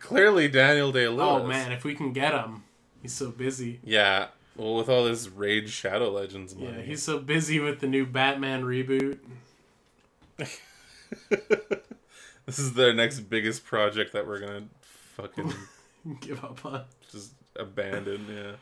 clearly 0.00 0.48
Daniel 0.48 0.92
Day 0.92 1.08
Lewis. 1.08 1.20
Oh 1.22 1.46
man, 1.46 1.72
if 1.72 1.82
we 1.82 1.94
can 1.94 2.12
get 2.12 2.34
him, 2.34 2.64
he's 3.00 3.14
so 3.14 3.30
busy. 3.30 3.80
Yeah. 3.82 4.26
Well, 4.54 4.74
with 4.74 4.88
all 4.88 5.04
this 5.04 5.28
Raid 5.28 5.70
Shadow 5.70 6.10
Legends 6.10 6.54
money. 6.54 6.76
Yeah, 6.76 6.82
he's 6.82 7.02
so 7.02 7.20
busy 7.20 7.60
with 7.60 7.80
the 7.80 7.86
new 7.86 8.04
Batman 8.04 8.64
reboot. 8.64 9.18
this 12.48 12.58
is 12.58 12.72
their 12.72 12.94
next 12.94 13.20
biggest 13.20 13.64
project 13.64 14.12
that 14.14 14.26
we're 14.26 14.40
gonna 14.40 14.64
fucking 15.16 15.52
Give 16.20 16.42
up 16.42 16.64
on. 16.64 16.84
just 17.12 17.32
abandon. 17.56 18.26
Yeah. 18.32 18.52